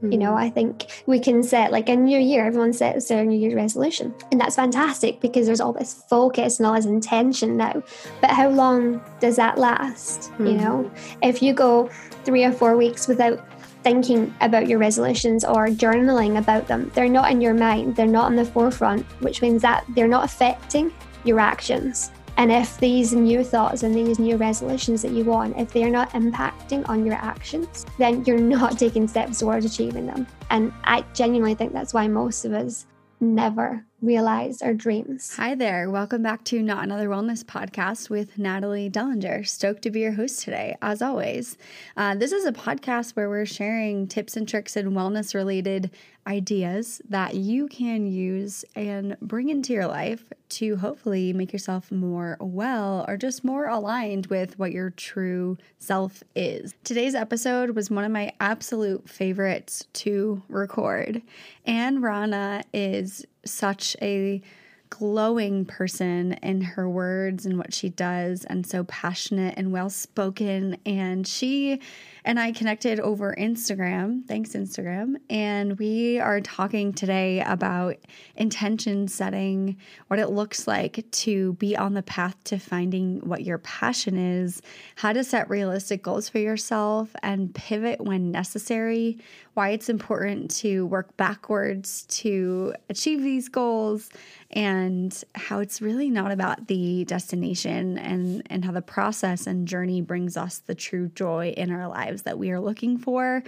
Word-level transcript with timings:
You 0.00 0.18
know, 0.18 0.34
I 0.34 0.50
think 0.50 0.86
we 1.06 1.20
can 1.20 1.44
set 1.44 1.70
like 1.70 1.88
a 1.88 1.94
new 1.94 2.18
year, 2.18 2.44
everyone 2.44 2.72
sets 2.72 3.06
their 3.06 3.24
new 3.24 3.38
year 3.38 3.54
resolution. 3.54 4.12
And 4.32 4.40
that's 4.40 4.56
fantastic 4.56 5.20
because 5.20 5.46
there's 5.46 5.60
all 5.60 5.72
this 5.72 6.02
focus 6.08 6.58
and 6.58 6.66
all 6.66 6.74
this 6.74 6.86
intention 6.86 7.56
now. 7.56 7.82
But 8.20 8.30
how 8.30 8.48
long 8.48 9.00
does 9.20 9.36
that 9.36 9.58
last? 9.58 10.32
Mm-hmm. 10.32 10.46
You 10.46 10.52
know, 10.54 10.90
if 11.22 11.40
you 11.40 11.52
go 11.52 11.88
three 12.24 12.44
or 12.44 12.50
four 12.50 12.76
weeks 12.76 13.06
without 13.06 13.46
thinking 13.84 14.34
about 14.40 14.66
your 14.68 14.78
resolutions 14.78 15.44
or 15.44 15.68
journaling 15.68 16.38
about 16.38 16.66
them, 16.66 16.90
they're 16.94 17.08
not 17.08 17.30
in 17.30 17.40
your 17.40 17.54
mind, 17.54 17.94
they're 17.94 18.06
not 18.06 18.30
in 18.30 18.36
the 18.36 18.44
forefront, 18.44 19.04
which 19.22 19.40
means 19.40 19.62
that 19.62 19.84
they're 19.90 20.08
not 20.08 20.24
affecting 20.24 20.92
your 21.24 21.38
actions. 21.38 22.10
And 22.36 22.50
if 22.50 22.78
these 22.78 23.12
new 23.12 23.44
thoughts 23.44 23.82
and 23.82 23.94
these 23.94 24.18
new 24.18 24.36
resolutions 24.36 25.02
that 25.02 25.12
you 25.12 25.24
want, 25.24 25.58
if 25.58 25.72
they're 25.72 25.90
not 25.90 26.10
impacting 26.10 26.88
on 26.88 27.04
your 27.04 27.14
actions, 27.16 27.84
then 27.98 28.24
you're 28.24 28.38
not 28.56 28.78
taking 28.78 29.06
steps 29.06 29.38
towards 29.38 29.66
achieving 29.66 30.06
them. 30.06 30.26
And 30.50 30.72
I 30.84 31.04
genuinely 31.14 31.54
think 31.54 31.72
that's 31.72 31.94
why 31.94 32.08
most 32.08 32.44
of 32.44 32.52
us 32.52 32.86
never 33.20 33.84
realize 34.00 34.60
our 34.62 34.74
dreams. 34.74 35.36
Hi 35.36 35.54
there. 35.54 35.88
Welcome 35.88 36.24
back 36.24 36.42
to 36.46 36.60
Not 36.60 36.82
Another 36.82 37.08
Wellness 37.08 37.44
podcast 37.44 38.10
with 38.10 38.36
Natalie 38.36 38.90
Dellinger. 38.90 39.46
Stoked 39.46 39.82
to 39.82 39.92
be 39.92 40.00
your 40.00 40.12
host 40.12 40.42
today, 40.42 40.76
as 40.82 41.00
always. 41.00 41.56
Uh, 41.96 42.16
this 42.16 42.32
is 42.32 42.44
a 42.44 42.52
podcast 42.52 43.12
where 43.12 43.28
we're 43.28 43.46
sharing 43.46 44.08
tips 44.08 44.36
and 44.36 44.48
tricks 44.48 44.74
and 44.74 44.92
wellness 44.92 45.36
related 45.36 45.92
ideas 46.26 47.00
that 47.08 47.34
you 47.34 47.66
can 47.68 48.06
use 48.06 48.64
and 48.74 49.16
bring 49.20 49.48
into 49.48 49.72
your 49.72 49.86
life 49.86 50.32
to 50.48 50.76
hopefully 50.76 51.32
make 51.32 51.52
yourself 51.52 51.90
more 51.90 52.36
well 52.40 53.04
or 53.08 53.16
just 53.16 53.44
more 53.44 53.66
aligned 53.66 54.26
with 54.26 54.58
what 54.58 54.72
your 54.72 54.90
true 54.90 55.58
self 55.78 56.22
is. 56.34 56.74
Today's 56.84 57.14
episode 57.14 57.70
was 57.70 57.90
one 57.90 58.04
of 58.04 58.12
my 58.12 58.32
absolute 58.40 59.08
favorites 59.08 59.86
to 59.94 60.42
record. 60.48 61.22
Anne 61.64 62.00
Rana 62.00 62.62
is 62.72 63.24
such 63.44 63.96
a 64.00 64.42
glowing 64.90 65.64
person 65.64 66.34
in 66.42 66.60
her 66.60 66.86
words 66.86 67.46
and 67.46 67.56
what 67.56 67.72
she 67.72 67.88
does, 67.88 68.44
and 68.44 68.66
so 68.66 68.84
passionate 68.84 69.54
and 69.56 69.72
well 69.72 69.88
spoken. 69.88 70.76
And 70.84 71.26
she 71.26 71.80
and 72.24 72.38
I 72.38 72.52
connected 72.52 73.00
over 73.00 73.34
Instagram. 73.36 74.24
Thanks, 74.26 74.50
Instagram. 74.52 75.16
And 75.28 75.78
we 75.78 76.20
are 76.20 76.40
talking 76.40 76.92
today 76.92 77.40
about 77.40 77.96
intention 78.36 79.08
setting, 79.08 79.76
what 80.06 80.20
it 80.20 80.28
looks 80.28 80.68
like 80.68 81.04
to 81.10 81.54
be 81.54 81.76
on 81.76 81.94
the 81.94 82.02
path 82.02 82.36
to 82.44 82.58
finding 82.58 83.20
what 83.20 83.42
your 83.42 83.58
passion 83.58 84.16
is, 84.16 84.62
how 84.96 85.12
to 85.12 85.24
set 85.24 85.50
realistic 85.50 86.02
goals 86.02 86.28
for 86.28 86.38
yourself 86.38 87.14
and 87.22 87.52
pivot 87.54 88.00
when 88.00 88.30
necessary, 88.30 89.18
why 89.54 89.70
it's 89.70 89.88
important 89.88 90.50
to 90.50 90.86
work 90.86 91.16
backwards 91.16 92.06
to 92.06 92.72
achieve 92.88 93.22
these 93.22 93.48
goals, 93.48 94.10
and 94.52 95.24
how 95.34 95.58
it's 95.58 95.82
really 95.82 96.08
not 96.08 96.30
about 96.30 96.68
the 96.68 97.04
destination 97.06 97.98
and, 97.98 98.42
and 98.48 98.64
how 98.64 98.72
the 98.72 98.82
process 98.82 99.46
and 99.46 99.66
journey 99.66 100.00
brings 100.00 100.36
us 100.36 100.58
the 100.58 100.74
true 100.74 101.08
joy 101.08 101.52
in 101.56 101.70
our 101.70 101.88
lives 101.88 102.11
that 102.22 102.38
we 102.38 102.50
are 102.50 102.60
looking 102.60 102.98
for. 102.98 103.42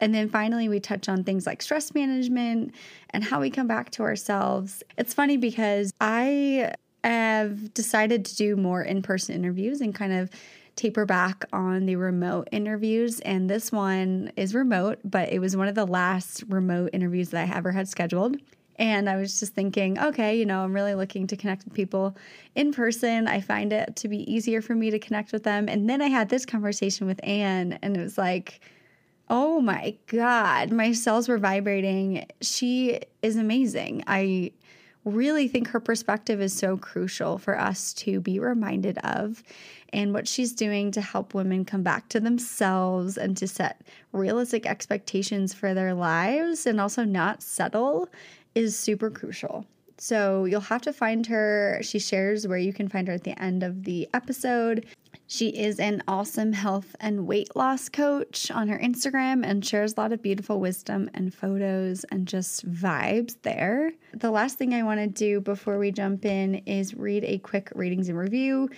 And 0.00 0.14
then 0.14 0.28
finally, 0.28 0.68
we 0.68 0.80
touch 0.80 1.08
on 1.08 1.24
things 1.24 1.46
like 1.46 1.62
stress 1.62 1.94
management 1.94 2.74
and 3.10 3.22
how 3.22 3.40
we 3.40 3.50
come 3.50 3.66
back 3.66 3.90
to 3.92 4.02
ourselves. 4.02 4.82
It's 4.96 5.14
funny 5.14 5.36
because 5.36 5.92
I 6.00 6.72
have 7.04 7.72
decided 7.74 8.24
to 8.24 8.36
do 8.36 8.56
more 8.56 8.82
in 8.82 9.02
person 9.02 9.34
interviews 9.34 9.80
and 9.80 9.94
kind 9.94 10.12
of 10.12 10.30
taper 10.76 11.04
back 11.04 11.44
on 11.52 11.86
the 11.86 11.96
remote 11.96 12.48
interviews. 12.52 13.20
And 13.20 13.50
this 13.50 13.72
one 13.72 14.32
is 14.36 14.54
remote, 14.54 15.00
but 15.04 15.32
it 15.32 15.40
was 15.40 15.56
one 15.56 15.68
of 15.68 15.74
the 15.74 15.86
last 15.86 16.44
remote 16.48 16.90
interviews 16.92 17.30
that 17.30 17.48
I 17.48 17.56
ever 17.56 17.72
had 17.72 17.88
scheduled. 17.88 18.36
And 18.78 19.08
I 19.10 19.16
was 19.16 19.40
just 19.40 19.54
thinking, 19.54 19.98
okay, 19.98 20.38
you 20.38 20.46
know, 20.46 20.60
I'm 20.60 20.72
really 20.72 20.94
looking 20.94 21.26
to 21.28 21.36
connect 21.36 21.64
with 21.64 21.74
people 21.74 22.16
in 22.54 22.72
person. 22.72 23.26
I 23.26 23.40
find 23.40 23.72
it 23.72 23.96
to 23.96 24.08
be 24.08 24.30
easier 24.32 24.62
for 24.62 24.74
me 24.74 24.90
to 24.90 24.98
connect 24.98 25.32
with 25.32 25.42
them. 25.42 25.68
And 25.68 25.90
then 25.90 26.00
I 26.00 26.06
had 26.06 26.28
this 26.28 26.46
conversation 26.46 27.06
with 27.06 27.20
Anne, 27.24 27.78
and 27.82 27.96
it 27.96 28.00
was 28.00 28.16
like, 28.16 28.60
oh 29.28 29.60
my 29.60 29.96
God, 30.06 30.70
my 30.70 30.92
cells 30.92 31.28
were 31.28 31.38
vibrating. 31.38 32.26
She 32.40 33.00
is 33.22 33.36
amazing. 33.36 34.04
I 34.06 34.52
really 35.04 35.48
think 35.48 35.68
her 35.68 35.80
perspective 35.80 36.40
is 36.40 36.52
so 36.52 36.76
crucial 36.76 37.38
for 37.38 37.58
us 37.58 37.92
to 37.94 38.20
be 38.20 38.38
reminded 38.38 38.98
of 38.98 39.42
and 39.92 40.12
what 40.12 40.28
she's 40.28 40.52
doing 40.52 40.90
to 40.90 41.00
help 41.00 41.34
women 41.34 41.64
come 41.64 41.82
back 41.82 42.08
to 42.10 42.20
themselves 42.20 43.16
and 43.16 43.36
to 43.36 43.48
set 43.48 43.80
realistic 44.12 44.66
expectations 44.66 45.54
for 45.54 45.72
their 45.72 45.94
lives 45.94 46.66
and 46.66 46.80
also 46.80 47.04
not 47.04 47.42
settle 47.42 48.08
is 48.54 48.76
super 48.76 49.10
crucial. 49.10 49.66
So 49.98 50.44
you'll 50.44 50.60
have 50.60 50.82
to 50.82 50.92
find 50.92 51.26
her. 51.26 51.80
She 51.82 51.98
shares 51.98 52.46
where 52.46 52.58
you 52.58 52.72
can 52.72 52.88
find 52.88 53.08
her 53.08 53.14
at 53.14 53.24
the 53.24 53.40
end 53.42 53.62
of 53.62 53.82
the 53.82 54.08
episode. 54.14 54.86
She 55.26 55.48
is 55.48 55.80
an 55.80 56.02
awesome 56.08 56.52
health 56.52 56.94
and 57.00 57.26
weight 57.26 57.54
loss 57.54 57.88
coach 57.88 58.50
on 58.50 58.68
her 58.68 58.78
Instagram 58.78 59.44
and 59.44 59.66
shares 59.66 59.94
a 59.94 60.00
lot 60.00 60.12
of 60.12 60.22
beautiful 60.22 60.60
wisdom 60.60 61.10
and 61.14 61.34
photos 61.34 62.04
and 62.04 62.26
just 62.26 62.70
vibes 62.70 63.36
there. 63.42 63.92
The 64.14 64.30
last 64.30 64.56
thing 64.56 64.72
I 64.72 64.84
want 64.84 65.00
to 65.00 65.06
do 65.06 65.40
before 65.40 65.78
we 65.78 65.90
jump 65.90 66.24
in 66.24 66.56
is 66.66 66.94
read 66.94 67.24
a 67.24 67.38
quick 67.38 67.70
ratings 67.74 68.08
and 68.08 68.16
review. 68.16 68.70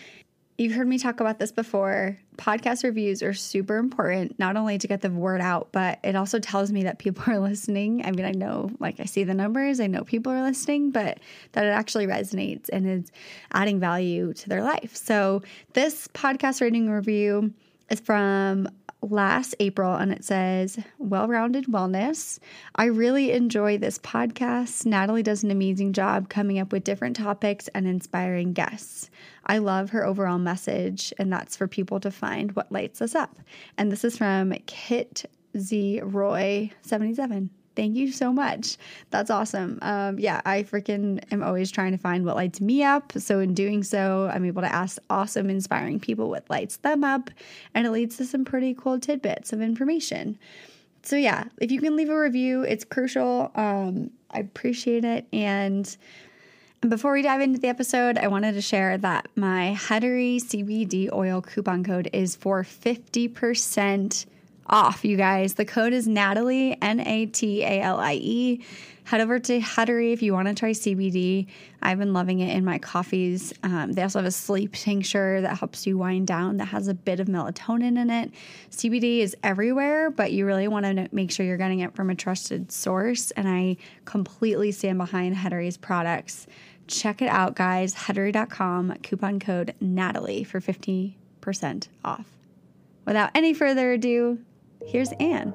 You've 0.61 0.75
heard 0.75 0.89
me 0.89 0.99
talk 0.99 1.21
about 1.21 1.39
this 1.39 1.53
before. 1.53 2.19
Podcast 2.37 2.85
reviews 2.85 3.23
are 3.23 3.33
super 3.33 3.79
important, 3.79 4.39
not 4.39 4.59
only 4.59 4.77
to 4.77 4.87
get 4.87 5.01
the 5.01 5.09
word 5.09 5.41
out, 5.41 5.69
but 5.73 5.99
it 6.05 6.15
also 6.15 6.39
tells 6.39 6.71
me 6.71 6.83
that 6.83 6.99
people 6.99 7.25
are 7.29 7.39
listening. 7.49 8.05
I 8.05 8.11
mean, 8.11 8.27
I 8.27 8.33
know, 8.33 8.71
like, 8.79 9.01
I 9.01 9.07
see 9.07 9.25
the 9.25 9.33
numbers, 9.33 9.81
I 9.81 9.87
know 9.87 10.05
people 10.05 10.31
are 10.31 10.43
listening, 10.43 10.91
but 10.91 11.17
that 11.53 11.65
it 11.65 11.71
actually 11.71 12.07
resonates 12.07 12.69
and 12.71 12.87
is 12.87 13.11
adding 13.53 13.81
value 13.81 14.35
to 14.35 14.49
their 14.51 14.63
life. 14.63 14.95
So, 14.95 15.41
this 15.73 16.09
podcast 16.09 16.61
rating 16.61 16.91
review 16.91 17.55
is 17.89 18.01
from 18.01 18.69
last 19.03 19.55
April 19.61 19.95
and 19.95 20.13
it 20.13 20.25
says, 20.25 20.79
Well 20.99 21.27
rounded 21.29 21.67
wellness. 21.67 22.39
I 22.75 22.87
really 22.87 23.33
enjoy 23.33 23.79
this 23.79 23.99
podcast. 23.99 24.87
Natalie 24.87 25.23
does 25.23 25.43
an 25.43 25.51
amazing 25.51 25.93
job 25.93 26.29
coming 26.29 26.59
up 26.59 26.73
with 26.73 26.85
different 26.85 27.17
topics 27.17 27.69
and 27.69 27.87
inspiring 27.87 28.53
guests. 28.53 29.11
I 29.51 29.59
love 29.59 29.91
her 29.91 30.07
overall 30.07 30.39
message, 30.39 31.13
and 31.19 31.33
that's 31.33 31.57
for 31.57 31.67
people 31.67 31.99
to 32.01 32.13
find 32.13 32.53
what 32.53 32.71
lights 32.71 33.03
us 33.03 33.17
up. 33.17 33.37
And 33.77 33.91
this 33.91 34.05
is 34.05 34.17
from 34.17 34.53
Kit 34.67 35.25
Z 35.59 36.03
Roy 36.05 36.71
77 36.83 37.51
thank 37.77 37.97
you 37.97 38.13
so 38.13 38.33
much. 38.33 38.77
That's 39.11 39.31
awesome. 39.31 39.79
Um, 39.81 40.19
yeah, 40.19 40.41
I 40.45 40.65
freaking 40.65 41.25
am 41.33 41.43
always 41.43 41.71
trying 41.71 41.93
to 41.93 41.99
find 41.99 42.27
what 42.27 42.37
lights 42.37 42.61
me 42.61 42.83
up. 42.83 43.13
So 43.17 43.41
in 43.41 43.55
doing 43.55 43.83
so, 43.83 44.31
I'm 44.33 44.45
able 44.45 44.61
to 44.63 44.73
ask 44.73 44.99
awesome, 45.09 45.49
inspiring 45.49 45.99
people 45.99 46.29
what 46.29 46.51
lights 46.51 46.77
them 46.79 47.03
up, 47.03 47.31
and 47.75 47.87
it 47.87 47.91
leads 47.91 48.19
to 48.19 48.27
some 48.27 48.45
pretty 48.45 48.75
cool 48.75 49.01
tidbits 49.01 49.53
of 49.53 49.63
information. 49.63 50.39
So 51.03 51.17
yeah, 51.17 51.45
if 51.61 51.73
you 51.73 51.81
can 51.81 51.97
leave 51.97 52.11
a 52.11 52.21
review, 52.21 52.63
it's 52.63 52.85
crucial. 52.85 53.51
Um, 53.55 54.11
I 54.31 54.41
appreciate 54.41 55.05
it. 55.05 55.27
And 55.33 55.97
before 56.89 57.13
we 57.13 57.21
dive 57.21 57.43
into 57.43 57.61
the 57.61 57.69
episode, 57.69 58.17
I 58.17 58.29
wanted 58.29 58.55
to 58.55 58.63
share 58.63 58.97
that 58.99 59.29
my 59.37 59.77
Huttery 59.79 60.37
CBD 60.37 61.13
oil 61.13 61.43
coupon 61.43 61.85
code 61.85 62.09
is 62.15 62.37
for 62.37 62.63
50% 62.63 64.25
off, 64.67 65.05
you 65.05 65.19
guys. 65.19 65.55
The 65.55 65.67
code 65.67 65.93
is 65.93 66.09
Natalie, 66.09 66.81
N 66.81 67.01
A 67.01 67.27
T 67.27 67.63
A 67.63 67.83
L 67.83 67.99
I 67.99 68.15
E. 68.15 68.65
Head 69.05 69.21
over 69.21 69.39
to 69.41 69.61
Huttery 69.61 70.13
if 70.13 70.23
you 70.23 70.33
want 70.33 70.49
to 70.49 70.55
try 70.55 70.71
CBD. 70.71 71.49
I've 71.83 71.99
been 71.99 72.13
loving 72.13 72.41
it 72.41 72.57
in 72.57 72.65
my 72.65 72.79
coffees. 72.79 73.53
Um, 73.65 73.93
they 73.93 74.03
also 74.03 74.21
have 74.21 74.27
a 74.27 74.31
sleep 74.31 74.75
tincture 74.75 75.41
that 75.41 75.59
helps 75.59 75.87
you 75.87 75.99
wind 75.99 76.29
down 76.29 76.59
that 76.59 76.67
has 76.67 76.87
a 76.87 76.95
bit 76.95 77.19
of 77.19 77.27
melatonin 77.27 77.99
in 77.99 78.09
it. 78.09 78.31
CBD 78.71 79.19
is 79.19 79.37
everywhere, 79.43 80.11
but 80.11 80.33
you 80.33 80.47
really 80.47 80.69
want 80.69 80.87
to 80.87 81.09
make 81.11 81.33
sure 81.33 81.45
you're 81.45 81.57
getting 81.57 81.81
it 81.81 81.95
from 81.95 82.09
a 82.09 82.15
trusted 82.15 82.71
source. 82.71 83.33
And 83.33 83.49
I 83.49 83.79
completely 84.05 84.71
stand 84.71 84.99
behind 84.99 85.35
Huttery's 85.35 85.77
products. 85.77 86.47
Check 86.91 87.23
it 87.23 87.29
out, 87.29 87.55
guys. 87.55 87.95
Huttery.com, 87.95 88.97
coupon 89.03 89.39
code 89.39 89.75
Natalie 89.81 90.45
for 90.45 90.61
50% 90.61 91.15
off. 92.05 92.27
Without 93.07 93.31
any 93.35 93.55
further 93.55 93.93
ado, 93.93 94.39
Here's 94.87 95.13
Anne. 95.21 95.55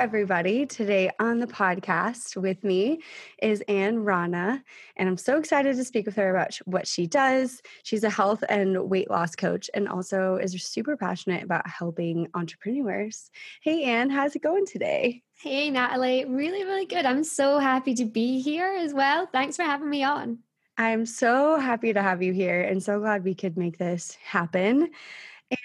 Everybody. 0.00 0.64
Today 0.64 1.10
on 1.20 1.40
the 1.40 1.46
podcast 1.46 2.34
with 2.34 2.64
me 2.64 3.02
is 3.42 3.62
Anne 3.68 3.98
Rana, 3.98 4.64
and 4.96 5.06
I'm 5.06 5.18
so 5.18 5.36
excited 5.36 5.76
to 5.76 5.84
speak 5.84 6.06
with 6.06 6.16
her 6.16 6.34
about 6.34 6.58
what 6.64 6.86
she 6.88 7.06
does. 7.06 7.60
She's 7.82 8.02
a 8.02 8.08
health 8.08 8.42
and 8.48 8.88
weight 8.88 9.10
loss 9.10 9.36
coach 9.36 9.68
and 9.74 9.86
also 9.86 10.36
is 10.36 10.52
super 10.64 10.96
passionate 10.96 11.42
about 11.42 11.68
helping 11.68 12.28
entrepreneurs. 12.32 13.30
Hey, 13.62 13.82
Anne, 13.82 14.08
how's 14.08 14.34
it 14.34 14.42
going 14.42 14.64
today? 14.64 15.22
Hey, 15.38 15.68
Natalie. 15.68 16.24
Really, 16.24 16.64
really 16.64 16.86
good. 16.86 17.04
I'm 17.04 17.22
so 17.22 17.58
happy 17.58 17.92
to 17.96 18.06
be 18.06 18.40
here 18.40 18.74
as 18.78 18.94
well. 18.94 19.26
Thanks 19.26 19.56
for 19.56 19.64
having 19.64 19.90
me 19.90 20.02
on. 20.02 20.38
I'm 20.78 21.04
so 21.04 21.58
happy 21.58 21.92
to 21.92 22.00
have 22.00 22.22
you 22.22 22.32
here 22.32 22.62
and 22.62 22.82
so 22.82 23.00
glad 23.00 23.22
we 23.22 23.34
could 23.34 23.58
make 23.58 23.76
this 23.76 24.16
happen. 24.24 24.92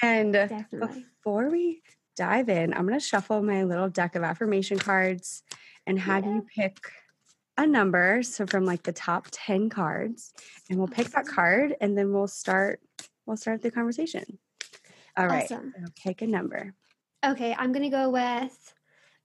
And 0.01 0.33
Definitely. 0.33 1.05
before 1.23 1.49
we 1.49 1.81
dive 2.15 2.49
in, 2.49 2.73
I'm 2.73 2.87
going 2.87 2.99
to 2.99 3.05
shuffle 3.05 3.41
my 3.41 3.63
little 3.63 3.89
deck 3.89 4.15
of 4.15 4.23
affirmation 4.23 4.79
cards 4.79 5.43
and 5.85 5.99
have 5.99 6.25
yeah. 6.25 6.35
you 6.35 6.45
pick 6.55 6.77
a 7.57 7.65
number. 7.65 8.23
So 8.23 8.45
from 8.45 8.65
like 8.65 8.83
the 8.83 8.93
top 8.93 9.27
10 9.31 9.69
cards, 9.69 10.33
and 10.69 10.77
we'll 10.77 10.87
pick 10.87 11.09
that 11.09 11.25
mm-hmm. 11.25 11.35
card 11.35 11.75
and 11.81 11.97
then 11.97 12.11
we'll 12.13 12.27
start 12.27 12.79
we'll 13.25 13.37
start 13.37 13.61
the 13.61 13.71
conversation. 13.71 14.39
All 15.17 15.27
right. 15.27 15.43
Awesome. 15.43 15.73
pick 16.03 16.21
a 16.21 16.27
number. 16.27 16.73
Okay, 17.25 17.55
I'm 17.57 17.71
going 17.71 17.83
to 17.83 17.89
go 17.89 18.09
with 18.09 18.73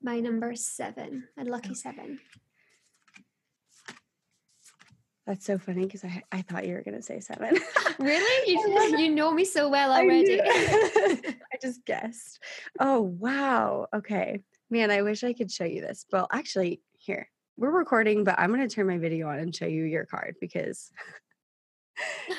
my 0.02 0.20
number 0.20 0.54
7, 0.54 1.28
a 1.38 1.44
lucky 1.44 1.70
okay. 1.70 1.74
7. 1.74 2.18
That's 5.30 5.46
so 5.46 5.58
funny 5.58 5.84
because 5.84 6.02
I, 6.02 6.24
I 6.32 6.42
thought 6.42 6.66
you 6.66 6.74
were 6.74 6.82
going 6.82 6.96
to 6.96 7.02
say 7.02 7.20
seven. 7.20 7.56
really? 8.00 8.52
You, 8.52 8.98
you 8.98 9.14
know 9.14 9.30
me 9.30 9.44
so 9.44 9.68
well 9.68 9.92
already. 9.92 10.40
I, 10.42 10.44
I 11.52 11.56
just 11.62 11.86
guessed. 11.86 12.40
Oh, 12.80 13.02
wow. 13.02 13.86
Okay. 13.94 14.42
Man, 14.70 14.90
I 14.90 15.02
wish 15.02 15.22
I 15.22 15.32
could 15.32 15.52
show 15.52 15.62
you 15.62 15.82
this. 15.82 16.04
Well, 16.10 16.26
actually, 16.32 16.82
here, 16.98 17.28
we're 17.56 17.70
recording, 17.70 18.24
but 18.24 18.40
I'm 18.40 18.52
going 18.52 18.68
to 18.68 18.74
turn 18.74 18.88
my 18.88 18.98
video 18.98 19.28
on 19.28 19.38
and 19.38 19.54
show 19.54 19.66
you 19.66 19.84
your 19.84 20.04
card 20.04 20.34
because 20.40 20.90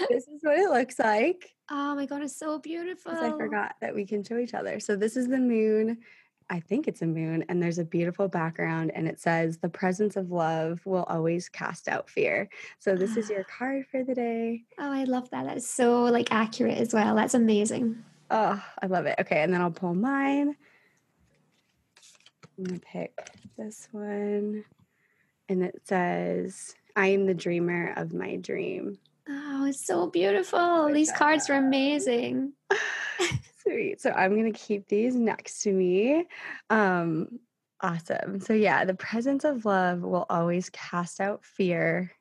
this 0.09 0.27
is 0.27 0.41
what 0.41 0.59
it 0.59 0.69
looks 0.69 0.99
like. 0.99 1.49
Oh 1.69 1.95
my 1.95 2.05
God, 2.05 2.23
it's 2.23 2.37
so 2.37 2.59
beautiful. 2.59 3.13
I 3.13 3.29
forgot 3.29 3.75
that 3.79 3.95
we 3.95 4.05
can 4.05 4.21
show 4.21 4.37
each 4.37 4.53
other. 4.53 4.81
So 4.81 4.97
this 4.97 5.15
is 5.15 5.29
the 5.29 5.39
moon 5.39 5.99
I 6.51 6.59
think 6.59 6.89
it's 6.89 7.01
a 7.01 7.07
moon, 7.07 7.45
and 7.47 7.63
there's 7.63 7.79
a 7.79 7.85
beautiful 7.85 8.27
background, 8.27 8.91
and 8.93 9.07
it 9.07 9.21
says, 9.21 9.57
The 9.57 9.69
presence 9.69 10.17
of 10.17 10.31
love 10.31 10.81
will 10.85 11.03
always 11.03 11.47
cast 11.47 11.87
out 11.87 12.09
fear. 12.09 12.49
So, 12.77 12.93
this 12.93 13.15
is 13.15 13.29
your 13.29 13.43
card 13.57 13.85
for 13.89 14.03
the 14.03 14.13
day. 14.13 14.65
Oh, 14.77 14.91
I 14.91 15.05
love 15.05 15.29
that. 15.29 15.45
That's 15.45 15.65
so 15.65 16.03
like 16.03 16.33
accurate 16.33 16.77
as 16.77 16.93
well. 16.93 17.15
That's 17.15 17.35
amazing. 17.35 18.03
Oh, 18.29 18.61
I 18.81 18.85
love 18.87 19.05
it. 19.05 19.15
Okay, 19.21 19.41
and 19.41 19.53
then 19.53 19.61
I'll 19.61 19.71
pull 19.71 19.95
mine. 19.95 20.57
I'm 22.57 22.63
gonna 22.65 22.79
pick 22.79 23.31
this 23.57 23.87
one, 23.93 24.65
and 25.47 25.63
it 25.63 25.79
says, 25.85 26.75
I 26.97 27.07
am 27.07 27.27
the 27.27 27.33
dreamer 27.33 27.93
of 27.95 28.13
my 28.13 28.35
dream. 28.35 28.97
Oh, 29.29 29.67
it's 29.67 29.85
so 29.85 30.07
beautiful. 30.07 30.91
These 30.91 31.13
cards 31.13 31.49
are 31.49 31.55
amazing. 31.55 32.51
Sweet. 33.63 34.01
So 34.01 34.11
I'm 34.11 34.31
going 34.31 34.51
to 34.51 34.59
keep 34.59 34.87
these 34.87 35.15
next 35.15 35.61
to 35.63 35.71
me. 35.71 36.25
Um, 36.69 37.39
awesome. 37.81 38.39
So, 38.39 38.53
yeah, 38.53 38.85
the 38.85 38.93
presence 38.93 39.43
of 39.43 39.65
love 39.65 40.01
will 40.01 40.25
always 40.29 40.69
cast 40.69 41.19
out 41.19 41.45
fear. 41.45 42.11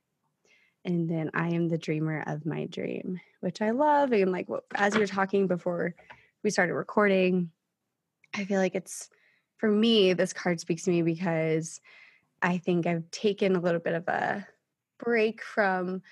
And 0.84 1.08
then 1.08 1.30
I 1.34 1.48
am 1.48 1.68
the 1.68 1.78
dreamer 1.78 2.24
of 2.26 2.46
my 2.46 2.66
dream, 2.66 3.20
which 3.40 3.60
I 3.60 3.70
love. 3.70 4.12
And 4.12 4.32
like 4.32 4.48
as 4.74 4.94
you 4.94 5.00
were 5.00 5.06
talking 5.06 5.46
before 5.46 5.94
we 6.42 6.50
started 6.50 6.74
recording, 6.74 7.50
I 8.34 8.44
feel 8.44 8.58
like 8.58 8.74
it's 8.74 9.10
for 9.58 9.70
me, 9.70 10.14
this 10.14 10.32
card 10.32 10.58
speaks 10.58 10.84
to 10.84 10.90
me 10.90 11.02
because 11.02 11.80
I 12.40 12.58
think 12.58 12.86
I've 12.86 13.10
taken 13.10 13.56
a 13.56 13.60
little 13.60 13.80
bit 13.80 13.94
of 13.94 14.08
a 14.08 14.46
break 14.98 15.42
from 15.42 16.02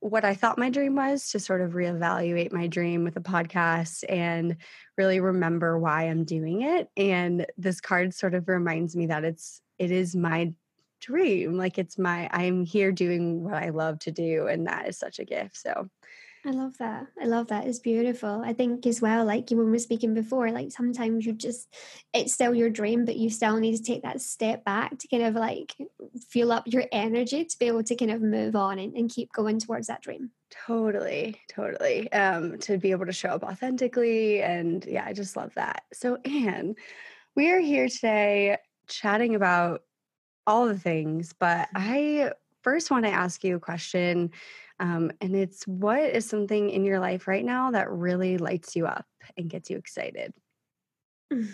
what 0.00 0.24
I 0.24 0.34
thought 0.34 0.58
my 0.58 0.70
dream 0.70 0.94
was 0.94 1.30
to 1.30 1.40
sort 1.40 1.60
of 1.60 1.72
reevaluate 1.72 2.52
my 2.52 2.66
dream 2.66 3.04
with 3.04 3.16
a 3.16 3.20
podcast 3.20 4.04
and 4.08 4.56
really 4.96 5.20
remember 5.20 5.78
why 5.78 6.04
I'm 6.04 6.24
doing 6.24 6.62
it. 6.62 6.88
And 6.96 7.46
this 7.56 7.80
card 7.80 8.14
sort 8.14 8.34
of 8.34 8.48
reminds 8.48 8.94
me 8.94 9.06
that 9.06 9.24
it's 9.24 9.60
it 9.78 9.90
is 9.90 10.14
my 10.14 10.52
dream. 11.00 11.56
Like 11.56 11.78
it's 11.78 11.98
my 11.98 12.28
I'm 12.32 12.64
here 12.64 12.92
doing 12.92 13.42
what 13.42 13.54
I 13.54 13.70
love 13.70 13.98
to 14.00 14.12
do 14.12 14.46
and 14.46 14.66
that 14.66 14.88
is 14.88 14.98
such 14.98 15.18
a 15.18 15.24
gift. 15.24 15.56
So 15.56 15.88
I 16.46 16.50
love 16.50 16.78
that. 16.78 17.06
I 17.20 17.26
love 17.26 17.48
that. 17.48 17.66
It's 17.66 17.80
beautiful. 17.80 18.42
I 18.44 18.52
think 18.52 18.86
as 18.86 19.00
well, 19.00 19.24
like 19.24 19.50
when 19.50 19.64
we 19.66 19.70
were 19.72 19.78
speaking 19.78 20.14
before, 20.14 20.50
like 20.50 20.70
sometimes 20.70 21.26
you 21.26 21.32
just, 21.32 21.74
it's 22.14 22.32
still 22.32 22.54
your 22.54 22.70
dream, 22.70 23.04
but 23.04 23.16
you 23.16 23.28
still 23.28 23.58
need 23.58 23.76
to 23.76 23.82
take 23.82 24.02
that 24.02 24.20
step 24.20 24.64
back 24.64 24.98
to 24.98 25.08
kind 25.08 25.24
of 25.24 25.34
like 25.34 25.74
fuel 26.28 26.52
up 26.52 26.64
your 26.66 26.84
energy 26.92 27.44
to 27.44 27.58
be 27.58 27.66
able 27.66 27.82
to 27.82 27.96
kind 27.96 28.12
of 28.12 28.22
move 28.22 28.54
on 28.54 28.78
and, 28.78 28.94
and 28.96 29.10
keep 29.10 29.32
going 29.32 29.58
towards 29.58 29.88
that 29.88 30.00
dream. 30.00 30.30
Totally, 30.66 31.40
totally. 31.48 32.10
Um, 32.12 32.58
to 32.60 32.78
be 32.78 32.92
able 32.92 33.06
to 33.06 33.12
show 33.12 33.30
up 33.30 33.42
authentically. 33.42 34.40
And 34.40 34.84
yeah, 34.84 35.04
I 35.04 35.12
just 35.12 35.36
love 35.36 35.52
that. 35.56 35.82
So, 35.92 36.18
Anne, 36.24 36.76
we 37.34 37.50
are 37.50 37.60
here 37.60 37.88
today 37.88 38.58
chatting 38.88 39.34
about 39.34 39.82
all 40.46 40.66
the 40.66 40.78
things, 40.78 41.34
but 41.38 41.68
I 41.74 42.32
first 42.62 42.90
want 42.90 43.04
to 43.04 43.10
ask 43.10 43.44
you 43.44 43.56
a 43.56 43.60
question 43.60 44.30
um, 44.80 45.10
and 45.20 45.34
it's 45.34 45.66
what 45.66 46.00
is 46.00 46.28
something 46.28 46.70
in 46.70 46.84
your 46.84 47.00
life 47.00 47.26
right 47.26 47.44
now 47.44 47.70
that 47.72 47.90
really 47.90 48.38
lights 48.38 48.76
you 48.76 48.86
up 48.86 49.06
and 49.36 49.50
gets 49.50 49.70
you 49.70 49.76
excited? 49.76 50.32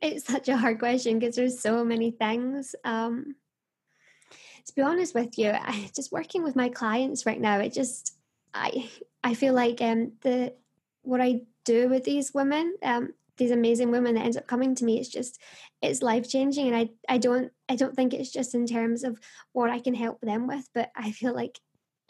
It's 0.00 0.24
such 0.24 0.48
a 0.48 0.56
hard 0.56 0.78
question 0.78 1.18
because 1.18 1.34
there's 1.34 1.58
so 1.58 1.84
many 1.84 2.12
things. 2.12 2.76
Um, 2.84 3.34
to 4.66 4.74
be 4.74 4.82
honest 4.82 5.16
with 5.16 5.36
you, 5.36 5.50
I, 5.50 5.90
just 5.96 6.12
working 6.12 6.44
with 6.44 6.54
my 6.54 6.68
clients 6.68 7.26
right 7.26 7.40
now, 7.40 7.58
it 7.58 7.72
just 7.72 8.16
I 8.54 8.88
I 9.24 9.34
feel 9.34 9.52
like 9.52 9.80
um, 9.80 10.12
the 10.20 10.54
what 11.02 11.20
I 11.20 11.42
do 11.64 11.88
with 11.88 12.04
these 12.04 12.32
women, 12.32 12.76
um, 12.84 13.14
these 13.36 13.50
amazing 13.50 13.90
women 13.90 14.14
that 14.14 14.24
ends 14.24 14.36
up 14.36 14.46
coming 14.46 14.76
to 14.76 14.84
me, 14.84 15.00
it's 15.00 15.08
just 15.08 15.40
it's 15.82 16.02
life 16.02 16.28
changing, 16.28 16.68
and 16.68 16.76
I 16.76 16.90
I 17.08 17.18
don't 17.18 17.50
I 17.68 17.74
don't 17.74 17.96
think 17.96 18.14
it's 18.14 18.30
just 18.30 18.54
in 18.54 18.66
terms 18.66 19.02
of 19.02 19.18
what 19.52 19.70
I 19.70 19.80
can 19.80 19.94
help 19.94 20.20
them 20.20 20.46
with, 20.46 20.68
but 20.72 20.90
I 20.94 21.10
feel 21.10 21.34
like 21.34 21.58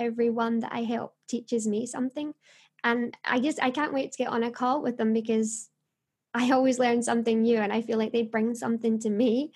everyone 0.00 0.60
that 0.60 0.72
I 0.72 0.82
help 0.82 1.14
teaches 1.28 1.66
me 1.66 1.86
something. 1.86 2.34
And 2.82 3.16
I 3.24 3.40
just 3.40 3.62
I 3.62 3.70
can't 3.70 3.92
wait 3.94 4.12
to 4.12 4.18
get 4.18 4.28
on 4.28 4.42
a 4.42 4.50
call 4.50 4.82
with 4.82 4.96
them 4.96 5.12
because 5.12 5.68
I 6.34 6.50
always 6.52 6.78
learn 6.78 7.02
something 7.02 7.42
new 7.42 7.58
and 7.58 7.72
I 7.72 7.82
feel 7.82 7.98
like 7.98 8.12
they 8.12 8.22
bring 8.22 8.54
something 8.54 8.98
to 9.00 9.10
me. 9.10 9.52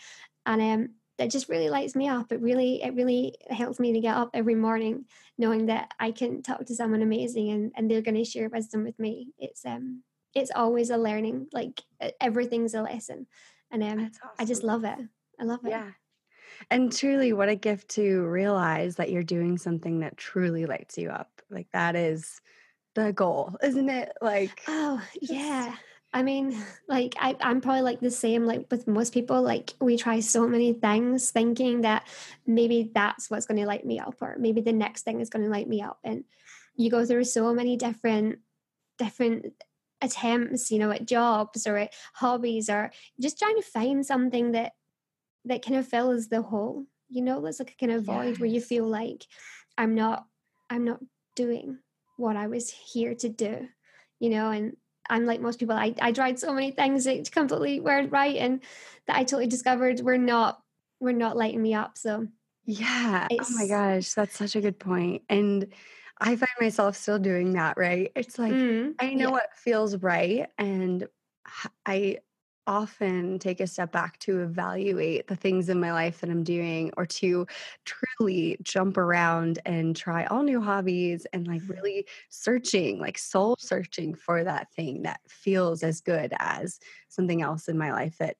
And 0.46 0.62
um 0.62 0.88
that 1.18 1.30
just 1.30 1.48
really 1.48 1.68
lights 1.68 1.94
me 1.94 2.08
up. 2.08 2.32
It 2.32 2.40
really, 2.40 2.82
it 2.82 2.94
really 2.94 3.36
helps 3.48 3.78
me 3.78 3.92
to 3.92 4.00
get 4.00 4.16
up 4.16 4.30
every 4.34 4.56
morning 4.56 5.04
knowing 5.38 5.66
that 5.66 5.92
I 6.00 6.10
can 6.10 6.42
talk 6.42 6.66
to 6.66 6.74
someone 6.74 7.02
amazing 7.02 7.50
and, 7.50 7.72
and 7.76 7.90
they're 7.90 8.02
going 8.02 8.16
to 8.16 8.24
share 8.24 8.48
wisdom 8.48 8.84
with 8.84 8.98
me. 8.98 9.28
It's 9.38 9.64
um, 9.64 10.02
it's 10.34 10.50
always 10.54 10.90
a 10.90 10.96
learning. 10.96 11.46
Like 11.52 11.80
everything's 12.20 12.74
a 12.74 12.82
lesson, 12.82 13.28
and 13.70 13.82
um, 13.84 13.98
awesome. 14.00 14.30
I 14.38 14.44
just 14.44 14.64
love 14.64 14.84
it. 14.84 14.98
I 15.40 15.44
love 15.44 15.64
it. 15.64 15.70
Yeah, 15.70 15.90
and 16.70 16.92
truly, 16.92 17.32
what 17.32 17.48
a 17.48 17.56
gift 17.56 17.88
to 17.90 18.22
realize 18.22 18.96
that 18.96 19.10
you're 19.10 19.22
doing 19.22 19.58
something 19.58 20.00
that 20.00 20.16
truly 20.16 20.66
lights 20.66 20.98
you 20.98 21.10
up. 21.10 21.42
Like 21.50 21.68
that 21.72 21.96
is 21.96 22.40
the 22.94 23.12
goal, 23.12 23.56
isn't 23.62 23.88
it? 23.88 24.12
Like, 24.20 24.62
oh, 24.68 25.02
yeah. 25.20 25.74
I 26.12 26.22
mean, 26.22 26.56
like 26.88 27.14
I, 27.18 27.36
I'm 27.40 27.60
probably 27.60 27.82
like 27.82 28.00
the 28.00 28.10
same 28.10 28.46
like 28.46 28.66
with 28.70 28.86
most 28.86 29.12
people. 29.12 29.42
Like 29.42 29.74
we 29.80 29.96
try 29.96 30.20
so 30.20 30.46
many 30.46 30.72
things 30.72 31.30
thinking 31.30 31.82
that 31.82 32.06
maybe 32.46 32.90
that's 32.94 33.30
what's 33.30 33.46
going 33.46 33.60
to 33.60 33.66
light 33.66 33.84
me 33.84 33.98
up, 33.98 34.16
or 34.20 34.36
maybe 34.38 34.60
the 34.60 34.72
next 34.72 35.02
thing 35.02 35.20
is 35.20 35.30
going 35.30 35.44
to 35.44 35.50
light 35.50 35.68
me 35.68 35.82
up. 35.82 35.98
And 36.04 36.24
you 36.76 36.90
go 36.90 37.04
through 37.04 37.24
so 37.24 37.52
many 37.52 37.76
different 37.76 38.38
different 38.98 39.46
attempts, 40.00 40.70
you 40.70 40.78
know, 40.78 40.90
at 40.90 41.06
jobs 41.06 41.66
or 41.66 41.76
at 41.76 41.92
hobbies, 42.14 42.70
or 42.70 42.92
just 43.20 43.38
trying 43.38 43.56
to 43.56 43.62
find 43.62 44.06
something 44.06 44.52
that 44.52 44.72
that 45.44 45.64
kind 45.64 45.76
of 45.76 45.86
fills 45.86 46.28
the 46.28 46.42
hole 46.42 46.84
you 47.08 47.22
know 47.22 47.40
there's 47.40 47.58
like 47.58 47.72
a 47.72 47.76
kind 47.76 47.92
of 47.92 48.04
void 48.04 48.30
yes. 48.30 48.38
where 48.40 48.48
you 48.48 48.60
feel 48.60 48.86
like 48.86 49.24
i'm 49.78 49.94
not 49.94 50.26
i'm 50.70 50.84
not 50.84 51.00
doing 51.36 51.78
what 52.16 52.36
i 52.36 52.46
was 52.46 52.70
here 52.70 53.14
to 53.14 53.28
do 53.28 53.68
you 54.20 54.30
know 54.30 54.50
and 54.50 54.76
i'm 55.10 55.26
like 55.26 55.40
most 55.40 55.58
people 55.58 55.76
i, 55.76 55.94
I 56.00 56.12
tried 56.12 56.38
so 56.38 56.52
many 56.52 56.70
things 56.70 57.04
that 57.04 57.30
completely 57.30 57.80
weren't 57.80 58.12
right 58.12 58.36
and 58.36 58.60
that 59.06 59.16
i 59.16 59.24
totally 59.24 59.46
discovered 59.46 60.00
were 60.00 60.18
not 60.18 60.60
were 61.00 61.12
not 61.12 61.36
lighting 61.36 61.62
me 61.62 61.74
up 61.74 61.98
so 61.98 62.26
yeah 62.64 63.28
oh 63.30 63.46
my 63.56 63.66
gosh 63.66 64.12
that's 64.14 64.36
such 64.36 64.56
a 64.56 64.60
good 64.60 64.78
point 64.78 65.22
and 65.28 65.66
i 66.18 66.36
find 66.36 66.48
myself 66.60 66.96
still 66.96 67.18
doing 67.18 67.52
that 67.52 67.76
right 67.76 68.12
it's 68.16 68.38
like 68.38 68.52
mm, 68.52 68.94
i 68.98 69.12
know 69.12 69.26
yeah. 69.26 69.30
what 69.30 69.48
feels 69.56 69.96
right 69.98 70.48
and 70.56 71.06
i 71.84 72.16
often 72.66 73.38
take 73.38 73.60
a 73.60 73.66
step 73.66 73.92
back 73.92 74.18
to 74.20 74.40
evaluate 74.40 75.26
the 75.26 75.36
things 75.36 75.68
in 75.68 75.80
my 75.80 75.92
life 75.92 76.20
that 76.20 76.30
I'm 76.30 76.44
doing 76.44 76.92
or 76.96 77.06
to 77.06 77.46
truly 77.84 78.56
jump 78.62 78.96
around 78.96 79.58
and 79.66 79.94
try 79.96 80.24
all 80.26 80.42
new 80.42 80.60
hobbies 80.60 81.26
and 81.32 81.46
like 81.46 81.62
really 81.68 82.06
searching, 82.30 82.98
like 82.98 83.18
soul 83.18 83.56
searching 83.58 84.14
for 84.14 84.44
that 84.44 84.72
thing 84.72 85.02
that 85.02 85.20
feels 85.28 85.82
as 85.82 86.00
good 86.00 86.32
as 86.38 86.78
something 87.08 87.42
else 87.42 87.68
in 87.68 87.78
my 87.78 87.92
life 87.92 88.18
that 88.18 88.36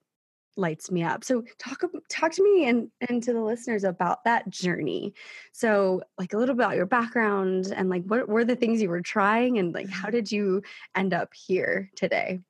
lights 0.56 0.90
me 0.90 1.02
up. 1.02 1.24
So 1.24 1.42
talk 1.58 1.82
talk 2.08 2.32
to 2.32 2.42
me 2.44 2.68
and 2.68 2.88
and 3.08 3.22
to 3.24 3.32
the 3.32 3.40
listeners 3.42 3.84
about 3.84 4.24
that 4.24 4.48
journey. 4.50 5.14
So 5.52 6.02
like 6.18 6.32
a 6.32 6.38
little 6.38 6.54
bit 6.54 6.64
about 6.64 6.76
your 6.76 6.86
background 6.86 7.72
and 7.74 7.88
like 7.88 8.04
what 8.04 8.28
were 8.28 8.44
the 8.44 8.56
things 8.56 8.80
you 8.80 8.88
were 8.88 9.02
trying 9.02 9.58
and 9.58 9.74
like 9.74 9.88
how 9.88 10.10
did 10.10 10.30
you 10.30 10.62
end 10.94 11.12
up 11.12 11.34
here 11.34 11.90
today? 11.96 12.40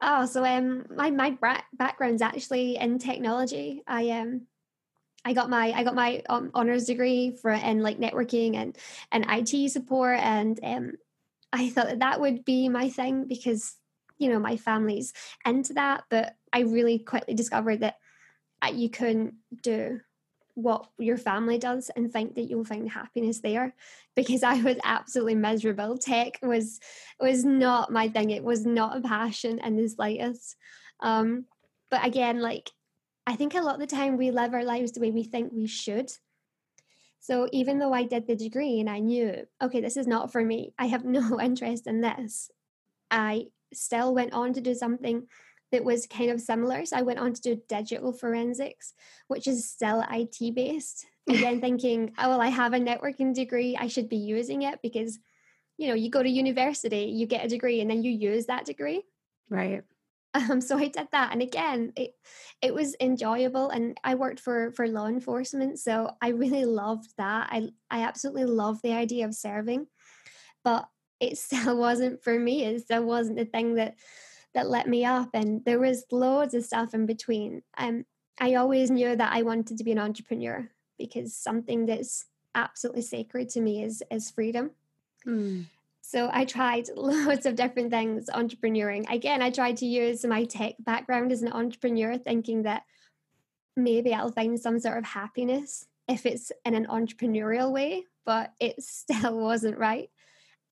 Oh, 0.00 0.26
so 0.26 0.44
um 0.44 0.86
my 0.94 1.10
my 1.10 1.36
background's 1.72 2.22
actually 2.22 2.76
in 2.76 2.98
technology. 2.98 3.82
I 3.86 4.10
um 4.10 4.46
I 5.24 5.32
got 5.32 5.50
my 5.50 5.72
I 5.72 5.84
got 5.84 5.94
my 5.94 6.22
um, 6.28 6.50
honors 6.54 6.86
degree 6.86 7.36
for 7.42 7.50
in 7.50 7.82
like 7.82 7.98
networking 7.98 8.56
and 8.56 8.76
and 9.12 9.26
IT 9.28 9.70
support 9.70 10.18
and 10.20 10.60
um 10.62 10.92
I 11.52 11.70
thought 11.70 11.86
that 11.86 12.00
that 12.00 12.20
would 12.20 12.44
be 12.44 12.68
my 12.68 12.90
thing 12.90 13.26
because 13.26 13.76
you 14.18 14.28
know 14.30 14.38
my 14.38 14.56
family's 14.56 15.12
into 15.44 15.74
that 15.74 16.04
but 16.08 16.34
i 16.52 16.60
really 16.60 16.98
quickly 16.98 17.34
discovered 17.34 17.80
that 17.80 17.96
uh, 18.62 18.70
you 18.72 18.88
couldn't 18.88 19.34
do 19.62 20.00
what 20.56 20.88
your 20.98 21.18
family 21.18 21.58
does 21.58 21.90
and 21.94 22.10
think 22.10 22.34
that 22.34 22.44
you'll 22.44 22.64
find 22.64 22.90
happiness 22.90 23.40
there 23.40 23.74
because 24.14 24.42
i 24.42 24.60
was 24.62 24.78
absolutely 24.84 25.34
miserable. 25.34 25.98
Tech 25.98 26.38
was 26.42 26.80
was 27.20 27.44
not 27.44 27.92
my 27.92 28.08
thing. 28.08 28.30
It 28.30 28.42
was 28.42 28.64
not 28.64 28.96
a 28.96 29.02
passion 29.02 29.60
in 29.62 29.76
the 29.76 29.86
slightest. 29.86 30.56
Um 31.00 31.44
but 31.90 32.04
again 32.04 32.40
like 32.40 32.70
i 33.26 33.36
think 33.36 33.54
a 33.54 33.60
lot 33.60 33.74
of 33.74 33.80
the 33.80 33.96
time 33.96 34.16
we 34.16 34.30
live 34.30 34.54
our 34.54 34.64
lives 34.64 34.92
the 34.92 35.00
way 35.00 35.10
we 35.10 35.24
think 35.24 35.52
we 35.52 35.66
should. 35.66 36.10
So 37.20 37.48
even 37.52 37.78
though 37.78 37.92
i 37.92 38.04
did 38.04 38.26
the 38.26 38.36
degree 38.36 38.80
and 38.80 38.88
i 38.88 38.98
knew 38.98 39.46
okay 39.60 39.82
this 39.82 39.98
is 39.98 40.06
not 40.06 40.32
for 40.32 40.42
me 40.42 40.72
i 40.78 40.86
have 40.86 41.04
no 41.18 41.38
interest 41.38 41.86
in 41.86 42.00
this 42.00 42.50
i 43.10 43.48
still 43.74 44.14
went 44.14 44.32
on 44.32 44.54
to 44.54 44.62
do 44.62 44.74
something 44.74 45.26
that 45.72 45.84
was 45.84 46.06
kind 46.06 46.30
of 46.30 46.40
similar. 46.40 46.84
So 46.84 46.96
I 46.96 47.02
went 47.02 47.18
on 47.18 47.32
to 47.32 47.40
do 47.40 47.62
digital 47.68 48.12
forensics, 48.12 48.94
which 49.28 49.46
is 49.46 49.68
still 49.68 50.04
IT 50.10 50.54
based. 50.54 51.06
Again, 51.28 51.60
thinking, 51.62 52.12
oh, 52.18 52.30
well, 52.30 52.40
I 52.40 52.48
have 52.48 52.72
a 52.72 52.78
networking 52.78 53.34
degree, 53.34 53.76
I 53.76 53.88
should 53.88 54.08
be 54.08 54.16
using 54.16 54.62
it 54.62 54.78
because, 54.82 55.18
you 55.76 55.88
know, 55.88 55.94
you 55.94 56.10
go 56.10 56.22
to 56.22 56.28
university, 56.28 57.12
you 57.14 57.26
get 57.26 57.44
a 57.44 57.48
degree, 57.48 57.80
and 57.80 57.90
then 57.90 58.02
you 58.02 58.12
use 58.12 58.46
that 58.46 58.64
degree. 58.64 59.02
Right. 59.50 59.82
Um, 60.34 60.60
so 60.60 60.76
I 60.76 60.88
did 60.88 61.08
that, 61.12 61.32
and 61.32 61.40
again, 61.40 61.94
it 61.96 62.10
it 62.60 62.74
was 62.74 62.94
enjoyable, 63.00 63.70
and 63.70 63.98
I 64.04 64.16
worked 64.16 64.40
for 64.40 64.70
for 64.72 64.86
law 64.86 65.06
enforcement, 65.06 65.78
so 65.78 66.10
I 66.20 66.28
really 66.28 66.66
loved 66.66 67.08
that. 67.16 67.48
I 67.50 67.70
I 67.90 68.02
absolutely 68.02 68.44
loved 68.44 68.82
the 68.82 68.92
idea 68.92 69.24
of 69.24 69.34
serving, 69.34 69.86
but 70.62 70.86
it 71.20 71.38
still 71.46 71.78
wasn't 71.78 72.22
for 72.22 72.38
me. 72.38 72.64
It 72.64 72.82
still 72.82 73.04
wasn't 73.04 73.38
the 73.38 73.46
thing 73.46 73.76
that 73.76 73.94
that 74.56 74.70
let 74.70 74.88
me 74.88 75.04
up. 75.04 75.28
And 75.34 75.64
there 75.64 75.78
was 75.78 76.06
loads 76.10 76.54
of 76.54 76.64
stuff 76.64 76.94
in 76.94 77.06
between. 77.06 77.62
Um, 77.76 78.06
I 78.40 78.54
always 78.54 78.90
knew 78.90 79.14
that 79.14 79.32
I 79.32 79.42
wanted 79.42 79.78
to 79.78 79.84
be 79.84 79.92
an 79.92 79.98
entrepreneur 79.98 80.68
because 80.98 81.36
something 81.36 81.86
that's 81.86 82.24
absolutely 82.54 83.02
sacred 83.02 83.50
to 83.50 83.60
me 83.60 83.84
is 83.84 84.02
is 84.10 84.30
freedom. 84.30 84.70
Mm. 85.26 85.66
So 86.00 86.30
I 86.32 86.44
tried 86.44 86.88
loads 86.96 87.46
of 87.46 87.54
different 87.54 87.90
things 87.90 88.30
entrepreneuring. 88.32 89.04
Again, 89.12 89.42
I 89.42 89.50
tried 89.50 89.76
to 89.78 89.86
use 89.86 90.24
my 90.24 90.44
tech 90.44 90.74
background 90.78 91.32
as 91.32 91.42
an 91.42 91.52
entrepreneur, 91.52 92.16
thinking 92.16 92.62
that 92.62 92.82
maybe 93.76 94.14
I'll 94.14 94.32
find 94.32 94.58
some 94.58 94.80
sort 94.80 94.98
of 94.98 95.04
happiness 95.04 95.86
if 96.08 96.24
it's 96.24 96.50
in 96.64 96.74
an 96.74 96.86
entrepreneurial 96.86 97.72
way, 97.72 98.04
but 98.24 98.52
it 98.58 98.82
still 98.82 99.38
wasn't 99.38 99.76
right. 99.76 100.08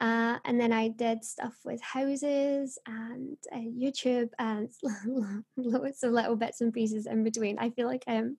Uh, 0.00 0.38
and 0.44 0.60
then 0.60 0.72
I 0.72 0.88
did 0.88 1.24
stuff 1.24 1.54
with 1.64 1.80
houses 1.80 2.78
and 2.86 3.36
uh, 3.52 3.58
YouTube 3.58 4.30
and 4.38 4.68
lots 5.56 6.02
of 6.02 6.12
little 6.12 6.36
bits 6.36 6.60
and 6.60 6.72
pieces 6.72 7.06
in 7.06 7.24
between. 7.24 7.58
I 7.58 7.70
feel 7.70 7.86
like 7.86 8.04
um, 8.06 8.36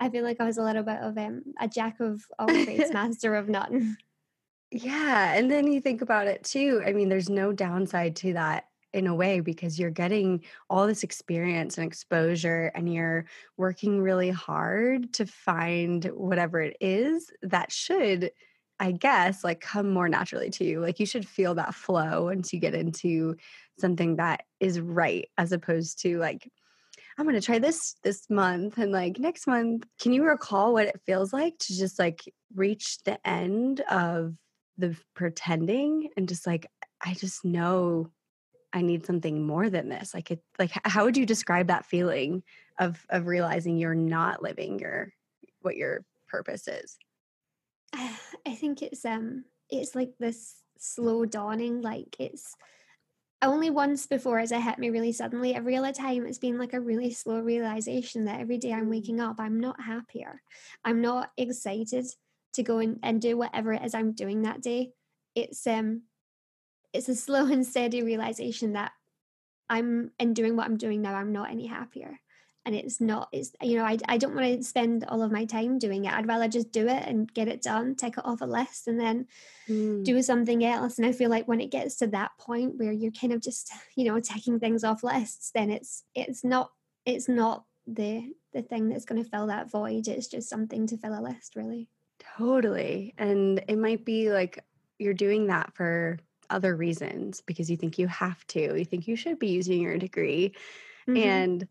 I 0.00 0.10
feel 0.10 0.24
like 0.24 0.40
I 0.40 0.44
was 0.44 0.58
a 0.58 0.62
little 0.62 0.82
bit 0.82 0.98
of 1.00 1.16
um, 1.16 1.42
a 1.60 1.68
jack 1.68 2.00
of 2.00 2.22
all 2.38 2.48
trades, 2.48 2.90
master 2.92 3.34
of 3.34 3.48
none. 3.48 3.96
Yeah, 4.70 5.34
and 5.34 5.50
then 5.50 5.70
you 5.70 5.80
think 5.80 6.02
about 6.02 6.26
it 6.26 6.42
too. 6.42 6.82
I 6.84 6.92
mean, 6.92 7.08
there's 7.08 7.30
no 7.30 7.52
downside 7.52 8.16
to 8.16 8.32
that 8.32 8.64
in 8.92 9.06
a 9.06 9.14
way 9.14 9.40
because 9.40 9.78
you're 9.78 9.90
getting 9.90 10.44
all 10.70 10.86
this 10.86 11.02
experience 11.02 11.78
and 11.78 11.86
exposure 11.86 12.70
and 12.74 12.92
you're 12.92 13.26
working 13.56 14.00
really 14.00 14.30
hard 14.30 15.12
to 15.14 15.26
find 15.26 16.04
whatever 16.06 16.60
it 16.60 16.76
is 16.80 17.30
that 17.42 17.72
should 17.72 18.30
I 18.80 18.92
guess, 18.92 19.44
like 19.44 19.60
come 19.60 19.90
more 19.90 20.08
naturally 20.08 20.50
to 20.50 20.64
you. 20.64 20.80
Like 20.80 20.98
you 20.98 21.06
should 21.06 21.26
feel 21.26 21.54
that 21.54 21.74
flow 21.74 22.24
once 22.24 22.52
you 22.52 22.58
get 22.58 22.74
into 22.74 23.36
something 23.78 24.16
that 24.16 24.42
is 24.60 24.80
right, 24.80 25.28
as 25.38 25.52
opposed 25.52 26.00
to 26.02 26.18
like, 26.18 26.50
I'm 27.16 27.24
going 27.24 27.36
to 27.36 27.40
try 27.40 27.60
this 27.60 27.94
this 28.02 28.28
month 28.28 28.78
and 28.78 28.90
like 28.90 29.18
next 29.18 29.46
month. 29.46 29.84
Can 30.00 30.12
you 30.12 30.24
recall 30.24 30.72
what 30.72 30.88
it 30.88 31.00
feels 31.06 31.32
like 31.32 31.56
to 31.60 31.78
just 31.78 31.98
like 31.98 32.22
reach 32.54 32.98
the 33.04 33.24
end 33.26 33.80
of 33.88 34.34
the 34.76 34.96
pretending 35.14 36.08
and 36.16 36.28
just 36.28 36.46
like, 36.46 36.66
I 37.04 37.14
just 37.14 37.44
know 37.44 38.10
I 38.72 38.82
need 38.82 39.06
something 39.06 39.46
more 39.46 39.70
than 39.70 39.88
this. 39.88 40.12
Like 40.12 40.32
it, 40.32 40.42
like 40.58 40.72
how 40.84 41.04
would 41.04 41.16
you 41.16 41.24
describe 41.26 41.68
that 41.68 41.86
feeling 41.86 42.42
of 42.80 43.06
of 43.08 43.28
realizing 43.28 43.78
you're 43.78 43.94
not 43.94 44.42
living 44.42 44.80
your 44.80 45.12
what 45.60 45.76
your 45.76 46.04
purpose 46.28 46.66
is? 46.66 46.98
I 48.46 48.54
think 48.54 48.82
it's 48.82 49.04
um 49.04 49.44
it's 49.70 49.94
like 49.94 50.12
this 50.18 50.56
slow 50.78 51.24
dawning, 51.24 51.80
like 51.80 52.16
it's 52.18 52.54
only 53.42 53.70
once 53.70 54.06
before 54.06 54.38
as 54.38 54.52
it 54.52 54.60
hit 54.60 54.78
me 54.78 54.90
really 54.90 55.12
suddenly. 55.12 55.54
Every 55.54 55.76
other 55.76 55.92
time 55.92 56.26
it's 56.26 56.38
been 56.38 56.58
like 56.58 56.72
a 56.72 56.80
really 56.80 57.12
slow 57.12 57.40
realization 57.40 58.24
that 58.24 58.40
every 58.40 58.58
day 58.58 58.72
I'm 58.72 58.86
mm. 58.86 58.90
waking 58.90 59.20
up, 59.20 59.36
I'm 59.38 59.60
not 59.60 59.80
happier. 59.80 60.42
I'm 60.84 61.00
not 61.00 61.30
excited 61.36 62.06
to 62.54 62.62
go 62.62 62.78
and, 62.78 62.98
and 63.02 63.20
do 63.20 63.36
whatever 63.36 63.72
it 63.72 63.84
is 63.84 63.94
I'm 63.94 64.12
doing 64.12 64.42
that 64.42 64.62
day. 64.62 64.92
It's 65.34 65.66
um 65.66 66.02
it's 66.92 67.08
a 67.08 67.14
slow 67.26 67.46
and 67.46 67.66
steady 67.66 68.02
realization 68.02 68.74
that 68.74 68.92
I'm 69.68 70.10
in 70.18 70.34
doing 70.34 70.56
what 70.56 70.66
I'm 70.66 70.76
doing 70.76 71.02
now, 71.02 71.14
I'm 71.14 71.32
not 71.32 71.50
any 71.50 71.66
happier 71.66 72.20
and 72.66 72.74
it's 72.74 73.00
not 73.00 73.28
it's 73.32 73.52
you 73.62 73.76
know 73.76 73.84
I, 73.84 73.98
I 74.08 74.16
don't 74.16 74.34
want 74.34 74.46
to 74.46 74.62
spend 74.62 75.04
all 75.08 75.22
of 75.22 75.32
my 75.32 75.44
time 75.44 75.78
doing 75.78 76.04
it. 76.04 76.12
I'd 76.12 76.28
rather 76.28 76.48
just 76.48 76.72
do 76.72 76.88
it 76.88 77.04
and 77.06 77.32
get 77.32 77.48
it 77.48 77.62
done 77.62 77.94
take 77.94 78.18
it 78.18 78.24
off 78.24 78.40
a 78.40 78.46
list 78.46 78.88
and 78.88 78.98
then 78.98 79.26
mm. 79.68 80.04
do 80.04 80.22
something 80.22 80.64
else. 80.64 80.98
And 80.98 81.06
i 81.06 81.12
feel 81.12 81.30
like 81.30 81.46
when 81.46 81.60
it 81.60 81.70
gets 81.70 81.96
to 81.96 82.06
that 82.08 82.32
point 82.38 82.78
where 82.78 82.92
you're 82.92 83.12
kind 83.12 83.32
of 83.32 83.40
just 83.40 83.72
you 83.96 84.04
know 84.04 84.20
taking 84.20 84.58
things 84.58 84.84
off 84.84 85.02
lists 85.02 85.50
then 85.54 85.70
it's 85.70 86.04
it's 86.14 86.44
not 86.44 86.70
it's 87.04 87.28
not 87.28 87.64
the 87.86 88.32
the 88.52 88.62
thing 88.62 88.88
that's 88.88 89.04
going 89.04 89.22
to 89.22 89.28
fill 89.28 89.48
that 89.48 89.70
void. 89.70 90.08
It's 90.08 90.28
just 90.28 90.48
something 90.48 90.86
to 90.86 90.96
fill 90.96 91.18
a 91.18 91.20
list 91.20 91.56
really. 91.56 91.88
Totally. 92.38 93.14
And 93.18 93.62
it 93.68 93.76
might 93.76 94.04
be 94.04 94.30
like 94.30 94.60
you're 94.98 95.12
doing 95.12 95.48
that 95.48 95.74
for 95.74 96.18
other 96.50 96.76
reasons 96.76 97.40
because 97.40 97.70
you 97.70 97.76
think 97.76 97.98
you 97.98 98.06
have 98.06 98.46
to. 98.48 98.78
You 98.78 98.84
think 98.84 99.08
you 99.08 99.16
should 99.16 99.38
be 99.38 99.48
using 99.48 99.82
your 99.82 99.98
degree. 99.98 100.54
Mm-hmm. 101.06 101.28
and 101.28 101.68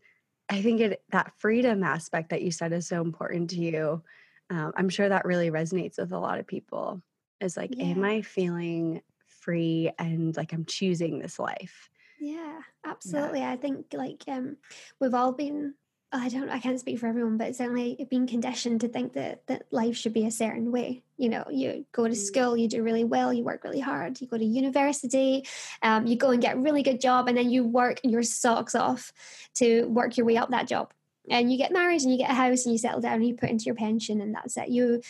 I 0.48 0.62
think 0.62 0.80
it 0.80 1.02
that 1.10 1.32
freedom 1.38 1.82
aspect 1.82 2.30
that 2.30 2.42
you 2.42 2.50
said 2.50 2.72
is 2.72 2.86
so 2.86 3.00
important 3.00 3.50
to 3.50 3.56
you. 3.56 4.02
Um, 4.50 4.72
I'm 4.76 4.88
sure 4.88 5.08
that 5.08 5.24
really 5.24 5.50
resonates 5.50 5.98
with 5.98 6.12
a 6.12 6.18
lot 6.18 6.38
of 6.38 6.46
people. 6.46 7.02
Is 7.40 7.56
like, 7.56 7.74
yeah. 7.76 7.86
am 7.86 8.04
I 8.04 8.22
feeling 8.22 9.00
free 9.40 9.90
and 9.98 10.36
like 10.36 10.52
I'm 10.52 10.64
choosing 10.64 11.18
this 11.18 11.38
life? 11.38 11.90
Yeah, 12.20 12.60
absolutely. 12.84 13.40
Yeah. 13.40 13.52
I 13.52 13.56
think 13.56 13.86
like 13.92 14.22
um, 14.28 14.56
we've 15.00 15.14
all 15.14 15.32
been 15.32 15.74
I 16.14 16.28
don't 16.28 16.48
I 16.48 16.60
can't 16.60 16.78
speak 16.78 17.00
for 17.00 17.08
everyone, 17.08 17.38
but 17.38 17.56
certainly 17.56 18.06
being 18.08 18.28
conditioned 18.28 18.82
to 18.82 18.88
think 18.88 19.14
that 19.14 19.44
that 19.48 19.64
life 19.72 19.96
should 19.96 20.12
be 20.12 20.26
a 20.26 20.30
certain 20.30 20.70
way. 20.70 21.02
You 21.16 21.28
know, 21.28 21.44
you 21.50 21.84
go 21.90 22.04
to 22.04 22.14
mm. 22.14 22.16
school, 22.16 22.56
you 22.56 22.68
do 22.68 22.84
really 22.84 23.02
well, 23.02 23.32
you 23.32 23.42
work 23.42 23.64
really 23.64 23.80
hard, 23.80 24.20
you 24.20 24.28
go 24.28 24.38
to 24.38 24.44
university, 24.44 25.44
um, 25.82 26.06
you 26.06 26.16
go 26.16 26.30
and 26.30 26.40
get 26.40 26.54
a 26.56 26.60
really 26.60 26.84
good 26.84 27.00
job, 27.00 27.26
and 27.26 27.36
then 27.36 27.50
you 27.50 27.64
work 27.64 27.98
your 28.04 28.22
socks 28.22 28.76
off 28.76 29.12
to 29.54 29.86
work 29.86 30.16
your 30.16 30.24
way 30.24 30.36
up 30.36 30.50
that 30.50 30.68
job. 30.68 30.92
And 31.28 31.50
you 31.50 31.58
get 31.58 31.72
married 31.72 32.02
and 32.02 32.12
you 32.12 32.18
get 32.18 32.30
a 32.30 32.34
house 32.34 32.64
and 32.64 32.72
you 32.72 32.78
settle 32.78 33.00
down 33.00 33.14
and 33.14 33.26
you 33.26 33.34
put 33.34 33.50
into 33.50 33.64
your 33.64 33.74
pension 33.74 34.20
and 34.20 34.34
that's 34.34 34.56
it. 34.56 34.68
You 34.68 35.00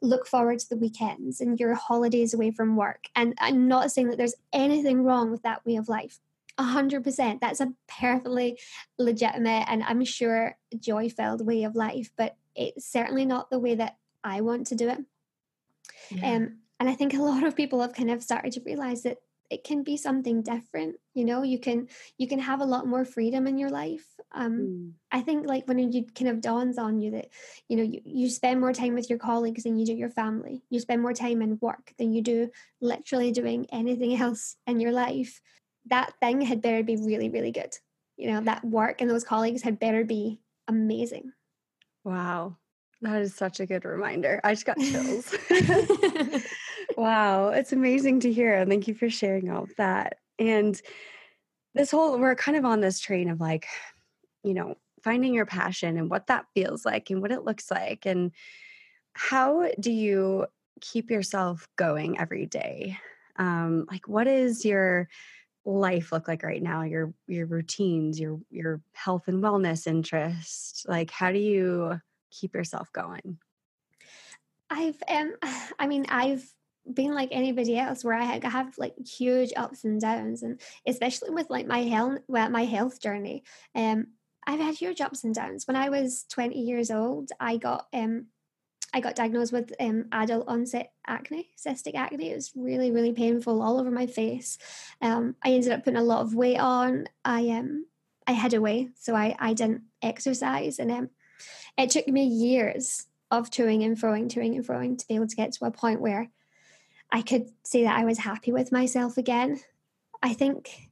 look 0.00 0.26
forward 0.26 0.60
to 0.60 0.68
the 0.68 0.76
weekends 0.76 1.40
and 1.40 1.58
your 1.58 1.74
holidays 1.74 2.32
away 2.32 2.52
from 2.52 2.76
work. 2.76 3.08
And 3.16 3.34
I'm 3.40 3.66
not 3.66 3.90
saying 3.90 4.08
that 4.08 4.16
there's 4.16 4.36
anything 4.52 5.02
wrong 5.02 5.30
with 5.30 5.42
that 5.42 5.66
way 5.66 5.76
of 5.76 5.88
life 5.88 6.20
a 6.58 6.64
hundred 6.64 7.04
percent. 7.04 7.40
That's 7.40 7.60
a 7.60 7.72
perfectly 7.86 8.58
legitimate 8.98 9.64
and 9.68 9.82
I'm 9.82 10.04
sure 10.04 10.56
joy 10.78 11.08
filled 11.08 11.46
way 11.46 11.64
of 11.64 11.76
life, 11.76 12.10
but 12.16 12.36
it's 12.54 12.90
certainly 12.90 13.24
not 13.24 13.50
the 13.50 13.58
way 13.58 13.76
that 13.76 13.96
I 14.24 14.40
want 14.40 14.66
to 14.68 14.74
do 14.74 14.88
it. 14.88 14.98
Yeah. 16.10 16.34
Um, 16.34 16.58
and 16.80 16.88
I 16.88 16.94
think 16.94 17.14
a 17.14 17.22
lot 17.22 17.44
of 17.44 17.56
people 17.56 17.80
have 17.80 17.94
kind 17.94 18.10
of 18.10 18.22
started 18.22 18.52
to 18.52 18.62
realize 18.64 19.02
that 19.02 19.18
it 19.50 19.64
can 19.64 19.82
be 19.82 19.96
something 19.96 20.42
different 20.42 20.96
you 21.14 21.24
know 21.24 21.42
you 21.42 21.58
can 21.58 21.88
you 22.18 22.28
can 22.28 22.38
have 22.38 22.60
a 22.60 22.66
lot 22.66 22.86
more 22.86 23.04
freedom 23.04 23.46
in 23.46 23.58
your 23.58 23.70
life 23.70 24.04
um 24.32 24.52
mm. 24.52 24.92
i 25.10 25.20
think 25.20 25.46
like 25.46 25.66
when 25.66 25.78
you 25.78 26.04
kind 26.14 26.28
of 26.28 26.40
dawns 26.40 26.78
on 26.78 27.00
you 27.00 27.10
that 27.12 27.28
you 27.68 27.76
know 27.76 27.82
you, 27.82 28.00
you 28.04 28.28
spend 28.28 28.60
more 28.60 28.72
time 28.72 28.94
with 28.94 29.08
your 29.08 29.18
colleagues 29.18 29.62
than 29.62 29.78
you 29.78 29.86
do 29.86 29.94
your 29.94 30.10
family 30.10 30.62
you 30.70 30.78
spend 30.80 31.00
more 31.00 31.14
time 31.14 31.40
in 31.42 31.58
work 31.60 31.92
than 31.98 32.12
you 32.12 32.22
do 32.22 32.50
literally 32.80 33.32
doing 33.32 33.66
anything 33.72 34.14
else 34.20 34.56
in 34.66 34.80
your 34.80 34.92
life 34.92 35.40
that 35.90 36.14
thing 36.20 36.40
had 36.40 36.62
better 36.62 36.82
be 36.82 36.96
really, 36.96 37.28
really 37.28 37.52
good. 37.52 37.74
you 38.18 38.30
know, 38.30 38.40
that 38.40 38.64
work 38.64 39.00
and 39.00 39.08
those 39.08 39.24
colleagues 39.24 39.62
had 39.62 39.78
better 39.78 40.04
be 40.04 40.40
amazing. 40.66 41.32
Wow. 42.04 42.56
That 43.00 43.22
is 43.22 43.32
such 43.34 43.60
a 43.60 43.66
good 43.66 43.84
reminder. 43.84 44.40
I 44.42 44.54
just 44.54 44.66
got 44.66 44.76
chills. 44.78 45.32
wow. 46.96 47.50
It's 47.50 47.72
amazing 47.72 48.20
to 48.20 48.32
hear. 48.32 48.66
Thank 48.66 48.88
you 48.88 48.94
for 48.94 49.08
sharing 49.08 49.50
all 49.50 49.62
of 49.62 49.76
that. 49.76 50.16
And 50.38 50.80
this 51.74 51.92
whole, 51.92 52.18
we're 52.18 52.34
kind 52.34 52.56
of 52.56 52.64
on 52.64 52.80
this 52.80 52.98
train 52.98 53.30
of 53.30 53.40
like, 53.40 53.66
you 54.42 54.52
know, 54.52 54.76
finding 55.04 55.32
your 55.32 55.46
passion 55.46 55.96
and 55.96 56.10
what 56.10 56.26
that 56.26 56.46
feels 56.54 56.84
like 56.84 57.10
and 57.10 57.22
what 57.22 57.30
it 57.30 57.44
looks 57.44 57.70
like. 57.70 58.04
And 58.04 58.32
how 59.12 59.68
do 59.78 59.92
you 59.92 60.46
keep 60.80 61.08
yourself 61.08 61.68
going 61.76 62.18
every 62.18 62.46
day? 62.46 62.98
Um, 63.36 63.86
like, 63.88 64.08
what 64.08 64.26
is 64.26 64.64
your, 64.64 65.08
life 65.68 66.12
look 66.12 66.26
like 66.26 66.42
right 66.42 66.62
now 66.62 66.82
your 66.82 67.12
your 67.26 67.46
routines 67.46 68.18
your 68.18 68.40
your 68.50 68.80
health 68.92 69.28
and 69.28 69.42
wellness 69.42 69.86
interests 69.86 70.86
like 70.88 71.10
how 71.10 71.30
do 71.30 71.38
you 71.38 72.00
keep 72.30 72.54
yourself 72.54 72.92
going? 72.92 73.38
I've 74.70 75.02
um 75.08 75.34
i 75.78 75.86
mean 75.86 76.06
i've 76.08 76.44
been 76.92 77.14
like 77.14 77.28
anybody 77.32 77.78
else 77.78 78.02
where 78.02 78.14
i 78.14 78.40
have 78.42 78.74
like 78.78 78.94
huge 78.98 79.52
ups 79.56 79.84
and 79.84 80.00
downs 80.00 80.42
and 80.42 80.58
especially 80.86 81.30
with 81.30 81.50
like 81.50 81.66
my 81.66 81.80
health 81.80 82.20
well, 82.28 82.48
my 82.50 82.64
health 82.64 83.00
journey 83.00 83.44
um 83.74 84.06
i've 84.46 84.60
had 84.60 84.74
huge 84.74 85.00
ups 85.00 85.24
and 85.24 85.34
downs. 85.34 85.66
When 85.66 85.76
i 85.76 85.88
was 85.90 86.24
20 86.30 86.58
years 86.58 86.90
old 86.90 87.30
i 87.40 87.56
got 87.56 87.86
um 87.92 88.26
I 88.92 89.00
got 89.00 89.16
diagnosed 89.16 89.52
with 89.52 89.72
um, 89.80 90.06
adult 90.12 90.48
onset 90.48 90.92
acne, 91.06 91.50
cystic 91.56 91.94
acne. 91.94 92.30
It 92.30 92.36
was 92.36 92.52
really, 92.56 92.90
really 92.90 93.12
painful 93.12 93.60
all 93.60 93.78
over 93.78 93.90
my 93.90 94.06
face. 94.06 94.58
Um, 95.02 95.36
I 95.44 95.50
ended 95.50 95.72
up 95.72 95.84
putting 95.84 95.98
a 95.98 96.04
lot 96.04 96.22
of 96.22 96.34
weight 96.34 96.58
on. 96.58 97.06
I 97.24 97.48
um, 97.50 97.86
I 98.26 98.32
hid 98.32 98.54
away, 98.54 98.88
so 98.98 99.14
I, 99.14 99.36
I 99.38 99.54
didn't 99.54 99.82
exercise, 100.02 100.78
and 100.78 100.90
um, 100.90 101.10
it 101.76 101.90
took 101.90 102.08
me 102.08 102.24
years 102.24 103.06
of 103.30 103.50
toing 103.50 103.84
and 103.84 103.96
froing, 103.96 104.28
toing 104.28 104.56
and 104.56 104.66
froing 104.66 104.98
to 104.98 105.06
be 105.06 105.14
able 105.14 105.26
to 105.26 105.36
get 105.36 105.52
to 105.52 105.66
a 105.66 105.70
point 105.70 106.00
where 106.00 106.30
I 107.10 107.22
could 107.22 107.48
say 107.64 107.84
that 107.84 107.98
I 107.98 108.04
was 108.04 108.18
happy 108.18 108.52
with 108.52 108.72
myself 108.72 109.18
again. 109.18 109.60
I 110.22 110.32
think 110.32 110.88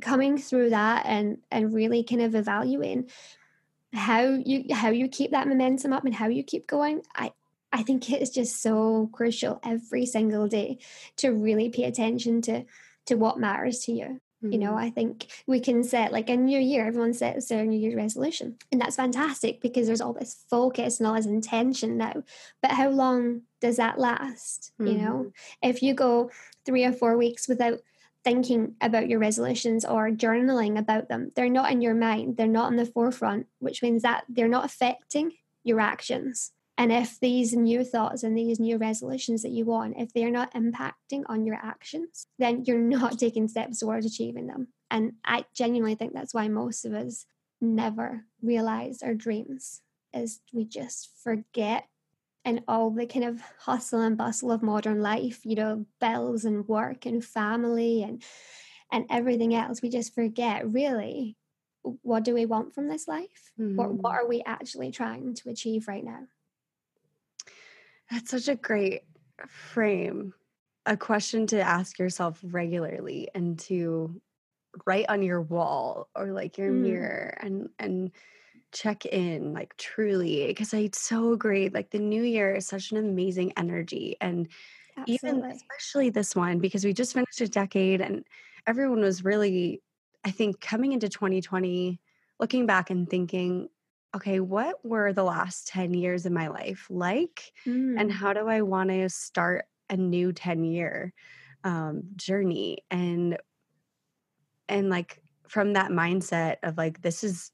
coming 0.00 0.38
through 0.38 0.70
that 0.70 1.06
and 1.06 1.38
and 1.50 1.74
really 1.74 2.04
kind 2.04 2.22
of 2.22 2.34
evaluating 2.34 3.10
how 3.92 4.22
you 4.22 4.74
how 4.74 4.90
you 4.90 5.08
keep 5.08 5.32
that 5.32 5.48
momentum 5.48 5.92
up 5.92 6.04
and 6.04 6.14
how 6.14 6.28
you 6.28 6.42
keep 6.42 6.66
going 6.66 7.02
i 7.16 7.32
i 7.72 7.82
think 7.82 8.10
it 8.10 8.22
is 8.22 8.30
just 8.30 8.62
so 8.62 9.08
crucial 9.12 9.60
every 9.64 10.06
single 10.06 10.48
day 10.48 10.78
to 11.16 11.30
really 11.30 11.68
pay 11.68 11.84
attention 11.84 12.40
to 12.40 12.64
to 13.06 13.14
what 13.14 13.38
matters 13.38 13.80
to 13.80 13.92
you 13.92 14.04
mm-hmm. 14.04 14.52
you 14.52 14.58
know 14.58 14.70
mm-hmm. 14.70 14.86
i 14.86 14.90
think 14.90 15.26
we 15.46 15.60
can 15.60 15.82
set 15.82 16.12
like 16.12 16.28
a 16.28 16.36
new 16.36 16.58
year 16.58 16.86
everyone 16.86 17.14
sets 17.14 17.48
their 17.48 17.64
new 17.64 17.78
year 17.78 17.96
resolution 17.96 18.56
and 18.72 18.80
that's 18.80 18.96
fantastic 18.96 19.60
because 19.60 19.86
there's 19.86 20.00
all 20.00 20.12
this 20.12 20.44
focus 20.48 20.98
and 20.98 21.06
all 21.06 21.14
this 21.14 21.26
intention 21.26 21.96
now 21.96 22.22
but 22.62 22.72
how 22.72 22.88
long 22.88 23.42
does 23.60 23.76
that 23.76 23.98
last 23.98 24.72
mm-hmm. 24.80 24.92
you 24.92 24.98
know 24.98 25.14
mm-hmm. 25.14 25.68
if 25.68 25.82
you 25.82 25.94
go 25.94 26.30
three 26.64 26.84
or 26.84 26.92
four 26.92 27.16
weeks 27.16 27.48
without 27.48 27.80
thinking 28.24 28.74
about 28.80 29.08
your 29.08 29.18
resolutions 29.18 29.84
or 29.84 30.10
journaling 30.10 30.78
about 30.78 31.08
them. 31.08 31.32
They're 31.34 31.48
not 31.48 31.70
in 31.70 31.80
your 31.80 31.94
mind, 31.94 32.36
they're 32.36 32.46
not 32.46 32.70
in 32.70 32.76
the 32.76 32.84
forefront, 32.84 33.46
which 33.58 33.82
means 33.82 34.02
that 34.02 34.24
they're 34.28 34.48
not 34.48 34.64
affecting 34.64 35.32
your 35.64 35.80
actions. 35.80 36.52
And 36.78 36.92
if 36.92 37.18
these 37.18 37.54
new 37.54 37.82
thoughts 37.82 38.22
and 38.22 38.38
these 38.38 38.60
new 38.60 38.78
resolutions 38.78 39.42
that 39.42 39.50
you 39.50 39.64
want, 39.64 39.96
if 39.98 40.12
they're 40.12 40.30
not 40.30 40.54
impacting 40.54 41.24
on 41.26 41.44
your 41.44 41.56
actions, 41.56 42.28
then 42.38 42.64
you're 42.64 42.78
not 42.98 43.18
taking 43.18 43.48
steps 43.48 43.80
towards 43.80 44.06
achieving 44.06 44.46
them. 44.46 44.68
And 44.90 45.14
I 45.24 45.44
genuinely 45.54 45.96
think 45.96 46.14
that's 46.14 46.32
why 46.32 46.46
most 46.46 46.84
of 46.84 46.94
us 46.94 47.26
never 47.60 48.24
realize 48.40 49.02
our 49.02 49.14
dreams 49.14 49.82
is 50.14 50.40
we 50.52 50.64
just 50.64 51.10
forget 51.22 51.84
and 52.44 52.62
all 52.68 52.90
the 52.90 53.06
kind 53.06 53.24
of 53.24 53.42
hustle 53.58 54.00
and 54.00 54.16
bustle 54.16 54.52
of 54.52 54.62
modern 54.62 55.02
life, 55.02 55.40
you 55.44 55.56
know, 55.56 55.84
bills 56.00 56.44
and 56.44 56.66
work 56.68 57.04
and 57.04 57.22
family 57.24 58.02
and 58.02 58.22
and 58.90 59.04
everything 59.10 59.54
else, 59.54 59.82
we 59.82 59.90
just 59.90 60.14
forget 60.14 60.72
really 60.72 61.36
what 62.02 62.24
do 62.24 62.34
we 62.34 62.46
want 62.46 62.74
from 62.74 62.88
this 62.88 63.06
life? 63.08 63.52
Mm-hmm. 63.60 63.76
What 63.76 63.92
what 63.92 64.12
mm-hmm. 64.12 64.24
are 64.24 64.28
we 64.28 64.42
actually 64.46 64.92
trying 64.92 65.34
to 65.34 65.50
achieve 65.50 65.88
right 65.88 66.04
now? 66.04 66.20
That's 68.10 68.30
such 68.30 68.48
a 68.48 68.56
great 68.56 69.02
frame. 69.46 70.34
A 70.86 70.96
question 70.96 71.46
to 71.48 71.60
ask 71.60 71.98
yourself 71.98 72.40
regularly 72.42 73.28
and 73.34 73.58
to 73.60 74.20
write 74.86 75.06
on 75.08 75.22
your 75.22 75.42
wall 75.42 76.08
or 76.14 76.32
like 76.32 76.56
your 76.56 76.70
mm. 76.70 76.80
mirror 76.80 77.36
and 77.40 77.68
and 77.78 78.10
check 78.72 79.06
in 79.06 79.52
like 79.52 79.76
truly 79.76 80.46
because 80.46 80.74
I 80.74 80.90
so 80.92 81.32
agree. 81.32 81.68
Like 81.68 81.90
the 81.90 81.98
new 81.98 82.22
year 82.22 82.54
is 82.54 82.66
such 82.66 82.90
an 82.90 82.98
amazing 82.98 83.52
energy. 83.56 84.16
And 84.20 84.48
Absolutely. 84.96 85.14
even 85.38 85.50
especially 85.50 86.10
this 86.10 86.34
one, 86.34 86.58
because 86.58 86.84
we 86.84 86.92
just 86.92 87.12
finished 87.12 87.40
a 87.40 87.48
decade 87.48 88.00
and 88.00 88.24
everyone 88.66 89.00
was 89.00 89.24
really, 89.24 89.80
I 90.24 90.30
think, 90.30 90.60
coming 90.60 90.92
into 90.92 91.08
2020, 91.08 92.00
looking 92.40 92.66
back 92.66 92.90
and 92.90 93.08
thinking, 93.08 93.68
okay, 94.14 94.40
what 94.40 94.84
were 94.84 95.12
the 95.12 95.24
last 95.24 95.68
10 95.68 95.94
years 95.94 96.26
of 96.26 96.32
my 96.32 96.48
life 96.48 96.86
like? 96.90 97.52
Mm. 97.66 98.00
And 98.00 98.12
how 98.12 98.32
do 98.32 98.48
I 98.48 98.62
want 98.62 98.90
to 98.90 99.08
start 99.08 99.66
a 99.90 99.96
new 99.96 100.32
10 100.32 100.64
year 100.64 101.12
um, 101.64 102.02
journey? 102.16 102.78
And 102.90 103.38
and 104.68 104.90
like 104.90 105.22
from 105.48 105.72
that 105.72 105.90
mindset 105.90 106.56
of 106.62 106.76
like 106.76 107.00
this 107.02 107.24
is 107.24 107.50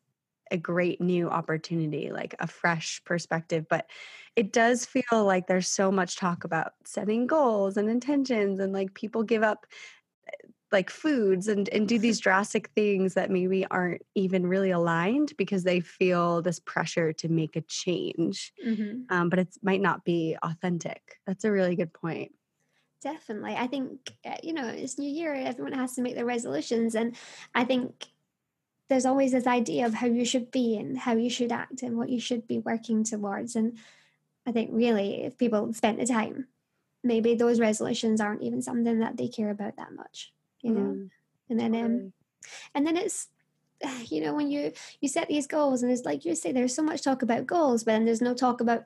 a 0.50 0.56
great 0.56 1.00
new 1.00 1.28
opportunity, 1.28 2.10
like 2.10 2.34
a 2.38 2.46
fresh 2.46 3.02
perspective. 3.04 3.66
But 3.68 3.88
it 4.36 4.52
does 4.52 4.84
feel 4.84 5.24
like 5.24 5.46
there's 5.46 5.68
so 5.68 5.90
much 5.90 6.16
talk 6.16 6.44
about 6.44 6.72
setting 6.84 7.26
goals 7.26 7.76
and 7.76 7.88
intentions, 7.88 8.60
and 8.60 8.72
like 8.72 8.94
people 8.94 9.22
give 9.22 9.42
up 9.42 9.66
like 10.74 10.90
foods 10.90 11.48
and, 11.48 11.70
and 11.70 11.88
do 11.88 11.98
these 11.98 12.20
drastic 12.20 12.68
things 12.74 13.14
that 13.14 13.30
maybe 13.30 13.66
aren't 13.70 14.02
even 14.14 14.46
really 14.46 14.70
aligned 14.70 15.32
because 15.38 15.64
they 15.64 15.80
feel 15.80 16.42
this 16.42 16.60
pressure 16.60 17.14
to 17.14 17.28
make 17.28 17.56
a 17.56 17.62
change. 17.62 18.52
Mm-hmm. 18.64 19.04
Um, 19.08 19.30
but 19.30 19.38
it 19.38 19.56
might 19.62 19.80
not 19.80 20.04
be 20.04 20.36
authentic. 20.42 21.18
That's 21.26 21.44
a 21.44 21.50
really 21.50 21.76
good 21.76 21.94
point 21.94 22.32
definitely 23.02 23.54
i 23.54 23.66
think 23.66 24.14
eh, 24.24 24.38
you 24.42 24.54
know 24.54 24.66
it's 24.66 24.98
new 24.98 25.06
year 25.06 25.34
everyone 25.34 25.74
has 25.74 25.94
to 25.94 26.00
make 26.00 26.14
their 26.14 26.24
resolutions 26.24 26.94
and 26.94 27.14
i 27.54 27.62
think 27.62 28.06
there's 28.88 29.06
always 29.06 29.32
this 29.32 29.46
idea 29.46 29.86
of 29.86 29.94
how 29.94 30.06
you 30.06 30.24
should 30.24 30.50
be 30.50 30.76
and 30.76 30.98
how 30.98 31.14
you 31.14 31.30
should 31.30 31.52
act 31.52 31.82
and 31.82 31.96
what 31.96 32.10
you 32.10 32.20
should 32.20 32.46
be 32.46 32.58
working 32.58 33.02
towards. 33.02 33.56
And 33.56 33.78
I 34.46 34.52
think 34.52 34.70
really, 34.72 35.22
if 35.24 35.38
people 35.38 35.72
spent 35.72 35.98
the 35.98 36.06
time, 36.06 36.48
maybe 37.02 37.34
those 37.34 37.60
resolutions 37.60 38.20
aren't 38.20 38.42
even 38.42 38.60
something 38.62 38.98
that 38.98 39.16
they 39.16 39.28
care 39.28 39.50
about 39.50 39.76
that 39.76 39.94
much, 39.94 40.32
you 40.64 40.72
know. 40.72 40.80
Mm, 40.80 41.10
and 41.50 41.60
then, 41.60 41.74
um, 41.84 42.12
and 42.74 42.86
then 42.86 42.96
it's 42.96 43.28
you 44.10 44.20
know 44.20 44.34
when 44.34 44.50
you 44.50 44.72
you 45.00 45.08
set 45.08 45.28
these 45.28 45.46
goals 45.46 45.82
and 45.82 45.92
it's 45.92 46.04
like 46.04 46.24
you 46.24 46.34
say 46.34 46.52
there's 46.52 46.74
so 46.74 46.82
much 46.82 47.02
talk 47.02 47.22
about 47.22 47.46
goals 47.46 47.84
but 47.84 47.92
then 47.92 48.04
there's 48.04 48.22
no 48.22 48.34
talk 48.34 48.60
about 48.60 48.84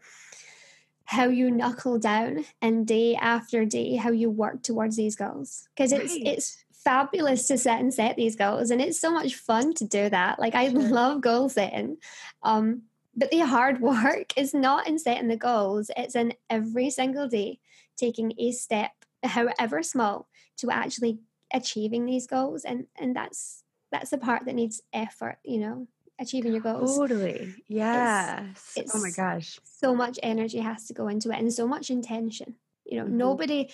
how 1.09 1.27
you 1.27 1.51
knuckle 1.51 1.99
down 1.99 2.45
and 2.61 2.87
day 2.87 3.15
after 3.15 3.65
day 3.65 3.97
how 3.97 4.11
you 4.11 4.29
work 4.29 4.63
towards 4.63 4.95
these 4.97 5.17
goals. 5.17 5.67
Because 5.75 5.91
it's 5.91 6.13
right. 6.13 6.27
it's 6.27 6.63
fabulous 6.85 7.47
to 7.47 7.57
set 7.57 7.81
and 7.81 7.93
set 7.93 8.15
these 8.17 8.37
goals 8.37 8.71
and 8.71 8.81
it's 8.81 9.01
so 9.01 9.11
much 9.11 9.35
fun 9.35 9.73
to 9.75 9.87
do 9.87 10.11
that. 10.11 10.39
Like 10.39 10.55
i 10.55 10.69
love 10.69 11.23
goal 11.23 11.49
setting 11.49 11.97
um 12.43 12.83
but 13.17 13.31
the 13.31 13.41
hard 13.41 13.81
work 13.93 14.37
is 14.37 14.53
not 14.53 14.87
in 14.87 14.99
setting 14.99 15.29
the 15.29 15.37
goals. 15.37 15.91
It's 15.97 16.15
in 16.15 16.35
every 16.51 16.91
single 16.91 17.27
day 17.27 17.59
taking 17.97 18.35
a 18.39 18.53
step 18.53 18.93
however 19.25 19.83
small 19.83 20.29
to 20.59 20.71
actually 20.71 21.21
achieving 21.53 22.07
these 22.07 22.27
goals 22.27 22.65
and 22.65 22.87
and 23.01 23.17
that's 23.17 23.65
that's 23.91 24.11
the 24.11 24.19
part 24.19 24.45
that 24.45 24.55
needs 24.55 24.83
effort 24.93 25.39
you 25.45 25.59
know 25.59 25.87
achieving 26.21 26.53
your 26.53 26.61
goals. 26.61 26.97
Totally. 26.97 27.55
It's 28.77 28.95
oh 28.95 29.01
my 29.01 29.11
gosh. 29.11 29.59
so 29.63 29.95
much 29.95 30.19
energy 30.23 30.59
has 30.59 30.87
to 30.87 30.95
go 30.95 31.09
into 31.09 31.31
it 31.31 31.39
and 31.39 31.53
so 31.53 31.67
much 31.67 31.91
intention. 31.91 32.57
You 32.85 32.99
know 32.99 33.05
mm-hmm. 33.05 33.17
nobody 33.17 33.71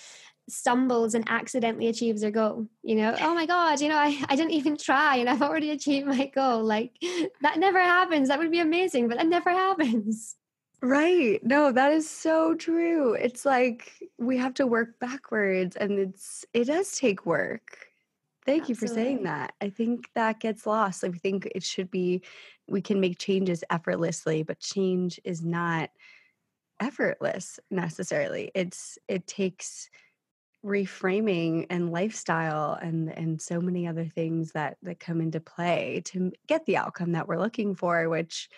stumbles 0.47 1.15
and 1.15 1.25
accidentally 1.27 1.87
achieves 1.87 2.21
their 2.21 2.31
goal 2.31 2.67
you 2.83 2.97
know? 2.97 3.17
Oh 3.19 3.35
my 3.35 3.47
god 3.47 3.81
you 3.81 3.89
know 3.89 3.97
I, 3.97 4.23
I 4.29 4.37
didn't 4.37 4.51
even 4.51 4.77
try 4.77 5.17
and 5.17 5.27
i've 5.27 5.41
already 5.41 5.71
achieved 5.71 6.07
my 6.07 6.27
goal. 6.27 6.63
Like 6.63 6.93
that 7.41 7.59
never 7.59 7.81
happens. 7.81 8.29
That 8.29 8.39
would 8.39 8.51
be 8.51 8.61
amazing 8.61 9.09
but 9.09 9.19
that 9.19 9.27
never 9.27 9.51
happens 9.65 10.37
right. 10.85 11.41
No 11.43 11.73
that 11.73 11.93
is 11.93 12.09
so 12.09 12.55
true. 12.55 13.15
It's 13.15 13.45
like 13.45 13.93
we 14.19 14.37
have 14.37 14.55
to 14.55 14.67
work 14.67 14.99
backwards 15.01 15.77
and 15.77 15.99
it's 15.99 16.45
it 16.53 16.67
does 16.67 16.97
take 16.97 17.27
work. 17.27 17.89
Thank 18.45 18.69
Absolutely. 18.69 18.71
you 18.71 18.75
for 18.75 18.95
saying 18.95 19.23
that. 19.25 19.55
I 19.61 19.71
think 19.71 20.11
that 20.15 20.41
gets 20.41 20.67
lost. 20.67 21.03
I 21.03 21.11
think 21.11 21.49
it 21.55 21.63
should 21.63 21.91
be 21.91 22.23
we 22.69 22.83
can 22.83 23.01
make 23.01 23.19
changes 23.19 23.65
effortlessly 23.71 24.43
but 24.43 24.61
change 24.61 25.19
is 25.25 25.43
not 25.43 25.91
effortless 26.81 27.59
necessarily. 27.71 28.51
It's 28.55 28.99
it 29.09 29.27
takes 29.27 29.89
reframing 30.65 31.67
and 31.69 31.93
lifestyle 31.93 32.73
and 32.81 33.11
and 33.11 33.41
so 33.41 33.61
many 33.61 33.87
other 33.87 34.07
things 34.07 34.53
that 34.53 34.79
that 34.83 34.99
come 34.99 35.21
into 35.21 35.41
play 35.41 36.03
to 36.07 36.33
get 36.47 36.65
the 36.65 36.77
outcome 36.79 37.13
that 37.13 37.29
we're 37.29 37.39
looking 37.39 37.75
for 37.75 38.09
which 38.09 38.49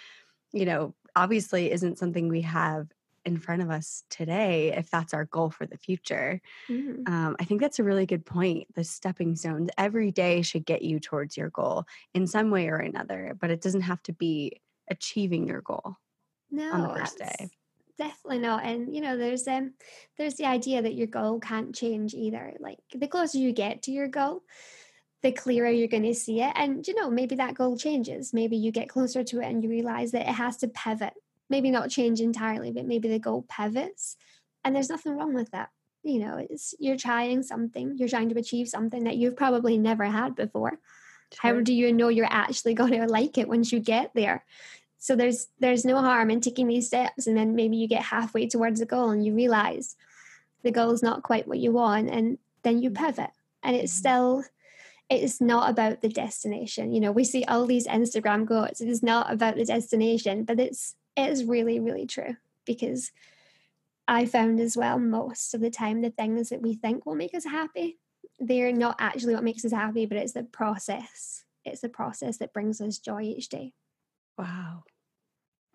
you 0.53 0.65
know 0.65 0.95
obviously 1.17 1.73
isn't 1.73 1.99
something 1.99 2.29
we 2.29 2.43
have 2.43 2.87
in 3.25 3.39
front 3.39 3.61
of 3.61 3.71
us 3.71 4.05
today 4.09 4.73
if 4.77 4.89
that's 4.89 5.13
our 5.13 5.25
goal 5.25 5.51
for 5.51 5.67
the 5.67 5.77
future. 5.77 6.41
Mm-hmm. 6.69 7.13
um, 7.13 7.37
i 7.41 7.45
think 7.45 7.61
that's 7.61 7.81
a 7.81 7.85
really 7.85 8.07
good 8.07 8.25
point 8.25 8.73
the 8.75 8.85
stepping 8.85 9.35
stones. 9.35 9.69
Every 9.77 10.13
day 10.13 10.43
should 10.43 10.65
get 10.65 10.83
you 10.83 11.01
towards 11.01 11.37
your 11.37 11.51
goal 11.51 11.85
in 12.15 12.27
some 12.27 12.51
way 12.51 12.69
or 12.69 12.77
another 12.77 13.37
but 13.41 13.51
it 13.51 13.61
doesn't 13.61 13.81
have 13.81 14.03
to 14.05 14.13
be 14.13 14.61
achieving 14.89 15.49
your 15.49 15.63
goal 15.63 15.97
no, 16.51 16.73
on 16.73 16.83
the 16.83 17.01
first 17.01 17.19
day. 17.19 17.51
definitely 17.99 18.39
not 18.39 18.65
and 18.65 18.95
you 18.95 19.01
know 19.01 19.17
there's 19.17 19.49
um 19.49 19.73
there's 20.17 20.35
the 20.35 20.45
idea 20.45 20.81
that 20.83 20.95
your 20.95 21.09
goal 21.09 21.41
can't 21.41 21.75
change 21.75 22.15
either 22.15 22.55
like 22.61 22.79
the 22.95 23.09
closer 23.09 23.39
you 23.39 23.53
get 23.53 23.83
to 23.83 23.91
your 23.91 24.09
goal 24.09 24.43
the 25.23 25.33
clearer 25.33 25.71
you're 25.71 25.89
going 25.89 26.03
to 26.03 26.15
see 26.15 26.41
it 26.41 26.53
and 26.55 26.87
you 26.87 26.95
know 26.95 27.11
maybe 27.11 27.35
that 27.35 27.55
goal 27.55 27.77
changes 27.77 28.33
maybe 28.33 28.57
you 28.57 28.71
get 28.71 28.89
closer 28.89 29.25
to 29.25 29.41
it 29.41 29.47
and 29.47 29.63
you 29.63 29.71
realize 29.71 30.13
that 30.13 30.29
it 30.29 30.35
has 30.35 30.57
to 30.57 30.69
pivot 30.69 31.15
maybe 31.49 31.71
not 31.71 31.91
change 31.91 32.21
entirely 32.21 32.71
but 32.71 32.87
maybe 32.87 33.09
the 33.09 33.19
goal 33.19 33.45
pivots 33.49 34.17
and 34.65 34.75
there's 34.75 34.91
nothing 34.91 35.17
wrong 35.17 35.35
with 35.35 35.51
that 35.51 35.71
you 36.03 36.19
know 36.19 36.37
it's 36.37 36.75
you're 36.79 36.97
trying 36.97 37.43
something 37.43 37.97
you're 37.97 38.09
trying 38.09 38.29
to 38.29 38.39
achieve 38.39 38.69
something 38.69 39.05
that 39.05 39.17
you've 39.17 39.37
probably 39.37 39.79
never 39.79 40.05
had 40.05 40.35
before 40.37 40.79
Sure. 41.33 41.55
How 41.55 41.61
do 41.61 41.73
you 41.73 41.93
know 41.93 42.09
you're 42.09 42.27
actually 42.31 42.75
going 42.83 42.93
to 42.93 43.07
like 43.07 43.39
it 43.39 43.49
once 43.49 43.73
you 43.73 43.81
get 43.81 44.13
there? 44.15 44.45
So 44.99 45.15
there's 45.15 45.49
there's 45.61 45.85
no 45.85 46.01
harm 46.01 46.31
in 46.31 46.41
taking 46.41 46.67
these 46.67 46.87
steps 46.87 47.27
and 47.27 47.37
then 47.37 47.55
maybe 47.55 47.77
you 47.77 47.87
get 47.87 48.03
halfway 48.03 48.49
towards 48.49 48.81
the 48.81 48.87
goal 48.87 49.11
and 49.11 49.25
you 49.25 49.35
realize 49.35 49.97
the 50.63 50.71
goal 50.71 50.91
is 50.91 51.03
not 51.03 51.23
quite 51.23 51.47
what 51.47 51.59
you 51.59 51.73
want 51.73 52.09
and 52.09 52.39
then 52.63 52.83
you 52.83 52.91
pivot. 52.91 53.31
And 53.63 53.77
it's 53.77 53.93
mm-hmm. 53.93 53.99
Still 55.11 55.25
it's 55.25 55.41
not 55.41 55.71
about 55.71 56.01
the 56.01 56.09
destination. 56.09 56.93
You 56.93 57.01
know, 57.01 57.13
we 57.13 57.25
see 57.25 57.45
all 57.45 57.67
these 57.67 57.87
Instagram 57.87 58.47
quotes. 58.47 58.81
It 58.81 58.89
is 58.89 59.03
not 59.03 59.33
about 59.33 59.57
the 59.57 59.65
destination, 59.65 60.45
but 60.45 60.61
it's 60.61 60.95
it 61.17 61.31
is 61.31 61.45
really, 61.45 61.81
really 61.81 62.07
true 62.07 62.37
because 62.65 63.13
I 64.09 64.27
found 64.27 64.61
as 64.61 64.77
well 64.77 64.99
most 64.99 65.55
of 65.55 65.61
the 65.61 65.71
time 65.71 66.03
the 66.03 66.11
things 66.11 66.51
that 66.51 66.63
we 66.63 66.75
think 66.75 67.07
will 67.07 67.15
make 67.15 67.35
us 67.35 67.45
happy, 67.45 67.99
they're 68.39 68.73
not 68.73 68.97
actually 68.99 69.35
what 69.35 69.45
makes 69.45 69.65
us 69.65 69.73
happy, 69.73 70.07
but 70.07 70.19
it's 70.19 70.33
the 70.33 70.45
process. 70.45 71.45
It's 71.65 71.81
the 71.81 71.89
process 71.89 72.37
that 72.39 72.53
brings 72.53 72.81
us 72.81 72.99
joy 72.99 73.23
each 73.23 73.49
day. 73.49 73.73
Wow. 74.39 74.85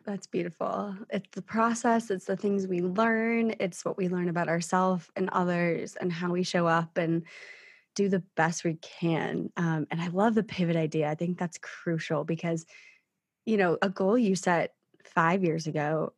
That's 0.05 0.27
beautiful. 0.27 0.95
It's 1.09 1.29
the 1.31 1.41
process, 1.41 2.09
it's 2.09 2.25
the 2.25 2.37
things 2.37 2.67
we 2.67 2.81
learn, 2.81 3.55
it's 3.59 3.85
what 3.85 3.97
we 3.97 4.09
learn 4.09 4.29
about 4.29 4.49
ourselves 4.49 5.09
and 5.15 5.29
others 5.29 5.95
and 5.95 6.11
how 6.11 6.31
we 6.31 6.43
show 6.43 6.67
up 6.67 6.97
and 6.97 7.23
do 7.95 8.09
the 8.09 8.23
best 8.35 8.63
we 8.63 8.75
can. 8.75 9.51
Um, 9.57 9.87
and 9.91 10.01
I 10.01 10.07
love 10.07 10.35
the 10.35 10.43
pivot 10.43 10.75
idea. 10.75 11.09
I 11.09 11.15
think 11.15 11.37
that's 11.37 11.57
crucial 11.57 12.23
because, 12.23 12.65
you 13.45 13.57
know, 13.57 13.77
a 13.81 13.89
goal 13.89 14.17
you 14.17 14.35
set 14.35 14.73
five 15.03 15.43
years 15.43 15.67
ago, 15.67 16.13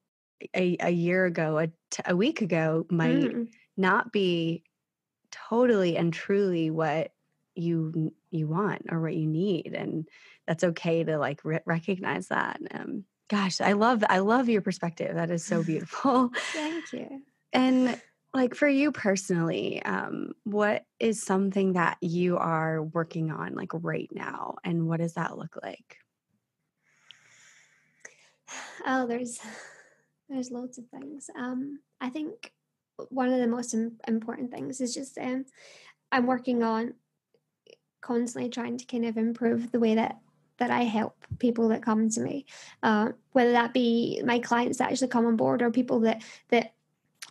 a, 0.56 0.78
a 0.80 0.90
year 0.90 1.26
ago, 1.26 1.58
a, 1.58 1.68
t- 1.68 2.04
a 2.06 2.16
week 2.16 2.42
ago 2.42 2.86
might 2.90 3.16
mm. 3.16 3.48
not 3.78 4.12
be 4.12 4.64
totally 5.32 5.98
and 5.98 6.14
truly 6.14 6.70
what 6.70 7.12
you 7.56 8.14
you 8.32 8.48
want 8.48 8.84
or 8.90 9.00
what 9.00 9.16
you 9.16 9.28
need 9.28 9.74
and 9.76 10.08
that's 10.48 10.64
okay 10.64 11.04
to 11.04 11.18
like 11.18 11.44
re- 11.44 11.60
recognize 11.66 12.28
that 12.28 12.60
um, 12.74 13.04
gosh 13.30 13.62
i 13.62 13.74
love 13.74 14.04
i 14.10 14.20
love 14.20 14.50
your 14.50 14.62
perspective 14.62 15.16
that 15.16 15.30
is 15.30 15.44
so 15.44 15.64
beautiful 15.66 16.32
thank 16.54 16.92
you 16.94 17.22
and 17.54 18.00
like 18.34 18.56
for 18.56 18.68
you 18.68 18.92
personally 18.92 19.82
um, 19.84 20.34
what 20.44 20.86
is 21.00 21.22
something 21.22 21.74
that 21.74 21.98
you 22.02 22.38
are 22.38 22.82
working 22.82 23.32
on 23.32 23.54
like 23.54 23.72
right 23.74 24.10
now 24.12 24.56
and 24.64 24.88
what 24.88 25.00
does 25.00 25.14
that 25.14 25.38
look 25.38 25.58
like? 25.62 25.98
Oh 28.86 29.08
there's 29.08 29.40
there's 30.30 30.52
loads 30.52 30.78
of 30.78 30.88
things. 30.88 31.30
Um, 31.38 31.80
i 32.02 32.10
think 32.10 32.52
one 33.10 33.30
of 33.30 33.40
the 33.40 33.48
most 33.48 33.74
important 34.08 34.52
things 34.52 34.80
is 34.80 34.94
just 34.94 35.18
um, 35.18 35.46
i'm 36.12 36.28
working 36.28 36.62
on 36.62 36.94
constantly 38.04 38.50
trying 38.50 38.78
to 38.78 38.86
kind 38.86 39.06
of 39.06 39.18
improve 39.18 39.72
the 39.72 39.80
way 39.80 39.96
that 39.96 40.20
that 40.58 40.70
I 40.70 40.84
help 40.84 41.16
people 41.40 41.70
that 41.70 41.82
come 41.82 42.10
to 42.10 42.22
me, 42.22 42.46
uh, 42.84 43.10
whether 43.32 43.54
that 43.54 43.74
be 43.74 44.22
my 44.24 44.38
clients 44.38 44.78
that 44.78 44.92
actually 44.92 45.08
come 45.08 45.26
on 45.26 45.36
board 45.36 45.64
or 45.64 45.72
people 45.72 46.02
that 46.02 46.22
that 46.50 46.74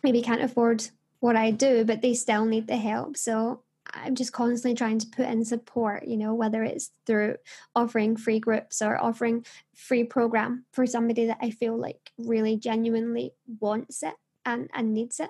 maybe 0.03 0.21
can't 0.21 0.41
afford 0.41 0.87
what 1.19 1.35
I 1.35 1.51
do, 1.51 1.85
but 1.85 2.01
they 2.01 2.13
still 2.13 2.45
need 2.45 2.67
the 2.67 2.77
help. 2.77 3.17
So 3.17 3.63
I'm 3.91 4.15
just 4.15 4.33
constantly 4.33 4.75
trying 4.75 4.99
to 4.99 5.07
put 5.07 5.27
in 5.27 5.43
support, 5.45 6.07
you 6.07 6.17
know, 6.17 6.33
whether 6.33 6.63
it's 6.63 6.91
through 7.05 7.37
offering 7.75 8.15
free 8.17 8.39
groups 8.39 8.81
or 8.81 9.01
offering 9.01 9.45
free 9.75 10.03
program 10.03 10.65
for 10.71 10.85
somebody 10.85 11.27
that 11.27 11.39
I 11.41 11.51
feel 11.51 11.77
like 11.77 12.11
really 12.17 12.57
genuinely 12.57 13.33
wants 13.59 14.03
it 14.03 14.15
and, 14.45 14.69
and 14.73 14.93
needs 14.93 15.19
it. 15.19 15.29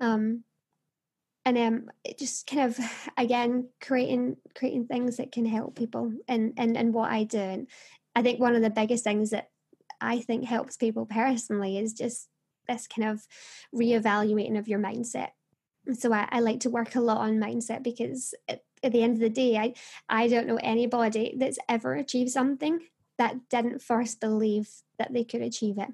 Um, 0.00 0.44
and 1.46 1.56
um 1.56 1.90
just 2.18 2.46
kind 2.46 2.62
of 2.62 2.78
again 3.16 3.68
creating 3.80 4.36
creating 4.54 4.86
things 4.86 5.16
that 5.16 5.32
can 5.32 5.46
help 5.46 5.74
people 5.74 6.12
and 6.28 6.52
and 6.56 6.76
and 6.76 6.92
what 6.92 7.10
I 7.10 7.24
do 7.24 7.38
and 7.38 7.66
I 8.14 8.22
think 8.22 8.40
one 8.40 8.54
of 8.54 8.62
the 8.62 8.70
biggest 8.70 9.04
things 9.04 9.30
that 9.30 9.48
I 10.00 10.20
think 10.20 10.44
helps 10.44 10.76
people 10.76 11.06
personally 11.06 11.78
is 11.78 11.92
just 11.92 12.28
this 12.70 12.86
kind 12.86 13.08
of 13.08 13.26
reevaluating 13.74 14.58
of 14.58 14.68
your 14.68 14.78
mindset. 14.78 15.30
So 15.94 16.12
I, 16.12 16.28
I 16.30 16.40
like 16.40 16.60
to 16.60 16.70
work 16.70 16.94
a 16.94 17.00
lot 17.00 17.18
on 17.18 17.38
mindset 17.38 17.82
because 17.82 18.34
at, 18.48 18.62
at 18.82 18.92
the 18.92 19.02
end 19.02 19.14
of 19.14 19.20
the 19.20 19.30
day 19.30 19.56
I 19.56 19.74
I 20.08 20.28
don't 20.28 20.46
know 20.46 20.58
anybody 20.62 21.34
that's 21.36 21.58
ever 21.68 21.94
achieved 21.94 22.30
something 22.30 22.80
that 23.18 23.48
didn't 23.48 23.82
first 23.82 24.20
believe 24.20 24.68
that 24.98 25.12
they 25.12 25.24
could 25.24 25.42
achieve 25.42 25.78
it. 25.78 25.88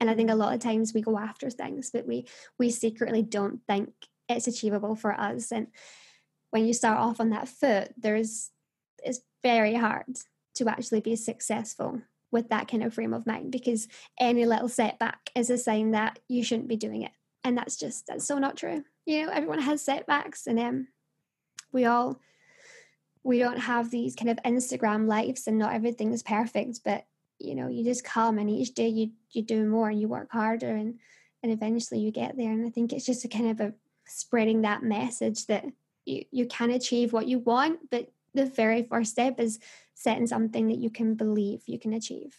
And 0.00 0.10
I 0.10 0.14
think 0.14 0.28
a 0.28 0.32
mm-hmm. 0.32 0.40
lot 0.40 0.54
of 0.54 0.60
times 0.60 0.92
we 0.92 1.00
go 1.00 1.18
after 1.18 1.50
things 1.50 1.90
but 1.90 2.06
we 2.06 2.26
we 2.58 2.70
secretly 2.70 3.22
don't 3.22 3.60
think 3.66 3.90
it's 4.28 4.46
achievable 4.46 4.96
for 4.96 5.12
us. 5.12 5.52
And 5.52 5.68
when 6.50 6.66
you 6.66 6.72
start 6.72 6.98
off 6.98 7.20
on 7.20 7.30
that 7.30 7.48
foot, 7.48 7.92
there's 7.96 8.50
it's 9.02 9.20
very 9.42 9.74
hard 9.74 10.16
to 10.54 10.68
actually 10.68 11.00
be 11.00 11.16
successful 11.16 12.00
with 12.30 12.48
that 12.48 12.68
kind 12.68 12.82
of 12.82 12.94
frame 12.94 13.14
of 13.14 13.26
mind 13.26 13.52
because 13.52 13.88
any 14.18 14.44
little 14.46 14.68
setback 14.68 15.30
is 15.34 15.50
a 15.50 15.58
sign 15.58 15.92
that 15.92 16.18
you 16.28 16.42
shouldn't 16.42 16.68
be 16.68 16.76
doing 16.76 17.02
it. 17.02 17.12
And 17.44 17.56
that's 17.56 17.76
just 17.76 18.06
that's 18.06 18.26
so 18.26 18.38
not 18.38 18.56
true. 18.56 18.84
You 19.04 19.26
know, 19.26 19.32
everyone 19.32 19.60
has 19.60 19.82
setbacks 19.82 20.46
and 20.46 20.58
um 20.58 20.88
we 21.72 21.84
all 21.84 22.20
we 23.22 23.38
don't 23.38 23.58
have 23.58 23.90
these 23.90 24.14
kind 24.14 24.30
of 24.30 24.38
Instagram 24.44 25.08
lives 25.08 25.46
and 25.46 25.58
not 25.58 25.74
everything 25.74 26.12
is 26.12 26.22
perfect, 26.22 26.80
but 26.84 27.04
you 27.38 27.54
know, 27.54 27.68
you 27.68 27.84
just 27.84 28.04
come 28.04 28.38
and 28.38 28.48
each 28.50 28.74
day 28.74 28.88
you 28.88 29.10
you 29.30 29.42
do 29.42 29.66
more 29.66 29.88
and 29.88 30.00
you 30.00 30.08
work 30.08 30.30
harder 30.32 30.70
and 30.70 30.98
and 31.42 31.52
eventually 31.52 32.00
you 32.00 32.10
get 32.10 32.36
there. 32.36 32.50
And 32.50 32.66
I 32.66 32.70
think 32.70 32.92
it's 32.92 33.06
just 33.06 33.24
a 33.24 33.28
kind 33.28 33.50
of 33.50 33.60
a 33.60 33.74
spreading 34.06 34.62
that 34.62 34.82
message 34.82 35.46
that 35.46 35.64
you, 36.04 36.24
you 36.30 36.46
can 36.46 36.70
achieve 36.70 37.12
what 37.12 37.28
you 37.28 37.38
want, 37.38 37.90
but 37.90 38.08
the 38.36 38.46
very 38.46 38.82
first 38.82 39.12
step 39.12 39.40
is 39.40 39.58
setting 39.94 40.26
something 40.26 40.68
that 40.68 40.78
you 40.78 40.90
can 40.90 41.14
believe 41.14 41.62
you 41.66 41.78
can 41.78 41.92
achieve. 41.92 42.36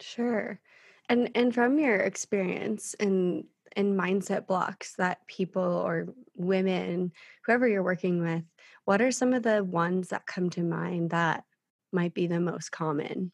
Sure. 0.00 0.60
And 1.08 1.30
and 1.34 1.54
from 1.54 1.78
your 1.78 1.96
experience 1.96 2.94
in 2.94 3.44
in 3.76 3.96
mindset 3.96 4.46
blocks 4.46 4.94
that 4.96 5.26
people 5.26 5.62
or 5.62 6.08
women, 6.34 7.12
whoever 7.44 7.68
you're 7.68 7.82
working 7.82 8.22
with, 8.22 8.42
what 8.84 9.02
are 9.02 9.10
some 9.10 9.34
of 9.34 9.42
the 9.42 9.62
ones 9.62 10.08
that 10.08 10.26
come 10.26 10.48
to 10.50 10.62
mind 10.62 11.10
that 11.10 11.44
might 11.92 12.14
be 12.14 12.26
the 12.26 12.40
most 12.40 12.72
common? 12.72 13.32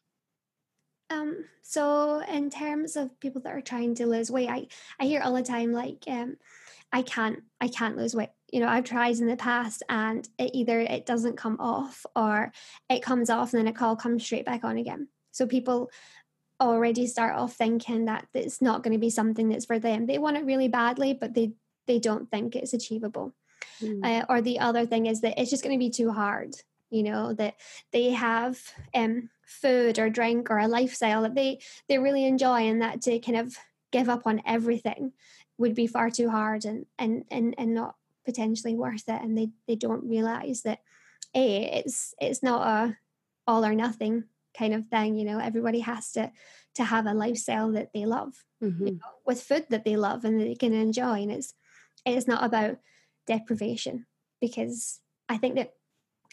Um, 1.09 1.45
so 1.61 2.21
in 2.21 2.49
terms 2.49 2.95
of 2.95 3.19
people 3.19 3.41
that 3.41 3.53
are 3.53 3.61
trying 3.61 3.95
to 3.95 4.07
lose 4.07 4.31
weight, 4.31 4.49
I, 4.49 4.67
I 4.99 5.05
hear 5.05 5.21
all 5.21 5.33
the 5.33 5.43
time 5.43 5.71
like 5.71 6.03
um 6.07 6.37
I 6.91 7.01
can't 7.01 7.39
I 7.61 7.67
can't 7.67 7.97
lose 7.97 8.15
weight. 8.15 8.29
You 8.53 8.59
know, 8.59 8.67
I've 8.67 8.83
tried 8.83 9.17
in 9.17 9.25
the 9.25 9.35
past 9.35 9.81
and 9.89 10.29
it 10.37 10.51
either 10.53 10.79
it 10.79 11.07
doesn't 11.07 11.37
come 11.37 11.57
off 11.59 12.05
or 12.15 12.53
it 12.87 13.01
comes 13.01 13.31
off 13.31 13.51
and 13.51 13.59
then 13.59 13.73
it 13.73 13.81
all 13.81 13.95
comes 13.95 14.23
straight 14.23 14.45
back 14.45 14.63
on 14.63 14.77
again. 14.77 15.07
So 15.31 15.47
people 15.47 15.89
already 16.61 17.07
start 17.07 17.35
off 17.35 17.55
thinking 17.55 18.05
that 18.05 18.27
it's 18.35 18.61
not 18.61 18.83
going 18.83 18.93
to 18.93 18.99
be 18.99 19.09
something 19.09 19.49
that's 19.49 19.65
for 19.65 19.79
them. 19.79 20.05
They 20.05 20.19
want 20.19 20.37
it 20.37 20.45
really 20.45 20.67
badly, 20.67 21.15
but 21.15 21.33
they 21.33 21.53
they 21.87 21.97
don't 21.97 22.29
think 22.29 22.55
it's 22.55 22.75
achievable. 22.75 23.33
Mm. 23.81 24.05
Uh, 24.05 24.25
or 24.29 24.39
the 24.39 24.59
other 24.59 24.85
thing 24.85 25.07
is 25.07 25.21
that 25.21 25.41
it's 25.41 25.49
just 25.49 25.63
going 25.63 25.75
to 25.75 25.83
be 25.83 25.89
too 25.89 26.11
hard. 26.11 26.53
You 26.91 27.01
know 27.01 27.33
that 27.33 27.55
they 27.91 28.11
have 28.11 28.61
um, 28.93 29.31
food 29.47 29.97
or 29.97 30.11
drink 30.11 30.51
or 30.51 30.59
a 30.59 30.67
lifestyle 30.67 31.23
that 31.23 31.33
they 31.33 31.57
they 31.89 31.97
really 31.97 32.25
enjoy, 32.25 32.67
and 32.67 32.83
that 32.83 33.01
to 33.01 33.17
kind 33.17 33.39
of 33.39 33.57
give 33.91 34.09
up 34.09 34.27
on 34.27 34.43
everything 34.45 35.13
would 35.57 35.73
be 35.73 35.87
far 35.87 36.11
too 36.11 36.29
hard 36.29 36.65
and 36.65 36.85
and 36.99 37.25
and, 37.31 37.55
and 37.57 37.73
not 37.73 37.95
potentially 38.25 38.75
worth 38.75 39.07
it 39.07 39.21
and 39.21 39.37
they, 39.37 39.49
they 39.67 39.75
don't 39.75 40.07
realize 40.07 40.61
that 40.61 40.79
a 41.35 41.79
it's 41.79 42.13
it's 42.21 42.43
not 42.43 42.67
a 42.67 42.97
all 43.47 43.65
or 43.65 43.73
nothing 43.73 44.23
kind 44.57 44.73
of 44.73 44.87
thing 44.87 45.15
you 45.15 45.25
know 45.25 45.39
everybody 45.39 45.79
has 45.79 46.11
to 46.11 46.31
to 46.75 46.83
have 46.83 47.05
a 47.05 47.13
lifestyle 47.13 47.71
that 47.71 47.91
they 47.93 48.05
love 48.05 48.33
mm-hmm. 48.63 48.87
you 48.87 48.93
know, 48.93 48.99
with 49.25 49.41
food 49.41 49.65
that 49.69 49.83
they 49.83 49.95
love 49.95 50.25
and 50.25 50.39
that 50.39 50.45
they 50.45 50.55
can 50.55 50.73
enjoy 50.73 51.21
and 51.21 51.31
it's 51.31 51.53
it's 52.05 52.27
not 52.27 52.43
about 52.43 52.77
deprivation 53.27 54.05
because 54.41 54.99
I 55.29 55.37
think 55.37 55.55
that 55.55 55.73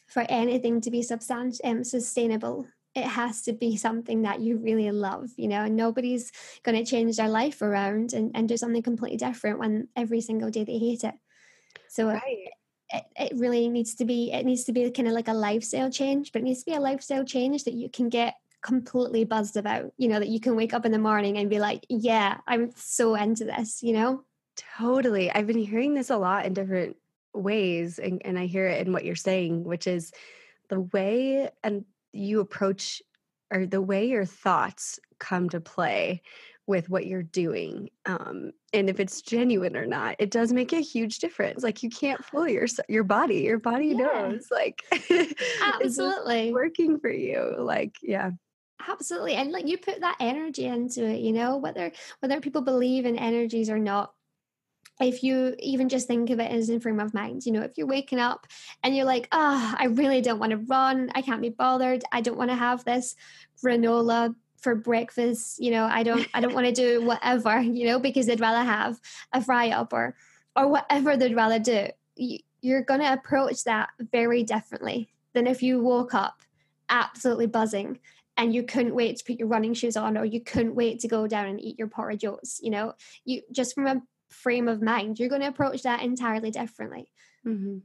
for 0.09 0.27
anything 0.29 0.81
to 0.81 0.91
be 0.91 1.01
substan- 1.01 1.61
um, 1.65 1.85
sustainable, 1.85 2.67
it 2.95 3.05
has 3.05 3.43
to 3.43 3.53
be 3.53 3.77
something 3.77 4.23
that 4.23 4.41
you 4.41 4.57
really 4.57 4.91
love, 4.91 5.31
you 5.37 5.47
know, 5.47 5.63
and 5.63 5.77
nobody's 5.77 6.33
going 6.65 6.77
to 6.77 6.91
change 6.91 7.17
their 7.17 7.29
life 7.29 7.63
around 7.63 8.13
and, 8.13 8.33
and 8.35 8.49
do 8.49 8.57
something 8.57 8.83
completely 8.83 9.17
different 9.17 9.61
when 9.61 9.87
every 9.95 10.21
single 10.21 10.51
day 10.51 10.65
they 10.65 10.79
hate 10.79 11.05
it. 11.05 11.15
So 11.89 12.09
uh, 12.09 12.15
right. 12.15 12.49
it, 12.91 13.05
it 13.17 13.33
really 13.37 13.69
needs 13.69 13.95
to 13.97 14.05
be, 14.05 14.33
it 14.33 14.45
needs 14.45 14.65
to 14.65 14.73
be 14.73 14.91
kind 14.91 15.09
of 15.09 15.15
like 15.15 15.29
a 15.29 15.35
lifestyle 15.35 15.91
change, 15.91 16.33
but 16.33 16.43
it 16.43 16.45
needs 16.45 16.61
to 16.61 16.71
be 16.71 16.77
a 16.77 16.81
lifestyle 16.81 17.25
change 17.25 17.65
that 17.65 17.75
you 17.75 17.89
can 17.89 18.09
get 18.09 18.35
completely 18.63 19.25
buzzed 19.25 19.57
about, 19.57 19.93
you 19.97 20.09
know, 20.09 20.19
that 20.19 20.29
you 20.29 20.41
can 20.41 20.55
wake 20.55 20.75
up 20.75 20.85
in 20.85 20.93
the 20.93 20.99
morning 20.99 21.39
and 21.39 21.49
be 21.49 21.59
like, 21.59 21.85
yeah, 21.89 22.39
I'm 22.47 22.73
so 22.77 23.15
into 23.15 23.45
this, 23.45 23.83
you 23.83 23.93
know? 23.93 24.25
Totally. 24.79 25.31
I've 25.31 25.47
been 25.47 25.59
hearing 25.59 25.95
this 25.95 26.11
a 26.11 26.17
lot 26.17 26.45
in 26.45 26.53
different 26.53 26.97
ways 27.33 27.99
and, 27.99 28.23
and 28.25 28.39
i 28.39 28.47
hear 28.47 28.67
it 28.67 28.87
in 28.87 28.93
what 28.93 29.05
you're 29.05 29.17
saying 29.17 29.65
which 29.65 29.87
is 29.87 30.13
the 30.69 30.81
way 30.81 31.49
and 31.63 31.85
you 32.13 32.41
approach 32.41 33.03
or 33.53 33.67
the 33.67 33.83
way 33.83 34.09
your 34.09 34.25
thoughts 34.25 34.99
come 35.19 35.49
to 35.49 35.61
play 35.61 36.23
with 36.71 36.89
what 36.89 37.05
you're 37.05 37.25
doing 37.25 37.91
um, 38.07 38.53
and 38.73 38.89
if 38.89 39.01
it's 39.01 39.23
genuine 39.23 39.77
or 39.77 39.87
not 39.87 40.15
it 40.21 40.31
does 40.31 40.53
make 40.53 40.73
a 40.73 40.81
huge 40.81 41.19
difference 41.19 41.65
like 41.65 41.83
you 41.83 41.91
can't 41.91 42.25
fool 42.25 42.49
your 42.49 42.67
your 42.89 43.03
body 43.03 43.39
your 43.39 43.59
body 43.59 43.89
yeah. 43.89 43.97
knows 43.97 44.47
like 44.53 44.81
absolutely. 45.75 46.53
working 46.53 47.01
for 47.01 47.11
you? 47.11 47.57
Like 47.59 47.97
yeah. 48.03 48.31
Absolutely 48.89 49.35
and 49.35 49.51
like 49.51 49.67
you 49.67 49.79
put 49.79 50.01
that 50.01 50.17
energy 50.21 50.67
into 50.67 51.05
it 51.05 51.21
you 51.21 51.33
know 51.33 51.57
whether 51.57 51.91
whether 52.21 52.41
people 52.41 52.63
believe 52.63 53.05
in 53.05 53.19
energies 53.19 53.69
or 53.69 53.79
not 53.81 54.13
if 55.01 55.25
you 55.25 55.57
even 55.59 55.89
just 55.89 56.07
think 56.07 56.31
of 56.31 56.39
it 56.39 56.53
as 56.53 56.69
in 56.69 56.79
frame 56.79 57.01
of 57.01 57.15
mind, 57.15 57.47
you 57.47 57.53
know, 57.53 57.63
if 57.63 57.79
you're 57.79 57.87
waking 57.87 58.19
up 58.19 58.47
and 58.83 58.95
you're 58.95 59.07
like, 59.07 59.29
ah, 59.33 59.73
oh, 59.73 59.77
I 59.79 59.87
really 59.87 60.21
don't 60.21 60.39
want 60.39 60.51
to 60.51 60.59
run, 60.59 61.11
I 61.15 61.23
can't 61.23 61.41
be 61.41 61.49
bothered, 61.49 62.05
I 62.13 62.21
don't 62.21 62.37
want 62.37 62.51
to 62.51 62.55
have 62.55 62.85
this 62.85 63.17
granola 63.65 64.35
for 64.61 64.75
breakfast, 64.75 65.59
you 65.59 65.71
know, 65.71 65.85
I 65.85 66.03
don't 66.03 66.27
I 66.35 66.41
don't 66.41 66.55
want 66.55 66.67
to 66.67 66.73
do 66.73 67.05
whatever, 67.05 67.61
you 67.61 67.87
know, 67.87 67.99
because 67.99 68.27
they'd 68.27 68.41
rather 68.41 68.65
have 68.65 69.01
a 69.33 69.43
fry 69.43 69.71
up 69.71 69.93
or 69.93 70.17
or 70.57 70.69
whatever 70.69 71.17
they'd 71.17 71.37
rather 71.37 71.59
do. 71.59 71.89
You're 72.61 72.83
going 72.83 73.01
to 73.01 73.13
approach 73.13 73.65
that 73.65 73.91
very 73.99 74.43
differently 74.43 75.09
than 75.33 75.47
if 75.47 75.63
you 75.63 75.81
woke 75.81 76.13
up 76.13 76.43
absolutely 76.91 77.47
buzzing 77.47 78.01
and 78.37 78.55
you 78.55 78.63
couldn't 78.63 78.95
wait 78.95 79.17
to 79.17 79.25
put 79.25 79.39
your 79.39 79.49
running 79.49 79.75
shoes 79.75 79.97
on 79.97 80.19
or 80.19 80.25
you 80.25 80.41
couldn't 80.41 80.75
wait 80.75 81.01
to 81.01 81.09
go 81.09 81.27
down 81.27 81.47
and 81.47 81.61
eat 81.61 81.79
your 81.79 81.87
porridge 81.87 82.25
oats 82.25 82.59
you 82.61 82.71
know 82.71 82.93
you 83.25 83.43
just 83.53 83.75
from 83.75 83.87
a 83.87 84.03
frame 84.31 84.69
of 84.69 84.81
mind, 84.81 85.19
you're 85.19 85.29
going 85.29 85.43
to 85.43 85.49
approach 85.49 85.83
that 85.83 86.03
entirely 86.03 86.51
differently. 86.51 87.11
Mm-hmm. 87.47 87.79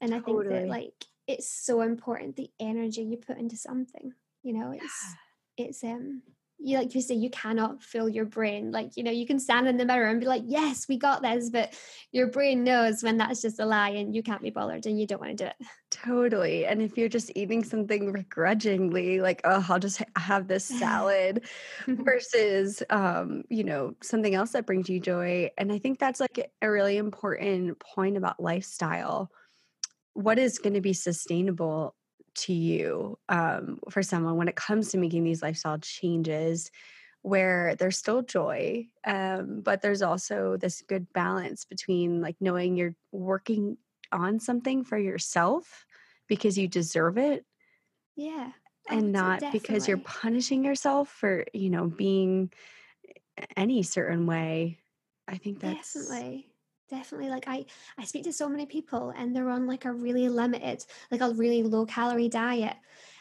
And 0.00 0.14
I 0.14 0.20
think 0.20 0.48
that 0.48 0.66
like 0.66 1.04
it's 1.28 1.48
so 1.48 1.80
important 1.80 2.36
the 2.36 2.50
energy 2.58 3.02
you 3.02 3.16
put 3.16 3.38
into 3.38 3.56
something. 3.56 4.12
You 4.42 4.52
know, 4.54 4.72
it's 4.72 4.82
yeah. 4.82 5.14
It's 5.62 5.82
um 5.84 6.22
you 6.64 6.78
like 6.78 6.94
you 6.94 7.00
say 7.00 7.14
you 7.14 7.30
cannot 7.30 7.82
fill 7.82 8.08
your 8.08 8.24
brain. 8.24 8.70
Like 8.70 8.96
you 8.96 9.02
know 9.02 9.10
you 9.10 9.26
can 9.26 9.40
stand 9.40 9.66
in 9.66 9.76
the 9.76 9.84
mirror 9.84 10.08
and 10.08 10.20
be 10.20 10.26
like 10.26 10.44
yes 10.46 10.86
we 10.88 10.96
got 10.96 11.22
this 11.22 11.50
but 11.50 11.74
your 12.12 12.28
brain 12.28 12.62
knows 12.62 13.02
when 13.02 13.16
that's 13.16 13.42
just 13.42 13.58
a 13.58 13.66
lie 13.66 13.90
and 13.90 14.14
you 14.14 14.22
can't 14.22 14.42
be 14.42 14.50
bothered 14.50 14.86
and 14.86 14.98
you 14.98 15.06
don't 15.06 15.20
want 15.20 15.36
to 15.36 15.44
do 15.44 15.48
it. 15.48 15.56
Totally 15.90 16.64
and 16.66 16.80
if 16.80 16.96
you're 16.96 17.08
just 17.08 17.32
eating 17.34 17.64
something 17.64 18.12
begrudgingly 18.12 19.20
like 19.20 19.40
oh 19.44 19.64
i'll 19.68 19.78
just 19.78 20.02
have 20.16 20.48
this 20.48 20.64
salad 20.64 21.44
versus 21.86 22.82
um 22.90 23.42
you 23.48 23.64
know 23.64 23.94
something 24.02 24.34
else 24.34 24.52
that 24.52 24.66
brings 24.66 24.88
you 24.88 25.00
joy 25.00 25.50
and 25.58 25.72
i 25.72 25.78
think 25.78 25.98
that's 25.98 26.20
like 26.20 26.50
a 26.62 26.70
really 26.70 26.96
important 26.96 27.78
point 27.80 28.16
about 28.16 28.40
lifestyle. 28.40 29.30
What 30.14 30.38
is 30.38 30.58
going 30.58 30.74
to 30.74 30.80
be 30.80 30.92
sustainable 30.92 31.94
to 32.34 32.52
you 32.52 33.18
um, 33.28 33.78
for 33.90 34.02
someone 34.02 34.36
when 34.36 34.48
it 34.48 34.56
comes 34.56 34.90
to 34.90 34.98
making 34.98 35.24
these 35.24 35.42
lifestyle 35.42 35.78
changes 35.78 36.70
where 37.22 37.76
there's 37.76 37.96
still 37.96 38.22
joy 38.22 38.84
um, 39.06 39.60
but 39.62 39.80
there's 39.80 40.02
also 40.02 40.56
this 40.56 40.82
good 40.82 41.06
balance 41.12 41.64
between 41.64 42.20
like 42.20 42.36
knowing 42.40 42.76
you're 42.76 42.96
working 43.12 43.76
on 44.10 44.40
something 44.40 44.82
for 44.82 44.98
yourself 44.98 45.86
because 46.28 46.58
you 46.58 46.66
deserve 46.66 47.18
it 47.18 47.44
yeah. 48.16 48.50
And 48.88 49.16
oh, 49.16 49.20
not 49.20 49.40
definitely. 49.40 49.60
because 49.60 49.88
you're 49.88 49.98
punishing 49.98 50.64
yourself 50.64 51.08
for 51.08 51.44
you 51.52 51.70
know 51.70 51.86
being 51.86 52.52
any 53.56 53.82
certain 53.82 54.26
way. 54.26 54.78
I 55.28 55.36
think 55.36 55.60
that's 55.60 55.94
definitely 55.94 56.48
definitely 56.92 57.28
like 57.28 57.48
i 57.48 57.64
i 57.98 58.04
speak 58.04 58.22
to 58.22 58.32
so 58.32 58.48
many 58.48 58.66
people 58.66 59.12
and 59.16 59.34
they're 59.34 59.48
on 59.48 59.66
like 59.66 59.84
a 59.84 59.92
really 59.92 60.28
limited 60.28 60.84
like 61.10 61.22
a 61.22 61.30
really 61.30 61.62
low 61.62 61.84
calorie 61.86 62.28
diet 62.28 62.76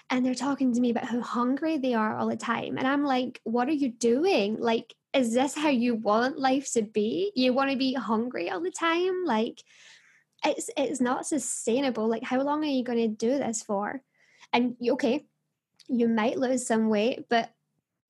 and 0.10 0.26
they're 0.26 0.36
talking 0.36 0.74
to 0.74 0.82
me 0.82 0.92
about 0.92 1.06
how 1.06 1.22
hungry 1.22 1.78
they 1.78 1.94
are 1.94 2.16
all 2.16 2.28
the 2.28 2.36
time 2.36 2.78
and 2.78 2.86
i'm 2.86 3.04
like 3.04 3.40
what 3.44 3.68
are 3.68 3.80
you 3.84 3.90
doing? 3.90 4.58
Like 4.60 4.94
is 5.14 5.34
this 5.34 5.56
how 5.56 5.70
you 5.70 5.96
want 5.96 6.40
life 6.40 6.72
to 6.74 6.84
be? 6.84 7.32
You 7.36 7.54
want 7.54 7.72
to 7.72 7.78
be 7.78 7.94
hungry 7.94 8.50
all 8.50 8.62
the 8.62 8.72
time? 8.72 9.26
Like 9.26 9.62
it's 10.46 10.70
it's 10.78 11.02
not 11.02 11.26
sustainable. 11.26 12.08
Like 12.08 12.24
how 12.24 12.42
long 12.42 12.64
are 12.64 12.68
you 12.68 12.84
going 12.84 12.98
to 12.98 13.08
do 13.08 13.38
this 13.38 13.62
for? 13.64 14.02
And 14.54 14.76
okay 14.82 15.26
you 15.88 16.08
might 16.08 16.38
lose 16.38 16.66
some 16.66 16.88
weight 16.88 17.26
but 17.30 17.50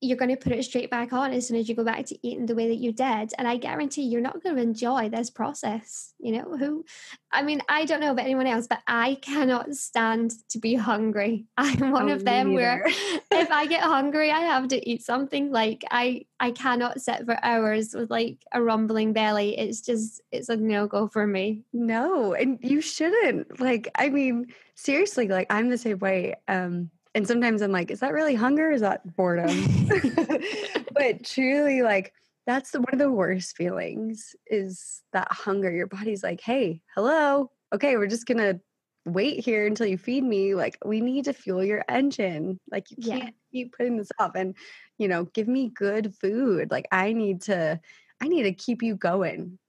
you're 0.01 0.17
going 0.17 0.31
to 0.31 0.35
put 0.35 0.51
it 0.51 0.65
straight 0.65 0.89
back 0.89 1.13
on 1.13 1.31
as 1.31 1.47
soon 1.47 1.57
as 1.57 1.69
you 1.69 1.75
go 1.75 1.83
back 1.83 2.07
to 2.07 2.27
eating 2.27 2.47
the 2.47 2.55
way 2.55 2.67
that 2.69 2.77
you 2.77 2.91
did. 2.91 3.31
And 3.37 3.47
I 3.47 3.57
guarantee 3.57 4.01
you're 4.01 4.19
not 4.19 4.41
going 4.41 4.55
to 4.55 4.61
enjoy 4.61 5.09
this 5.09 5.29
process. 5.29 6.13
You 6.19 6.31
know, 6.33 6.57
who, 6.57 6.83
I 7.31 7.43
mean, 7.43 7.61
I 7.69 7.85
don't 7.85 7.99
know 7.99 8.11
about 8.11 8.25
anyone 8.25 8.47
else, 8.47 8.65
but 8.65 8.79
I 8.87 9.19
cannot 9.21 9.75
stand 9.75 10.33
to 10.49 10.59
be 10.59 10.73
hungry. 10.73 11.45
I'm 11.57 11.91
one 11.91 12.09
oh, 12.09 12.15
of 12.15 12.25
them 12.25 12.55
where 12.55 12.83
if 13.31 13.51
I 13.51 13.67
get 13.67 13.83
hungry, 13.83 14.31
I 14.31 14.39
have 14.39 14.69
to 14.69 14.89
eat 14.89 15.03
something. 15.03 15.51
Like 15.51 15.85
I, 15.91 16.25
I 16.39 16.49
cannot 16.49 16.99
sit 16.99 17.23
for 17.25 17.37
hours 17.43 17.93
with 17.93 18.09
like 18.09 18.37
a 18.51 18.61
rumbling 18.61 19.13
belly. 19.13 19.57
It's 19.57 19.81
just, 19.81 20.19
it's 20.31 20.49
a 20.49 20.57
no 20.57 20.87
go 20.87 21.07
for 21.09 21.27
me. 21.27 21.61
No, 21.73 22.33
and 22.33 22.57
you 22.61 22.81
shouldn't. 22.81 23.59
Like, 23.59 23.87
I 23.95 24.09
mean, 24.09 24.47
seriously, 24.73 25.27
like 25.27 25.45
I'm 25.51 25.69
the 25.69 25.77
same 25.77 25.99
way. 25.99 26.35
Um, 26.47 26.89
and 27.13 27.27
sometimes 27.27 27.61
I'm 27.61 27.71
like, 27.71 27.91
is 27.91 27.99
that 27.99 28.13
really 28.13 28.35
hunger? 28.35 28.71
is 28.71 28.81
that 28.81 29.15
boredom? 29.15 29.49
but 30.93 31.23
truly, 31.25 31.81
like, 31.81 32.13
that's 32.47 32.71
the, 32.71 32.79
one 32.79 32.93
of 32.93 32.99
the 32.99 33.11
worst 33.11 33.55
feelings 33.55 34.35
is 34.47 35.01
that 35.13 35.31
hunger. 35.31 35.71
Your 35.71 35.87
body's 35.87 36.23
like, 36.23 36.41
hey, 36.41 36.81
hello. 36.95 37.51
Okay, 37.73 37.97
we're 37.97 38.07
just 38.07 38.25
going 38.25 38.37
to 38.37 38.59
wait 39.05 39.43
here 39.43 39.67
until 39.67 39.87
you 39.87 39.97
feed 39.97 40.23
me. 40.23 40.55
Like, 40.55 40.77
we 40.85 41.01
need 41.01 41.25
to 41.25 41.33
fuel 41.33 41.63
your 41.63 41.83
engine. 41.89 42.59
Like, 42.71 42.89
you 42.91 42.97
can't 42.97 43.23
yeah. 43.23 43.29
keep 43.51 43.75
putting 43.75 43.97
this 43.97 44.11
off. 44.19 44.31
And, 44.35 44.55
you 44.97 45.07
know, 45.07 45.25
give 45.25 45.47
me 45.47 45.69
good 45.69 46.15
food. 46.15 46.71
Like, 46.71 46.87
I 46.91 47.13
need 47.13 47.41
to, 47.43 47.79
I 48.21 48.27
need 48.27 48.43
to 48.43 48.53
keep 48.53 48.81
you 48.81 48.95
going 48.95 49.59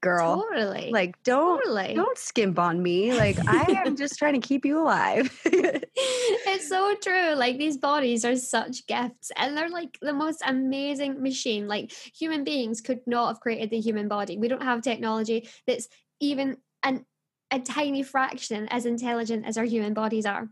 girl. 0.00 0.42
Totally. 0.42 0.90
Like 0.90 1.22
don't 1.22 1.62
totally. 1.62 1.94
don't 1.94 2.18
skimp 2.18 2.58
on 2.58 2.82
me. 2.82 3.14
Like 3.26 3.38
I 3.48 3.82
am 3.84 3.96
just 3.96 4.18
trying 4.18 4.40
to 4.40 4.46
keep 4.46 4.64
you 4.64 4.80
alive. 4.80 5.40
it's 5.44 6.68
so 6.68 6.94
true. 7.02 7.34
Like 7.34 7.58
these 7.58 7.78
bodies 7.78 8.24
are 8.24 8.36
such 8.36 8.86
gifts 8.86 9.32
and 9.36 9.56
they're 9.56 9.70
like 9.70 9.98
the 10.02 10.12
most 10.12 10.42
amazing 10.46 11.22
machine. 11.22 11.66
Like 11.66 11.92
human 12.14 12.44
beings 12.44 12.80
could 12.80 13.00
not 13.06 13.28
have 13.28 13.40
created 13.40 13.70
the 13.70 13.80
human 13.80 14.06
body. 14.06 14.36
We 14.36 14.48
don't 14.48 14.62
have 14.62 14.82
technology 14.82 15.48
that's 15.66 15.88
even 16.20 16.58
an 16.82 17.04
a 17.50 17.60
tiny 17.60 18.02
fraction 18.02 18.68
as 18.70 18.86
intelligent 18.86 19.46
as 19.46 19.56
our 19.56 19.64
human 19.64 19.94
bodies 19.94 20.26
are. 20.26 20.48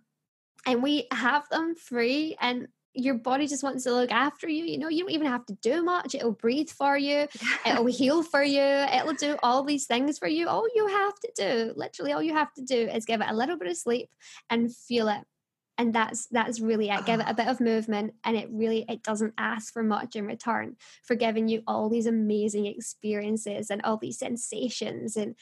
And 0.66 0.82
we 0.82 1.06
have 1.12 1.48
them 1.50 1.74
free 1.74 2.36
and 2.40 2.68
your 2.94 3.14
body 3.14 3.46
just 3.46 3.62
wants 3.62 3.84
to 3.84 3.92
look 3.92 4.10
after 4.10 4.48
you. 4.48 4.64
You 4.64 4.78
know, 4.78 4.88
you 4.88 5.00
don't 5.04 5.12
even 5.12 5.26
have 5.26 5.44
to 5.46 5.54
do 5.54 5.82
much. 5.82 6.14
It'll 6.14 6.32
breathe 6.32 6.70
for 6.70 6.96
you, 6.96 7.26
it'll 7.66 7.86
heal 7.86 8.22
for 8.22 8.42
you, 8.42 8.62
it'll 8.62 9.14
do 9.14 9.36
all 9.42 9.64
these 9.64 9.86
things 9.86 10.18
for 10.18 10.28
you. 10.28 10.48
All 10.48 10.66
you 10.74 10.86
have 10.86 11.14
to 11.20 11.32
do, 11.36 11.72
literally, 11.76 12.12
all 12.12 12.22
you 12.22 12.34
have 12.34 12.52
to 12.54 12.62
do 12.62 12.88
is 12.88 13.04
give 13.04 13.20
it 13.20 13.28
a 13.28 13.34
little 13.34 13.58
bit 13.58 13.68
of 13.68 13.76
sleep 13.76 14.08
and 14.48 14.74
feel 14.74 15.08
it. 15.08 15.20
And 15.76 15.92
that's 15.92 16.26
that's 16.28 16.60
really 16.60 16.88
it. 16.88 17.04
Give 17.04 17.18
it 17.18 17.26
a 17.28 17.34
bit 17.36 17.48
of 17.48 17.60
movement, 17.60 18.14
and 18.22 18.36
it 18.36 18.48
really 18.50 18.84
it 18.88 19.02
doesn't 19.02 19.34
ask 19.36 19.72
for 19.72 19.82
much 19.82 20.14
in 20.14 20.24
return 20.24 20.76
for 21.02 21.16
giving 21.16 21.48
you 21.48 21.62
all 21.66 21.88
these 21.88 22.06
amazing 22.06 22.66
experiences 22.66 23.70
and 23.70 23.82
all 23.82 23.96
these 23.96 24.18
sensations, 24.18 25.16
and 25.16 25.34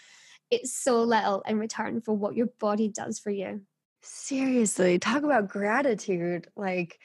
it's 0.50 0.74
so 0.74 1.02
little 1.02 1.42
in 1.46 1.58
return 1.58 2.00
for 2.00 2.14
what 2.14 2.34
your 2.34 2.48
body 2.58 2.88
does 2.88 3.18
for 3.18 3.30
you. 3.30 3.60
Seriously, 4.02 4.98
talk 4.98 5.22
about 5.22 5.48
gratitude. 5.48 6.48
Like 6.56 6.98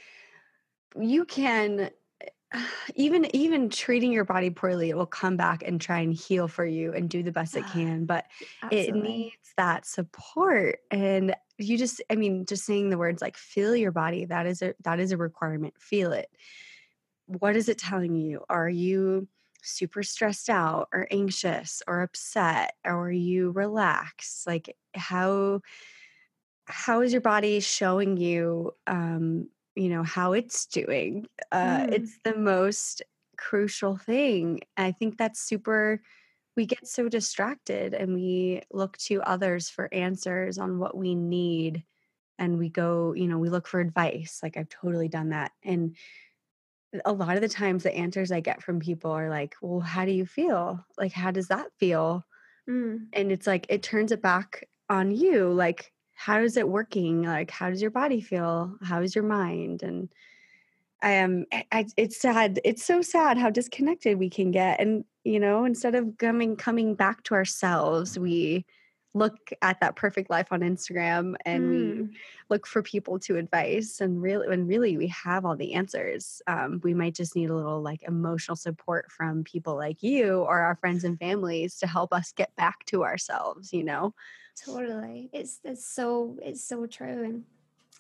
you 1.00 1.26
can 1.26 1.90
even 2.96 3.36
even 3.36 3.70
treating 3.70 4.12
your 4.12 4.26
body 4.26 4.50
poorly 4.50 4.90
it 4.90 4.98
will 4.98 5.06
come 5.06 5.38
back 5.38 5.64
and 5.66 5.82
try 5.82 6.00
and 6.00 6.14
heal 6.14 6.48
for 6.48 6.66
you 6.66 6.94
and 6.94 7.10
do 7.10 7.24
the 7.24 7.32
best 7.32 7.56
it 7.56 7.66
can 7.74 8.06
but 8.06 8.26
Absolutely. 8.64 9.00
it 9.00 9.04
needs 9.04 9.54
that 9.58 9.86
support 9.86 10.80
and 10.92 11.36
you 11.58 11.78
just 11.78 12.02
i 12.10 12.16
mean 12.16 12.46
just 12.46 12.66
saying 12.66 12.90
the 12.90 12.98
words 12.98 13.22
like 13.22 13.38
feel 13.38 13.76
your 13.76 13.92
body 13.92 14.26
that 14.26 14.46
is 14.46 14.62
a 14.62 14.74
that 14.84 15.00
is 15.00 15.12
a 15.12 15.18
requirement 15.18 15.74
feel 15.80 16.12
it. 16.12 16.30
What 17.26 17.58
is 17.58 17.68
it 17.68 17.78
telling 17.78 18.16
you? 18.16 18.46
Are 18.50 18.70
you 18.70 19.28
super 19.62 20.02
stressed 20.02 20.50
out 20.50 20.88
or 20.94 21.08
anxious 21.12 21.82
or 21.88 22.02
upset 22.02 22.76
or 22.86 23.08
are 23.08 23.12
you 23.12 23.52
relaxed? 23.52 24.48
Like 24.48 24.78
how 24.96 25.62
how 26.66 27.02
is 27.02 27.12
your 27.12 27.22
body 27.22 27.60
showing 27.60 28.18
you 28.18 28.74
um 28.88 29.50
you 29.78 29.90
know 29.90 30.04
how 30.04 30.34
it's 30.34 30.66
doing 30.66 31.28
uh 31.52 31.86
Mm. 31.88 31.92
it's 31.92 32.20
the 32.24 32.36
most 32.36 33.02
crucial 33.38 33.98
thing 33.98 34.62
i 34.78 34.92
think 34.92 35.18
that's 35.18 35.40
super 35.40 36.02
we 36.56 36.66
get 36.66 36.88
so 36.88 37.08
distracted 37.10 37.94
and 37.94 38.14
we 38.16 38.62
look 38.72 38.98
to 38.98 39.22
others 39.24 39.70
for 39.70 39.94
answers 39.94 40.58
on 40.58 40.80
what 40.80 40.98
we 40.98 41.16
need 41.16 41.86
and 42.40 42.58
we 42.58 42.70
go 42.70 43.14
you 43.14 43.28
know 43.28 43.40
we 43.40 43.50
look 43.50 43.68
for 43.68 43.80
advice 43.80 44.40
like 44.44 44.58
i've 44.58 44.70
totally 44.70 45.08
done 45.08 45.30
that 45.30 45.52
and 45.64 45.96
a 47.06 47.12
lot 47.14 47.36
of 47.36 47.42
the 47.42 47.50
times 47.50 47.84
the 47.84 47.94
answers 47.94 48.32
i 48.32 48.40
get 48.40 48.64
from 48.64 48.80
people 48.80 49.12
are 49.12 49.30
like 49.30 49.56
well 49.62 49.80
how 49.82 50.06
do 50.06 50.12
you 50.12 50.26
feel 50.26 50.84
like 50.98 51.12
how 51.12 51.32
does 51.32 51.50
that 51.50 51.68
feel 51.80 52.26
Mm. 52.70 53.08
and 53.14 53.32
it's 53.32 53.48
like 53.48 53.66
it 53.70 53.84
turns 53.84 54.12
it 54.12 54.22
back 54.22 54.70
on 54.90 55.12
you 55.12 55.50
like 55.52 55.94
how 56.20 56.40
is 56.40 56.58
it 56.58 56.68
working? 56.68 57.22
Like 57.22 57.52
how 57.52 57.70
does 57.70 57.80
your 57.82 57.92
body 57.92 58.22
feel? 58.22 58.76
How 58.82 59.02
is 59.02 59.14
your 59.14 59.24
mind? 59.24 59.84
And 59.84 60.10
i 61.04 61.12
am 61.12 61.46
I, 61.72 61.86
it's 61.96 62.20
sad 62.20 62.60
it's 62.66 62.84
so 62.84 63.04
sad 63.04 63.38
how 63.38 63.52
disconnected 63.52 64.18
we 64.18 64.30
can 64.30 64.50
get. 64.50 64.82
And 64.82 65.06
you 65.24 65.40
know 65.40 65.64
instead 65.64 65.94
of 65.94 66.18
coming 66.18 66.56
coming 66.56 66.96
back 66.96 67.22
to 67.26 67.36
ourselves 67.36 68.18
we 68.18 68.66
look 69.18 69.52
at 69.62 69.80
that 69.80 69.96
perfect 69.96 70.30
life 70.30 70.48
on 70.52 70.62
instagram 70.62 71.36
and 71.46 71.68
we 71.70 71.94
Mm. 71.94 72.10
look 72.50 72.66
for 72.68 72.82
people 72.82 73.20
to 73.20 73.38
advise 73.38 74.00
and 74.02 74.22
really 74.22 74.48
when 74.48 74.68
really 74.68 74.98
we 74.98 75.08
have 75.08 75.46
all 75.46 75.56
the 75.56 75.74
answers 75.74 76.42
um, 76.48 76.80
we 76.84 76.94
might 76.94 77.16
just 77.16 77.36
need 77.36 77.50
a 77.50 77.56
little 77.56 77.82
like 77.82 78.04
emotional 78.04 78.56
support 78.56 79.12
from 79.12 79.44
people 79.44 79.76
like 79.76 80.02
you 80.04 80.40
or 80.40 80.60
our 80.60 80.76
friends 80.76 81.04
and 81.04 81.20
families 81.20 81.78
to 81.78 81.88
help 81.88 82.14
us 82.14 82.32
get 82.34 82.56
back 82.56 82.86
to 82.86 83.04
ourselves 83.04 83.74
you 83.74 83.84
know 83.84 84.14
Totally. 84.66 85.30
It's 85.34 85.60
it's 85.64 85.86
so 85.86 86.38
it's 86.42 86.64
so 86.64 86.86
true. 86.88 87.24
And 87.24 87.44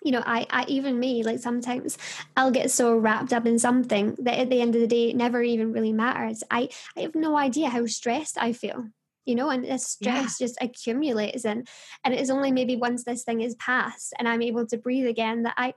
you 0.03 0.12
know, 0.12 0.23
I, 0.25 0.45
I 0.49 0.65
even 0.67 0.99
me, 0.99 1.23
like 1.23 1.39
sometimes 1.39 1.97
I'll 2.36 2.51
get 2.51 2.71
so 2.71 2.95
wrapped 2.95 3.34
up 3.34 3.45
in 3.45 3.58
something 3.60 4.15
that 4.19 4.39
at 4.39 4.49
the 4.49 4.62
end 4.62 4.75
of 4.75 4.82
the 4.82 4.88
day 4.88 5.10
it 5.10 5.15
never 5.15 5.41
even 5.41 5.71
really 5.73 5.93
matters. 5.93 6.43
I, 6.51 6.69
I 6.95 7.01
have 7.01 7.15
no 7.15 7.36
idea 7.38 7.69
how 7.69 7.86
stressed 7.88 8.38
I 8.39 8.53
feel. 8.53 8.89
You 9.28 9.36
know, 9.36 9.50
and 9.50 9.63
this 9.63 9.98
Yeah. 10.00 10.26
stress 10.26 10.38
just 10.40 10.58
accumulates 10.62 11.46
and 11.46 11.68
and 12.04 12.13
it 12.13 12.20
is 12.22 12.30
only 12.30 12.52
maybe 12.52 12.76
once 12.78 13.04
this 13.04 13.24
thing 13.24 13.42
is 13.42 13.56
past 13.56 14.13
and 14.18 14.28
I'm 14.28 14.42
able 14.42 14.66
to 14.68 14.78
breathe 14.78 15.08
again 15.08 15.44
that 15.44 15.56
I 15.58 15.74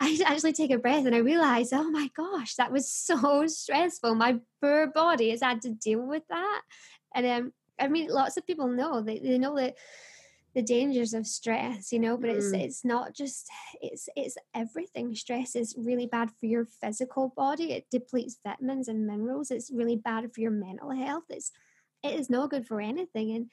I 0.00 0.18
actually 0.26 0.54
take 0.54 0.72
a 0.72 0.78
breath 0.78 1.06
and 1.06 1.14
I 1.14 1.18
realize, 1.18 1.72
oh 1.72 1.88
my 1.90 2.08
gosh, 2.16 2.54
that 2.56 2.72
was 2.72 2.90
so 2.90 3.46
stressful. 3.46 4.14
My 4.16 4.40
poor 4.60 4.88
body 4.88 5.30
has 5.30 5.42
had 5.42 5.60
to 5.62 5.70
deal 5.70 6.04
with 6.06 6.24
that. 6.30 6.62
And 7.14 7.26
um 7.26 7.52
I 7.78 7.88
mean 7.88 8.08
lots 8.08 8.36
of 8.36 8.46
people 8.46 8.68
know 8.68 9.02
they, 9.02 9.18
they 9.18 9.38
know 9.38 9.54
that 9.56 9.74
the 10.54 10.62
dangers 10.62 11.14
of 11.14 11.26
stress 11.26 11.90
you 11.90 11.98
know 11.98 12.16
but 12.16 12.30
it's 12.30 12.52
Mm. 12.52 12.64
it's 12.64 12.84
not 12.84 13.12
just 13.12 13.48
it's 13.80 14.08
it's 14.14 14.36
everything 14.54 15.14
stress 15.14 15.56
is 15.56 15.74
really 15.76 16.06
bad 16.06 16.30
for 16.38 16.46
your 16.46 16.64
physical 16.64 17.32
body 17.36 17.72
it 17.72 17.86
depletes 17.90 18.38
vitamins 18.46 18.86
and 18.88 19.04
minerals 19.06 19.50
it's 19.50 19.72
really 19.74 19.96
bad 19.96 20.32
for 20.32 20.40
your 20.40 20.52
mental 20.52 20.90
health 20.92 21.24
it's 21.28 21.50
it 22.04 22.18
is 22.18 22.30
not 22.30 22.50
good 22.50 22.66
for 22.66 22.80
anything 22.80 23.34
and 23.34 23.46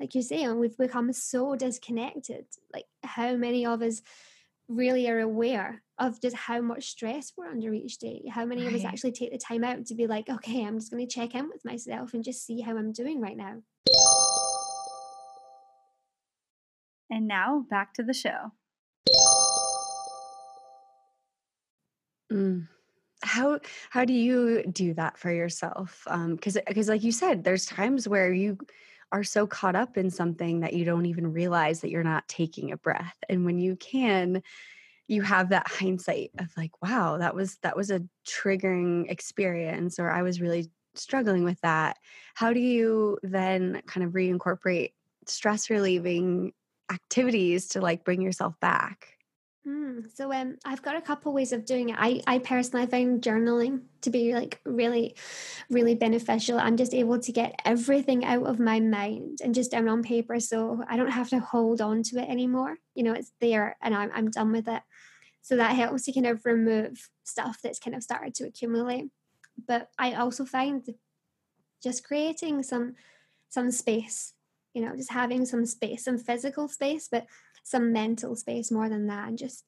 like 0.00 0.14
you 0.14 0.22
say 0.22 0.48
we've 0.48 0.76
become 0.78 1.12
so 1.12 1.54
disconnected 1.56 2.46
like 2.72 2.86
how 3.02 3.36
many 3.36 3.66
of 3.66 3.82
us 3.82 4.00
really 4.68 5.08
are 5.08 5.20
aware 5.20 5.82
of 5.98 6.20
just 6.20 6.36
how 6.36 6.60
much 6.60 6.90
stress 6.90 7.32
we're 7.36 7.50
under 7.50 7.72
each 7.72 7.98
day 7.98 8.22
how 8.30 8.44
many 8.44 8.66
of 8.66 8.74
us 8.74 8.84
actually 8.84 9.12
take 9.12 9.30
the 9.32 9.38
time 9.38 9.62
out 9.62 9.84
to 9.86 9.94
be 9.94 10.06
like 10.06 10.28
okay 10.28 10.64
i'm 10.64 10.78
just 10.78 10.90
going 10.90 11.06
to 11.06 11.12
check 11.12 11.34
in 11.34 11.48
with 11.48 11.64
myself 11.64 12.14
and 12.14 12.24
just 12.24 12.44
see 12.44 12.60
how 12.60 12.76
i'm 12.76 12.92
doing 12.92 13.20
right 13.20 13.36
now 13.36 13.56
And 17.10 17.28
now 17.28 17.64
back 17.70 17.94
to 17.94 18.02
the 18.02 18.12
show. 18.12 18.52
Mm. 22.32 22.66
How 23.36 23.60
how 23.90 24.04
do 24.06 24.14
you 24.14 24.64
do 24.64 24.94
that 24.94 25.18
for 25.18 25.30
yourself? 25.30 26.02
Um, 26.06 26.36
because 26.36 26.56
because 26.66 26.88
like 26.88 27.02
you 27.02 27.12
said, 27.12 27.44
there's 27.44 27.66
times 27.66 28.08
where 28.08 28.32
you 28.32 28.58
are 29.12 29.22
so 29.22 29.46
caught 29.46 29.76
up 29.76 29.96
in 29.98 30.10
something 30.10 30.60
that 30.60 30.72
you 30.72 30.84
don't 30.84 31.06
even 31.06 31.32
realize 31.32 31.80
that 31.80 31.90
you're 31.90 32.02
not 32.02 32.26
taking 32.28 32.72
a 32.72 32.76
breath, 32.78 33.16
and 33.28 33.44
when 33.44 33.58
you 33.58 33.76
can, 33.76 34.42
you 35.08 35.22
have 35.22 35.50
that 35.50 35.68
hindsight 35.68 36.30
of 36.38 36.48
like, 36.56 36.72
wow, 36.82 37.18
that 37.18 37.34
was 37.34 37.58
that 37.58 37.76
was 37.76 37.90
a 37.90 38.02
triggering 38.26 39.10
experience, 39.10 39.98
or 39.98 40.10
I 40.10 40.22
was 40.22 40.40
really 40.40 40.70
struggling 40.94 41.44
with 41.44 41.60
that. 41.60 41.98
How 42.34 42.52
do 42.54 42.60
you 42.60 43.18
then 43.22 43.82
kind 43.86 44.04
of 44.06 44.12
reincorporate 44.12 44.92
stress 45.26 45.68
relieving 45.70 46.52
activities 46.90 47.68
to 47.68 47.80
like 47.82 48.04
bring 48.04 48.22
yourself 48.22 48.58
back? 48.60 49.15
Mm, 49.66 50.06
so 50.14 50.32
um, 50.32 50.58
I've 50.64 50.82
got 50.82 50.94
a 50.94 51.00
couple 51.00 51.32
ways 51.32 51.52
of 51.52 51.64
doing 51.64 51.88
it. 51.88 51.96
I, 51.98 52.22
I 52.26 52.38
personally 52.38 52.86
find 52.86 53.20
journaling 53.20 53.80
to 54.02 54.10
be 54.10 54.32
like 54.32 54.60
really, 54.64 55.16
really 55.68 55.96
beneficial. 55.96 56.58
I'm 56.58 56.76
just 56.76 56.94
able 56.94 57.18
to 57.18 57.32
get 57.32 57.60
everything 57.64 58.24
out 58.24 58.46
of 58.46 58.60
my 58.60 58.78
mind 58.78 59.40
and 59.42 59.54
just 59.54 59.72
down 59.72 59.88
on 59.88 60.04
paper, 60.04 60.38
so 60.38 60.84
I 60.88 60.96
don't 60.96 61.10
have 61.10 61.30
to 61.30 61.40
hold 61.40 61.80
on 61.80 62.04
to 62.04 62.18
it 62.18 62.28
anymore. 62.28 62.76
You 62.94 63.02
know, 63.02 63.12
it's 63.12 63.32
there 63.40 63.76
and 63.82 63.92
I'm 63.92 64.10
I'm 64.14 64.30
done 64.30 64.52
with 64.52 64.68
it. 64.68 64.82
So 65.42 65.56
that 65.56 65.74
helps 65.74 66.04
to 66.04 66.12
kind 66.12 66.26
of 66.26 66.44
remove 66.44 67.08
stuff 67.24 67.58
that's 67.62 67.80
kind 67.80 67.96
of 67.96 68.04
started 68.04 68.34
to 68.36 68.46
accumulate. 68.46 69.06
But 69.66 69.90
I 69.98 70.14
also 70.14 70.44
find 70.44 70.86
just 71.82 72.04
creating 72.04 72.62
some 72.62 72.94
some 73.48 73.72
space, 73.72 74.34
you 74.74 74.82
know, 74.82 74.94
just 74.96 75.12
having 75.12 75.44
some 75.44 75.66
space, 75.66 76.04
some 76.04 76.18
physical 76.18 76.68
space, 76.68 77.08
but 77.10 77.26
some 77.66 77.92
mental 77.92 78.36
space 78.36 78.70
more 78.70 78.88
than 78.88 79.08
that 79.08 79.28
and 79.28 79.38
just 79.38 79.64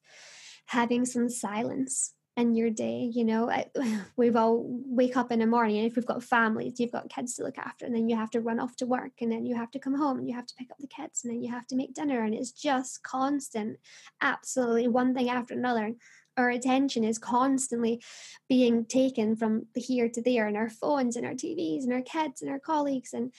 having 0.67 1.05
some 1.05 1.29
silence 1.29 2.13
in 2.37 2.55
your 2.55 2.69
day 2.69 3.11
you 3.13 3.25
know? 3.25 3.49
I, 3.49 3.65
we've 4.17 4.35
all 4.35 4.63
wake 4.85 5.17
up 5.17 5.31
in 5.31 5.39
the 5.39 5.47
morning 5.47 5.77
and 5.77 5.87
if 5.87 5.95
we've 5.95 6.05
got 6.05 6.23
families 6.23 6.79
you've 6.79 6.91
got 6.91 7.09
kids 7.09 7.35
to 7.35 7.43
look 7.43 7.57
after 7.57 7.85
and 7.85 7.93
then 7.93 8.07
you 8.07 8.15
have 8.15 8.31
to 8.31 8.41
run 8.41 8.59
off 8.59 8.75
to 8.77 8.85
work 8.85 9.11
and 9.21 9.31
then 9.31 9.45
you 9.45 9.55
have 9.55 9.71
to 9.71 9.79
come 9.79 9.95
home 9.95 10.17
and 10.17 10.29
you 10.29 10.35
have 10.35 10.47
to 10.47 10.55
pick 10.55 10.71
up 10.71 10.77
the 10.79 10.87
kids 10.87 11.23
and 11.23 11.33
then 11.33 11.43
you 11.43 11.51
have 11.51 11.67
to 11.67 11.75
make 11.75 11.93
dinner 11.93 12.23
and 12.23 12.33
it's 12.33 12.51
just 12.51 13.03
constant 13.03 13.77
absolutely 14.21 14.87
one 14.87 15.13
thing 15.13 15.29
after 15.29 15.53
another 15.53 15.93
our 16.37 16.49
attention 16.51 17.03
is 17.03 17.17
constantly 17.17 18.01
being 18.47 18.85
taken 18.85 19.35
from 19.35 19.65
here 19.75 20.07
to 20.07 20.21
there 20.21 20.47
and 20.47 20.55
our 20.55 20.69
phones 20.69 21.17
and 21.17 21.25
our 21.25 21.33
tvs 21.33 21.83
and 21.83 21.91
our 21.91 22.01
kids 22.01 22.41
and 22.41 22.49
our 22.49 22.59
colleagues 22.59 23.11
and 23.13 23.33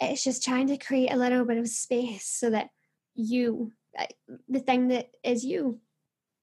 it's 0.00 0.22
just 0.22 0.44
trying 0.44 0.68
to 0.68 0.76
create 0.76 1.12
a 1.12 1.16
little 1.16 1.44
bit 1.44 1.58
of 1.58 1.66
space 1.66 2.26
so 2.26 2.50
that 2.50 2.68
you 3.16 3.72
the 4.48 4.60
thing 4.60 4.88
that 4.88 5.10
is 5.24 5.44
you 5.44 5.80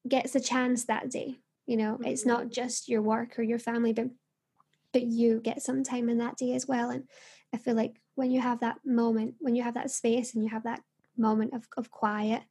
gets 0.08 0.34
a 0.34 0.40
chance 0.40 0.84
that 0.84 1.10
day 1.10 1.38
you 1.66 1.76
know? 1.76 1.98
It's 2.04 2.22
Mhm. 2.22 2.28
not 2.28 2.50
just 2.50 2.88
your 2.88 3.02
work 3.02 3.38
or 3.38 3.42
your 3.42 3.58
family 3.58 3.92
but 3.92 4.10
but 4.92 5.02
you 5.02 5.40
get 5.40 5.60
some 5.62 5.82
time 5.82 6.08
in 6.08 6.18
that 6.18 6.36
day 6.38 6.54
as 6.54 6.66
well. 6.66 6.90
And 6.90 7.08
i 7.52 7.56
feel 7.58 7.74
like 7.74 8.00
when 8.14 8.30
you 8.30 8.40
have 8.40 8.60
that 8.60 8.78
moment 8.84 9.34
when 9.40 9.54
you 9.54 9.62
have 9.62 9.74
that 9.74 9.90
space 9.90 10.34
and 10.34 10.42
you 10.44 10.50
have 10.50 10.64
that 10.64 10.82
moment 11.16 11.54
of, 11.54 11.66
of 11.76 11.90
quiet 11.90 12.42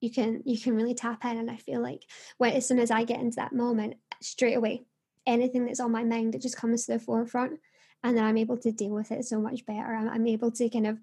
you 0.00 0.10
can 0.10 0.42
you 0.44 0.58
can 0.58 0.74
really 0.74 0.94
tap 0.94 1.24
in. 1.24 1.36
And 1.38 1.50
i 1.50 1.56
feel 1.56 1.80
like 1.82 2.04
when 2.38 2.52
as 2.52 2.66
soon 2.66 2.78
as 2.78 2.90
i 2.90 3.04
get 3.04 3.20
into 3.20 3.36
that 3.36 3.52
moment 3.52 3.94
straight 4.20 4.54
away 4.54 4.84
anything 5.26 5.64
that's 5.66 5.80
on 5.80 5.92
my 5.92 6.04
mind 6.04 6.34
it 6.34 6.42
just 6.42 6.56
comes 6.56 6.86
to 6.86 6.92
the 6.92 6.98
forefront. 6.98 7.60
And 8.02 8.16
then 8.16 8.24
i'm 8.24 8.38
able 8.38 8.58
to 8.58 8.72
deal 8.72 8.92
with 8.92 9.12
it 9.12 9.24
so 9.24 9.40
much 9.40 9.64
better. 9.66 9.94
I'm, 9.94 10.08
I'm 10.08 10.26
able 10.26 10.50
to 10.52 10.68
kind 10.68 10.86
of 10.86 10.98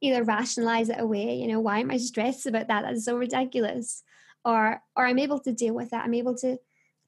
either 0.00 0.22
rationalize 0.22 0.88
it 0.88 1.00
away 1.00 1.34
you 1.36 1.48
know 1.48 1.60
why 1.60 1.80
am 1.80 1.90
i 1.90 1.96
stressed 1.96 2.46
about 2.46 2.68
that? 2.68 2.82
That's 2.82 3.04
so 3.04 3.16
ridiculous. 3.16 4.02
Or 4.44 4.80
or 4.96 5.06
i'm 5.06 5.18
able 5.18 5.40
to 5.40 5.52
deal 5.52 5.74
with 5.74 5.90
that. 5.90 6.04
I'm 6.04 6.14
able 6.14 6.36
to 6.36 6.58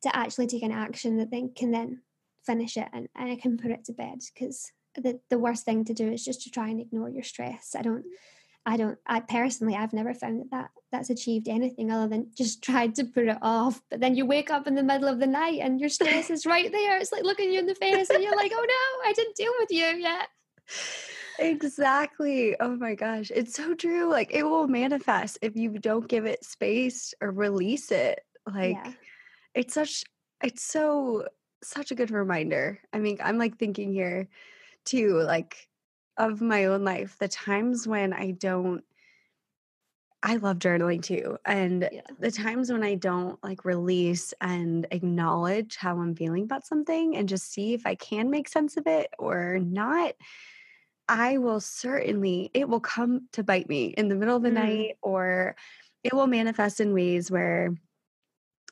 to 0.03 0.17
actually 0.17 0.47
take 0.47 0.63
an 0.63 0.73
action 0.73 1.19
that 1.19 1.31
then 1.31 1.53
can 1.55 1.71
then 1.71 2.03
finish 2.45 2.77
it 2.77 2.89
and, 2.93 3.09
and 3.15 3.31
i 3.31 3.37
can 3.37 3.59
put 3.59 3.71
it 3.71 3.85
to 3.85 3.93
bed 3.93 4.19
because 4.33 4.73
the, 4.97 5.21
the 5.29 5.39
worst 5.39 5.65
thing 5.65 5.85
to 5.85 5.95
do 5.95 6.11
is 6.11 6.25
just 6.25 6.43
to 6.43 6.51
try 6.51 6.69
and 6.69 6.81
ignore 6.81 7.09
your 7.09 7.23
stress. 7.23 7.77
I 7.79 7.83
don't 7.83 8.05
i 8.67 8.77
don't 8.77 8.99
i 9.07 9.21
personally 9.21 9.75
i've 9.75 9.95
never 9.95 10.13
found 10.13 10.39
that, 10.39 10.51
that 10.51 10.71
that's 10.93 11.09
achieved 11.09 11.49
anything 11.49 11.91
other 11.91 12.07
than 12.07 12.31
just 12.37 12.63
tried 12.71 12.95
to 12.97 13.05
put 13.05 13.29
it 13.29 13.39
off. 13.41 13.81
But 13.91 14.01
then 14.01 14.17
you 14.17 14.27
wake 14.27 14.51
up 14.51 14.67
in 14.67 14.75
the 14.75 14.83
middle 14.83 15.09
of 15.09 15.19
the 15.19 15.27
night 15.27 15.61
and 15.63 15.81
your 15.81 15.89
stress 15.89 16.29
is 16.29 16.45
right 16.45 16.71
there. 16.71 16.99
It's 16.99 17.13
like 17.13 17.25
looking 17.25 17.53
you 17.53 17.61
in 17.61 17.67
the 17.67 17.75
face 17.75 18.11
and 18.11 18.23
you're 18.23 18.37
like 18.37 18.53
oh 18.55 18.67
no 18.67 19.09
i 19.09 19.13
didn't 19.15 19.37
deal 19.37 19.53
with 19.61 19.71
you 19.71 19.87
yet 19.87 20.29
Exactly. 21.41 22.55
Oh 22.61 22.77
my 22.77 22.95
gosh. 22.95 23.31
It's 23.35 23.55
so 23.55 23.75
true. 23.75 24.11
Like 24.11 24.31
it 24.33 24.43
will 24.45 24.69
manifest 24.69 25.39
if 25.43 25.57
you 25.57 25.71
don't 25.79 26.07
give 26.07 26.27
it 26.27 26.45
space 26.45 27.15
or 27.23 27.31
release 27.31 27.91
it. 27.91 28.21
Like 28.47 28.79
yeah 28.79 28.93
it's 29.55 29.75
such 29.75 30.05
it's 30.43 30.63
so 30.63 31.29
such 31.65 31.91
a 31.93 31.97
good 31.97 32.11
reminder. 32.13 32.81
I 32.93 33.01
mean, 33.01 33.19
I'm 33.23 33.39
like 33.39 33.59
thinking 33.59 33.93
here 33.93 34.29
too, 34.85 35.21
like 35.23 35.69
of 36.19 36.43
my 36.43 36.67
own 36.67 36.85
life, 36.85 37.19
the 37.19 37.29
times 37.29 37.89
when 37.89 38.13
I 38.15 38.33
don't 38.33 38.85
I 40.23 40.37
love 40.37 40.59
journaling 40.59 41.03
too. 41.03 41.39
And 41.47 41.91
Yeah. 41.91 42.03
the 42.19 42.31
times 42.31 42.71
when 42.71 42.83
I 42.83 42.95
don't 42.95 43.43
like 43.43 43.65
release 43.65 44.35
and 44.41 44.87
acknowledge 44.91 45.77
how 45.77 45.99
I'm 45.99 46.15
feeling 46.15 46.43
about 46.45 46.67
something 46.67 47.17
and 47.17 47.29
just 47.29 47.51
see 47.51 47.73
if 47.73 47.87
I 47.87 47.95
can 47.95 48.29
make 48.31 48.49
sense 48.49 48.77
of 48.77 48.87
it 48.87 49.09
or 49.19 49.59
not, 49.59 50.15
I 51.11 51.39
will 51.39 51.61
certainly, 51.61 52.51
it 52.55 52.69
will 52.69 52.81
come 52.81 53.29
to 53.33 53.43
bite 53.43 53.69
me 53.69 53.87
in 53.87 54.09
the 54.09 54.15
middle 54.15 54.37
of 54.37 54.45
the 54.45 54.51
Mm. 54.51 54.55
night 54.55 54.97
or 55.03 55.57
it 56.05 56.15
will 56.15 56.29
manifest 56.29 56.81
in 56.81 56.95
ways 56.95 57.31
where 57.33 57.75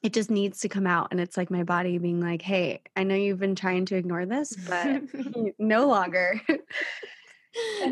it 0.04 0.12
just 0.12 0.30
needs 0.30 0.60
to 0.60 0.68
come 0.68 0.86
out. 0.86 1.08
And 1.10 1.18
it's 1.20 1.36
like 1.36 1.50
my 1.50 1.64
body 1.64 1.98
being 1.98 2.20
like, 2.20 2.40
hey, 2.40 2.82
I 2.94 3.02
know 3.02 3.16
you've 3.16 3.40
been 3.40 3.56
trying 3.56 3.86
to 3.86 3.96
ignore 3.96 4.24
this, 4.24 4.54
but 4.54 5.02
no 5.58 5.88
longer. 5.88 6.40
and 6.48 6.62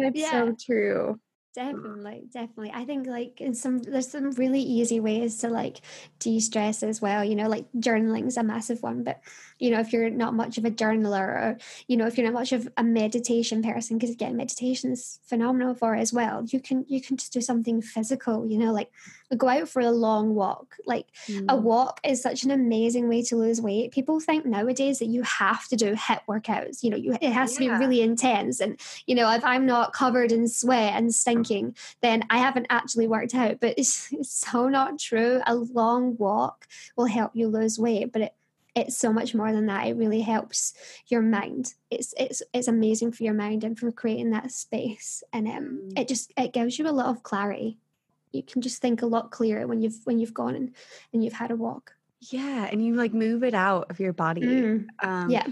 it's 0.04 0.20
yeah. 0.20 0.30
so 0.30 0.56
true. 0.64 1.20
Definitely, 1.56 2.28
definitely. 2.34 2.70
I 2.74 2.84
think 2.84 3.06
like 3.06 3.40
in 3.40 3.54
some 3.54 3.78
there's 3.78 4.10
some 4.10 4.30
really 4.32 4.60
easy 4.60 5.00
ways 5.00 5.38
to 5.38 5.48
like 5.48 5.80
de-stress 6.18 6.82
as 6.82 7.00
well. 7.00 7.24
You 7.24 7.34
know, 7.34 7.48
like 7.48 7.64
journaling 7.78 8.26
is 8.26 8.36
a 8.36 8.42
massive 8.42 8.82
one, 8.82 9.04
but 9.04 9.22
you 9.58 9.70
know, 9.70 9.80
if 9.80 9.90
you're 9.90 10.10
not 10.10 10.34
much 10.34 10.58
of 10.58 10.66
a 10.66 10.70
journaler 10.70 11.26
or 11.26 11.58
you 11.88 11.96
know, 11.96 12.06
if 12.06 12.18
you're 12.18 12.26
not 12.30 12.38
much 12.38 12.52
of 12.52 12.68
a 12.76 12.84
meditation 12.84 13.62
person, 13.62 13.96
because 13.96 14.10
again, 14.10 14.36
meditation 14.36 14.92
is 14.92 15.18
phenomenal 15.24 15.74
for 15.74 15.94
it 15.94 16.00
as 16.00 16.12
well. 16.12 16.44
You 16.46 16.60
can 16.60 16.84
you 16.88 17.00
can 17.00 17.16
just 17.16 17.32
do 17.32 17.40
something 17.40 17.80
physical, 17.80 18.46
you 18.46 18.58
know, 18.58 18.70
like 18.70 18.90
go 19.38 19.48
out 19.48 19.66
for 19.70 19.80
a 19.80 19.90
long 19.90 20.34
walk. 20.34 20.76
Like 20.84 21.06
a 21.48 21.56
Mm. 21.56 21.62
walk 21.62 22.00
is 22.04 22.20
such 22.20 22.44
an 22.44 22.50
amazing 22.50 23.08
way 23.08 23.22
to 23.22 23.36
lose 23.36 23.62
weight. 23.62 23.92
People 23.92 24.20
think 24.20 24.44
nowadays 24.44 24.98
that 24.98 25.06
you 25.06 25.22
have 25.22 25.66
to 25.68 25.76
do 25.76 25.94
HIIT 25.94 26.20
workouts. 26.28 26.82
You 26.82 26.90
know, 26.90 26.96
you 26.98 27.16
it 27.20 27.32
has 27.32 27.54
to 27.54 27.60
be 27.60 27.70
really 27.70 28.02
intense. 28.02 28.60
And 28.60 28.78
you 29.06 29.14
know, 29.14 29.32
if 29.32 29.42
I'm 29.42 29.64
not 29.64 29.94
covered 29.94 30.32
in 30.32 30.48
sweat 30.48 30.92
and 30.94 31.14
stinking, 31.14 31.45
then 32.02 32.24
I 32.30 32.38
haven't 32.38 32.66
actually 32.70 33.06
worked 33.08 33.34
out. 33.34 33.60
But 33.60 33.74
it's, 33.78 34.12
it's 34.12 34.30
so 34.30 34.68
not 34.68 34.98
true. 34.98 35.40
A 35.46 35.54
long 35.54 36.16
walk 36.16 36.66
will 36.96 37.06
help 37.06 37.32
you 37.34 37.48
lose 37.48 37.78
weight, 37.78 38.12
but 38.12 38.22
it 38.22 38.34
it's 38.74 38.98
so 38.98 39.10
much 39.10 39.34
more 39.34 39.52
than 39.54 39.64
that. 39.66 39.86
It 39.86 39.96
really 39.96 40.20
helps 40.20 40.74
your 41.08 41.22
mind. 41.22 41.72
It's 41.90 42.12
it's 42.18 42.42
it's 42.52 42.68
amazing 42.68 43.12
for 43.12 43.24
your 43.24 43.32
mind 43.32 43.64
and 43.64 43.78
for 43.78 43.90
creating 43.90 44.30
that 44.32 44.50
space. 44.52 45.22
And 45.32 45.48
um, 45.48 45.80
Mm. 45.82 45.98
it 45.98 46.08
just 46.08 46.30
it 46.36 46.52
gives 46.52 46.78
you 46.78 46.86
a 46.86 46.92
lot 46.92 47.06
of 47.06 47.22
clarity. 47.22 47.78
You 48.32 48.42
can 48.42 48.60
just 48.60 48.82
think 48.82 49.00
a 49.00 49.06
lot 49.06 49.30
clearer 49.30 49.66
when 49.66 49.80
you've 49.80 50.00
when 50.04 50.18
you've 50.18 50.34
gone 50.34 50.54
and, 50.54 50.74
and 51.14 51.24
you've 51.24 51.32
had 51.32 51.50
a 51.50 51.56
walk. 51.56 51.94
Yeah. 52.20 52.68
And 52.70 52.84
you 52.84 52.94
like 52.94 53.14
move 53.14 53.42
it 53.44 53.54
out 53.54 53.90
of 53.90 53.98
your 53.98 54.12
body. 54.12 54.42
Mm, 54.42 54.86
Um, 55.02 55.30
yeah. 55.30 55.46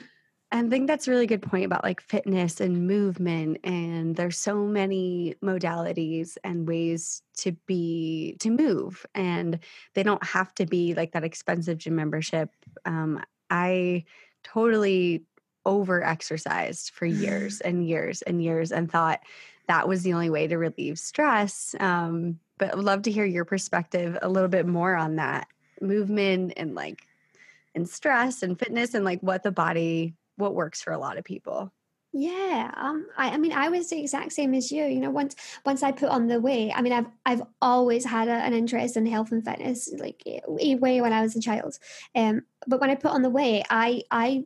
And 0.55 0.69
I 0.69 0.71
think 0.71 0.87
that's 0.87 1.09
a 1.09 1.11
really 1.11 1.27
good 1.27 1.43
point 1.43 1.65
about 1.65 1.83
like 1.83 2.01
fitness 2.01 2.61
and 2.61 2.87
movement. 2.87 3.59
And 3.65 4.15
there's 4.15 4.39
so 4.39 4.65
many 4.67 5.35
modalities 5.43 6.37
and 6.45 6.69
ways 6.69 7.23
to 7.39 7.51
be, 7.67 8.37
to 8.39 8.51
move. 8.51 9.05
And 9.17 9.59
they 9.95 10.05
don't 10.05 10.25
have 10.25 10.55
to 10.55 10.65
be 10.65 10.95
like 10.95 11.11
that 11.11 11.25
expensive 11.25 11.79
gym 11.79 11.97
membership. 11.97 12.51
Um, 12.85 13.21
I 13.51 14.05
totally 14.45 15.25
over 15.67 16.05
exercised 16.05 16.91
for 16.91 17.07
years 17.07 17.61
and 17.61 17.85
years 17.85 18.23
and 18.23 18.41
years 18.41 18.71
and 18.71 18.89
thought 18.89 19.19
that 19.67 19.89
was 19.89 20.05
the 20.05 20.13
only 20.13 20.31
way 20.31 20.47
to 20.47 20.57
relieve 20.57 21.01
stress. 21.01 21.75
Um, 21.81 22.39
but 22.59 22.71
I 22.71 22.77
would 22.77 22.85
love 22.85 23.03
to 23.03 23.11
hear 23.11 23.25
your 23.25 23.45
perspective 23.45 24.17
a 24.23 24.29
little 24.29 24.49
bit 24.49 24.67
more 24.67 24.95
on 24.95 25.17
that 25.17 25.49
movement 25.81 26.53
and 26.57 26.77
like 26.77 27.09
and 27.75 27.89
stress 27.89 28.45
and 28.45 28.57
fitness 28.57 28.95
and 28.95 29.05
like 29.05 29.19
what 29.21 29.43
the 29.43 29.51
body 29.51 30.15
what 30.37 30.55
works 30.55 30.83
for 30.83 30.93
a 30.93 30.99
lot 30.99 31.19
of 31.19 31.25
people. 31.25 31.73
Yeah, 32.17 32.71
um, 32.77 33.09
I, 33.17 33.31
I 33.31 33.37
mean, 33.39 33.51
I 33.51 33.69
was 33.71 33.91
the 33.91 33.99
exact 33.99 34.33
same 34.33 34.55
as 34.55 34.71
you. 34.71 34.85
You 34.85 35.01
know, 35.01 35.11
once 35.11 35.35
once 35.67 35.83
I 35.83 35.91
put 35.91 36.11
on 36.11 36.29
the 36.29 36.41
weight, 36.41 36.73
I 36.73 36.81
mean, 36.81 36.93
I've 36.93 37.09
I've 37.27 37.43
always 37.61 38.05
had 38.05 38.29
a, 38.29 38.35
an 38.35 38.53
interest 38.53 38.97
in 38.97 39.05
health 39.05 39.33
and 39.33 39.45
fitness, 39.45 39.93
like 39.99 40.23
way 40.47 41.01
when 41.01 41.13
I 41.13 41.23
was 41.23 41.35
a 41.35 41.41
child. 41.41 41.77
Um, 42.15 42.43
but 42.69 42.81
when 42.81 42.91
I 42.91 42.95
put 42.95 43.11
on 43.11 43.23
the 43.23 43.31
weight, 43.31 43.65
I 43.69 44.03
I 44.13 44.45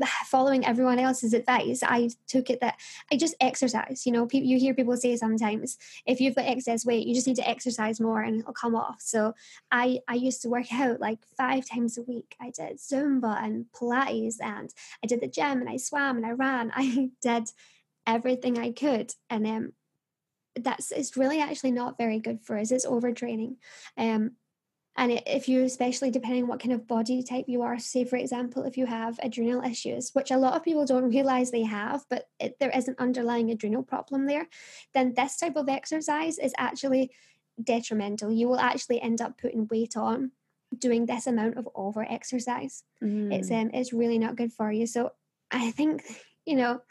following 0.26 0.64
everyone 0.64 0.98
else's 0.98 1.34
advice, 1.34 1.82
I 1.82 2.10
took 2.26 2.50
it 2.50 2.60
that 2.60 2.76
I 3.12 3.16
just 3.16 3.34
exercise. 3.40 4.06
You 4.06 4.12
know, 4.12 4.26
people 4.26 4.48
you 4.48 4.58
hear 4.58 4.74
people 4.74 4.96
say 4.96 5.16
sometimes 5.16 5.78
if 6.06 6.20
you've 6.20 6.34
got 6.34 6.46
excess 6.46 6.84
weight, 6.84 7.06
you 7.06 7.14
just 7.14 7.26
need 7.26 7.36
to 7.36 7.48
exercise 7.48 8.00
more 8.00 8.22
and 8.22 8.40
it'll 8.40 8.52
come 8.52 8.74
off. 8.74 9.00
So 9.00 9.34
I 9.70 10.00
I 10.08 10.14
used 10.14 10.42
to 10.42 10.48
work 10.48 10.72
out 10.72 11.00
like 11.00 11.20
five 11.36 11.68
times 11.68 11.98
a 11.98 12.02
week. 12.02 12.36
I 12.40 12.50
did 12.50 12.78
Zumba 12.78 13.42
and 13.42 13.66
Pilates 13.74 14.36
and 14.40 14.72
I 15.02 15.06
did 15.06 15.20
the 15.20 15.28
gym 15.28 15.60
and 15.60 15.68
I 15.68 15.76
swam 15.76 16.16
and 16.16 16.26
I 16.26 16.32
ran. 16.32 16.72
I 16.76 17.10
did 17.22 17.48
everything 18.06 18.58
I 18.58 18.72
could. 18.72 19.12
And 19.30 19.46
um 19.46 19.72
that's 20.56 20.90
it's 20.90 21.16
really 21.16 21.40
actually 21.40 21.70
not 21.70 21.98
very 21.98 22.18
good 22.18 22.40
for 22.42 22.58
us. 22.58 22.70
It's 22.70 22.86
overtraining. 22.86 23.56
Um 23.96 24.32
and 24.98 25.22
if 25.26 25.48
you, 25.48 25.62
especially 25.62 26.10
depending 26.10 26.42
on 26.42 26.48
what 26.48 26.60
kind 26.60 26.72
of 26.74 26.86
body 26.88 27.22
type 27.22 27.44
you 27.48 27.62
are, 27.62 27.78
say 27.78 28.04
for 28.04 28.16
example, 28.16 28.64
if 28.64 28.76
you 28.76 28.84
have 28.86 29.18
adrenal 29.22 29.62
issues, 29.62 30.10
which 30.12 30.30
a 30.32 30.36
lot 30.36 30.54
of 30.54 30.64
people 30.64 30.84
don't 30.84 31.08
realize 31.08 31.50
they 31.50 31.62
have, 31.62 32.04
but 32.10 32.24
it, 32.40 32.58
there 32.58 32.74
is 32.76 32.88
an 32.88 32.96
underlying 32.98 33.50
adrenal 33.50 33.84
problem 33.84 34.26
there, 34.26 34.48
then 34.94 35.14
this 35.14 35.36
type 35.38 35.56
of 35.56 35.68
exercise 35.68 36.36
is 36.38 36.52
actually 36.58 37.10
detrimental. 37.62 38.30
You 38.32 38.48
will 38.48 38.58
actually 38.58 39.00
end 39.00 39.20
up 39.20 39.38
putting 39.38 39.68
weight 39.70 39.96
on 39.96 40.32
doing 40.76 41.06
this 41.06 41.26
amount 41.26 41.56
of 41.56 41.68
over 41.74 42.02
exercise. 42.02 42.82
It's 43.00 43.50
Mm. 43.50 43.62
um 43.62 43.70
it's 43.72 43.92
really 43.92 44.18
not 44.18 44.36
good 44.36 44.52
for 44.52 44.70
you. 44.72 44.86
So 44.86 45.12
I 45.50 45.70
think 45.70 46.02
you 46.44 46.56
know 46.56 46.82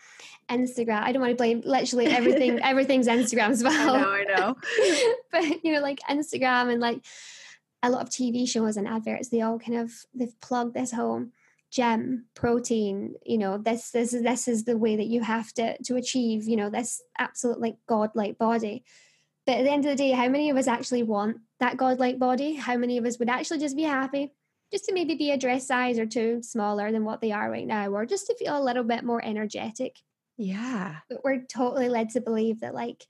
Instagram. 0.49 1.01
I 1.03 1.11
don't 1.11 1.21
want 1.21 1.31
to 1.31 1.35
blame 1.43 1.61
literally 1.65 2.07
everything. 2.07 2.59
everything's 2.63 3.07
Instagram 3.07 3.49
as 3.49 3.63
I 3.63 3.69
well. 3.69 3.99
know, 3.99 4.09
I 4.09 4.23
know. 4.23 4.55
but 5.31 5.63
you 5.63 5.73
know, 5.73 5.81
like 5.81 5.99
Instagram 6.09 6.71
and 6.71 6.79
like 6.79 6.99
a 7.84 7.89
lot 7.89 8.01
of 8.01 8.09
TV 8.09 8.47
shows 8.47 8.78
and 8.78 8.88
adverts, 8.88 9.30
they 9.30 9.41
all 9.41 9.59
kind 9.59 9.78
of 9.78 9.91
they've 10.13 10.39
plugged 10.41 10.73
this 10.73 10.91
whole 10.91 11.28
gem 11.71 12.25
protein. 12.34 13.15
You 13.25 13.38
know, 13.38 13.57
this 13.57 13.91
this 13.91 14.13
is 14.13 14.23
this 14.23 14.47
is 14.47 14.65
the 14.65 14.78
way 14.78 14.95
that 14.95 15.07
you 15.07 15.21
have 15.21 15.53
to 15.53 15.82
to 15.84 15.95
achieve. 15.95 16.45
You 16.45 16.57
know, 16.57 16.69
this 16.69 17.01
absolute 17.17 17.59
like 17.59 17.78
godlike 17.88 18.38
body. 18.38 18.84
But 19.45 19.59
at 19.59 19.63
the 19.63 19.71
end 19.71 19.86
of 19.86 19.91
the 19.91 20.03
day, 20.03 20.11
how 20.11 20.28
many 20.28 20.49
of 20.49 20.57
us 20.57 20.67
actually 20.67 21.03
want 21.03 21.38
that 21.59 21.78
godlike 21.78 22.19
body? 22.19 22.55
How 22.55 22.75
many 22.75 22.97
of 22.97 23.05
us 23.05 23.17
would 23.17 23.30
actually 23.30 23.59
just 23.59 23.78
be 23.78 23.84
happy 23.84 24.34
just 24.73 24.86
to 24.86 24.93
maybe 24.93 25.15
be 25.15 25.32
a 25.32 25.38
dress 25.38 25.65
size 25.65 25.97
or 25.97 26.05
two 26.05 26.43
smaller 26.43 26.91
than 26.91 27.05
what 27.05 27.21
they 27.21 27.32
are 27.32 27.49
right 27.49 27.65
now, 27.65 27.88
or 27.88 28.05
just 28.05 28.28
to 28.28 28.36
feel 28.36 28.57
a 28.57 28.63
little 28.63 28.84
bit 28.84 29.03
more 29.03 29.23
energetic? 29.23 29.95
Yeah. 30.38 30.97
but 31.09 31.23
we're 31.23 31.41
totally 31.43 31.89
led 31.89 32.11
to 32.11 32.21
believe 32.21 32.59
that 32.59 32.75
like 32.75 33.03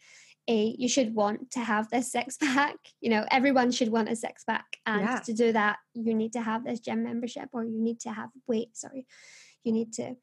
a 0.47 0.75
you 0.77 0.87
should 0.87 1.13
want 1.13 1.51
to 1.51 1.59
have 1.59 1.89
this 1.89 2.11
six 2.11 2.37
pack. 2.37 2.75
You 3.01 3.09
know 3.11 3.25
everyone 3.31 3.71
should 3.71 3.89
want 3.89 4.09
a 4.09 4.15
six 4.15 4.43
pack. 4.43 4.77
And 4.85 5.01
Yeah. 5.01 5.19
to 5.19 5.33
do 5.33 5.51
that 5.53 5.77
you 5.93 6.13
need 6.13 6.33
to 6.33 6.41
have 6.41 6.63
this 6.63 6.79
gym 6.79 7.03
membership 7.03 7.49
or 7.53 7.63
you 7.63 7.79
need 7.81 7.99
to 8.01 8.09
have 8.09 8.29
weight 8.47 8.75
sorry 8.75 9.05
you 9.63 9.71
need 9.71 9.93
to 9.93 10.15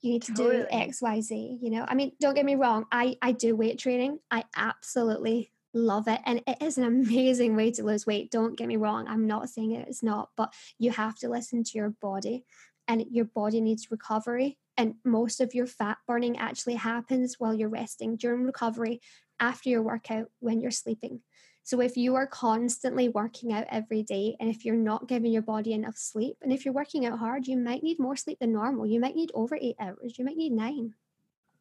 you 0.00 0.10
need 0.12 0.22
to 0.22 0.32
do 0.32 0.66
xyz 0.72 1.30
you 1.62 1.70
know? 1.70 1.84
I 1.88 1.94
mean 1.94 2.12
don't 2.20 2.34
get 2.34 2.44
me 2.44 2.54
wrong 2.56 2.86
i 2.92 3.16
i 3.22 3.32
do 3.32 3.56
weight 3.56 3.78
training. 3.78 4.18
I 4.30 4.44
absolutely 4.56 5.52
love 5.74 6.06
it. 6.06 6.20
And 6.26 6.42
it 6.46 6.58
is 6.60 6.76
an 6.76 6.84
amazing 6.84 7.56
way 7.56 7.70
to 7.72 7.82
lose 7.82 8.06
weight. 8.06 8.30
Don't 8.30 8.56
get 8.58 8.68
me 8.68 8.76
wrong 8.76 9.06
i'm 9.08 9.26
not 9.26 9.48
saying 9.48 9.72
it, 9.72 9.88
it's 9.88 10.02
not 10.02 10.30
but 10.36 10.52
you 10.78 10.90
have 10.90 11.16
to 11.20 11.28
listen 11.28 11.64
to 11.64 11.78
your 11.78 11.90
body 11.90 12.44
and 12.88 13.04
your 13.10 13.24
body 13.26 13.60
needs 13.60 13.90
recovery. 13.90 14.58
And 14.76 14.94
most 15.04 15.40
of 15.40 15.54
your 15.54 15.66
fat 15.66 15.98
burning 16.06 16.38
actually 16.38 16.74
happens 16.74 17.36
while 17.38 17.54
you're 17.54 17.68
resting. 17.68 18.16
During 18.16 18.42
recovery 18.44 19.00
after 19.42 19.68
your 19.70 19.82
workout 19.82 20.30
when 20.40 20.60
you're 20.60 20.70
sleeping 20.70 21.22
so 21.64 21.80
if 21.80 21.96
you 21.96 22.14
are 22.16 22.26
constantly 22.26 23.08
working 23.08 23.52
out 23.52 23.66
every 23.70 24.02
day 24.02 24.36
and 24.40 24.50
if 24.50 24.64
you're 24.64 24.76
not 24.76 25.08
giving 25.08 25.32
your 25.32 25.42
body 25.42 25.72
enough 25.74 25.96
sleep 25.96 26.36
and 26.42 26.52
if 26.52 26.64
you're 26.64 26.74
working 26.74 27.06
out 27.06 27.18
hard 27.18 27.46
you 27.48 27.56
might 27.58 27.82
need 27.82 27.98
more 28.00 28.16
sleep 28.16 28.38
than 28.40 28.52
normal 28.52 28.86
you 28.86 29.00
might 29.00 29.16
need 29.16 29.30
over 29.34 29.56
eight 29.60 29.76
hours 29.80 30.18
you 30.18 30.24
might 30.24 30.36
need 30.38 30.52
nine 30.52 30.94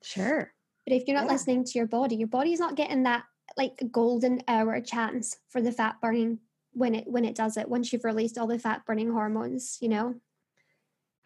Sure. 0.01 0.53
but 0.85 0.93
if 0.95 1.07
you're 1.07 1.17
not 1.17 1.25
Yeah. 1.25 1.33
listening 1.33 1.63
to 1.65 1.77
your 1.77 1.87
body 1.87 2.15
your 2.15 2.27
body's 2.27 2.59
not 2.59 2.75
getting 2.75 3.03
that 3.03 3.25
like 3.57 3.91
golden 3.91 4.41
hour 4.47 4.79
chance 4.81 5.39
for 5.49 5.61
the 5.61 5.71
fat 5.71 5.99
burning 6.01 6.39
when 6.73 6.95
it 6.95 7.07
when 7.07 7.25
it 7.25 7.35
does 7.35 7.57
it 7.57 7.69
once 7.69 7.91
you've 7.93 8.05
released 8.05 8.37
all 8.37 8.47
the 8.47 8.59
fat 8.59 8.85
burning 8.85 9.11
hormones 9.11 9.79
you 9.81 9.89
know 9.89 10.21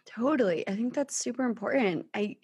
Totally. 0.06 0.68
I 0.68 0.76
think 0.76 0.94
that's 0.94 1.16
super 1.16 1.44
important. 1.44 2.08
I 2.14 2.38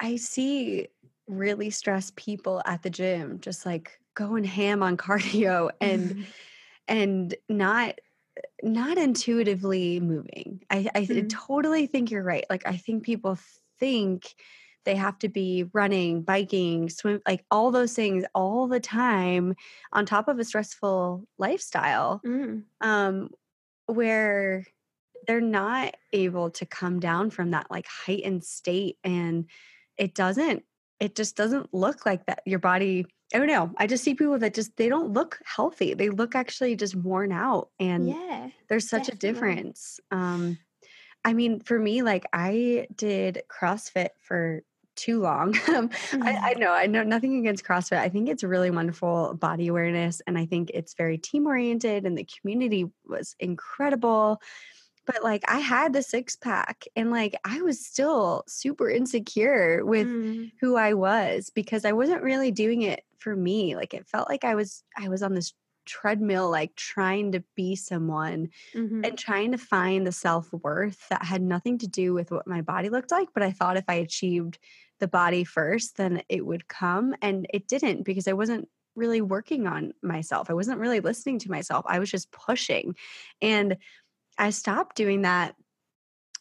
I 0.00 0.16
see 0.16 0.88
really 1.28 1.70
stressed 1.70 2.16
people 2.16 2.62
at 2.66 2.82
the 2.82 2.90
gym 2.90 3.40
just 3.40 3.66
like 3.66 4.00
going 4.14 4.44
ham 4.44 4.82
on 4.82 4.96
cardio 4.98 5.70
and 5.80 6.14
and 6.88 7.34
not 7.48 7.98
not 8.62 8.98
intuitively 8.98 10.00
moving. 10.00 10.62
I 10.70 10.88
I 10.94 11.06
Mhm. 11.08 11.28
totally 11.28 11.86
think 11.86 12.10
you're 12.10 12.22
right. 12.24 12.44
Like 12.50 12.66
I 12.66 12.76
think 12.76 13.04
people 13.04 13.38
think 13.78 14.34
they 14.84 14.96
have 14.96 15.18
to 15.20 15.28
be 15.28 15.64
running, 15.74 16.22
biking, 16.22 16.88
swim, 16.88 17.20
like 17.26 17.44
all 17.50 17.70
those 17.70 17.94
things 17.94 18.24
all 18.34 18.68
the 18.68 18.80
time 18.80 19.54
on 19.92 20.06
top 20.06 20.28
of 20.28 20.38
a 20.38 20.44
stressful 20.44 21.26
lifestyle 21.38 22.24
Mm. 22.24 22.68
um 22.82 23.30
where 23.86 24.66
they're 25.26 25.40
not 25.40 25.94
able 26.12 26.50
to 26.50 26.66
come 26.66 27.00
down 27.00 27.30
from 27.30 27.50
that 27.50 27.70
like 27.70 27.86
heightened 27.86 28.44
state 28.44 28.98
and 29.04 29.48
it 29.96 30.14
doesn't 30.14 30.64
it 31.00 31.14
just 31.14 31.36
doesn't 31.36 31.72
look 31.72 32.04
like 32.06 32.26
that 32.26 32.42
your 32.46 32.58
body 32.58 33.06
I 33.34 33.36
don't 33.36 33.46
know. 33.48 33.70
I 33.76 33.86
just 33.86 34.04
see 34.04 34.14
people 34.14 34.38
that 34.38 34.54
just 34.54 34.74
they 34.78 34.88
don't 34.88 35.12
look 35.12 35.38
healthy. 35.44 35.92
They 35.92 36.08
look 36.08 36.34
actually 36.34 36.76
just 36.76 36.96
worn 36.96 37.30
out 37.30 37.68
and 37.78 38.08
Yeah. 38.08 38.48
there's 38.70 38.88
such 38.88 39.08
definitely. 39.08 39.28
a 39.28 39.32
difference. 39.32 40.00
Um 40.10 40.58
I 41.24 41.34
mean, 41.34 41.60
for 41.60 41.78
me, 41.78 42.02
like 42.02 42.24
I 42.32 42.86
did 42.94 43.42
CrossFit 43.50 44.10
for 44.20 44.62
too 44.96 45.20
long. 45.20 45.54
Um, 45.68 45.90
I, 46.12 46.36
I 46.36 46.54
know, 46.54 46.72
I 46.72 46.86
know 46.86 47.02
nothing 47.02 47.38
against 47.38 47.64
CrossFit. 47.64 47.98
I 47.98 48.08
think 48.08 48.28
it's 48.28 48.42
really 48.42 48.70
wonderful 48.70 49.34
body 49.34 49.68
awareness, 49.68 50.22
and 50.26 50.38
I 50.38 50.46
think 50.46 50.70
it's 50.72 50.94
very 50.94 51.18
team 51.18 51.46
oriented, 51.46 52.06
and 52.06 52.16
the 52.16 52.24
community 52.40 52.86
was 53.06 53.36
incredible. 53.38 54.40
But 55.08 55.24
like, 55.24 55.44
I 55.48 55.58
had 55.60 55.94
the 55.94 56.02
six 56.02 56.36
pack, 56.36 56.84
and 56.96 57.10
like, 57.10 57.34
I 57.46 57.62
was 57.62 57.84
still 57.84 58.44
super 58.48 58.90
insecure 58.90 59.84
with 59.84 60.08
Mm. 60.08 60.52
who 60.60 60.76
I 60.76 60.94
was 60.94 61.50
because 61.50 61.84
I 61.86 61.92
wasn't 61.92 62.22
really 62.22 62.52
doing 62.52 62.82
it 62.82 63.04
for 63.18 63.34
me. 63.36 63.76
Like, 63.76 63.94
it 63.94 64.06
felt 64.06 64.28
like 64.28 64.44
I 64.44 64.54
was 64.54 64.84
I 64.98 65.08
was 65.08 65.22
on 65.24 65.34
this 65.34 65.54
treadmill, 65.86 66.50
like 66.50 66.76
trying 66.76 67.32
to 67.32 67.42
be 67.56 67.76
someone 67.76 68.50
Mhm. 68.74 69.08
and 69.08 69.18
trying 69.18 69.52
to 69.52 69.58
find 69.58 70.06
the 70.06 70.12
self 70.12 70.52
worth 70.52 71.08
that 71.10 71.24
had 71.24 71.42
nothing 71.42 71.78
to 71.78 71.88
do 71.88 72.14
with 72.14 72.30
what 72.32 72.46
my 72.46 72.60
body 72.62 72.90
looked 72.90 73.12
like. 73.12 73.28
But 73.34 73.42
I 73.44 73.52
thought 73.52 73.76
if 73.78 73.84
I 73.88 73.94
achieved 73.94 74.58
the 75.00 75.08
body 75.08 75.44
first, 75.44 75.96
then 75.96 76.22
it 76.28 76.46
would 76.46 76.68
come. 76.68 77.14
And 77.22 77.46
it 77.54 77.68
didn't 77.68 78.04
because 78.04 78.28
I 78.28 78.32
wasn't 78.34 78.68
really 78.96 79.20
working 79.20 79.66
on 79.68 79.92
myself. 80.02 80.50
I 80.50 80.54
wasn't 80.54 80.80
really 80.80 81.00
listening 81.00 81.38
to 81.40 81.50
myself. 81.50 81.84
I 81.88 82.00
was 82.00 82.10
just 82.10 82.32
pushing. 82.32 82.96
And 83.40 83.76
I 84.38 84.50
stopped 84.50 84.96
doing 84.96 85.22
that 85.22 85.54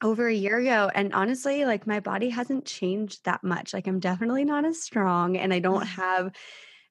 over 0.04 0.28
a 0.28 0.34
year 0.34 0.60
ago. 0.60 0.92
And 0.94 1.14
honestly, 1.14 1.66
like 1.66 1.88
my 1.88 2.00
body 2.00 2.30
hasn't 2.30 2.66
changed 2.66 3.26
that 3.26 3.44
much. 3.44 3.74
Like 3.74 3.88
I'm 3.88 4.00
definitely 4.00 4.46
not 4.46 4.66
as 4.66 4.82
strong 4.82 5.38
and 5.38 5.54
I 5.54 5.60
don't 5.60 5.86
have 5.86 6.32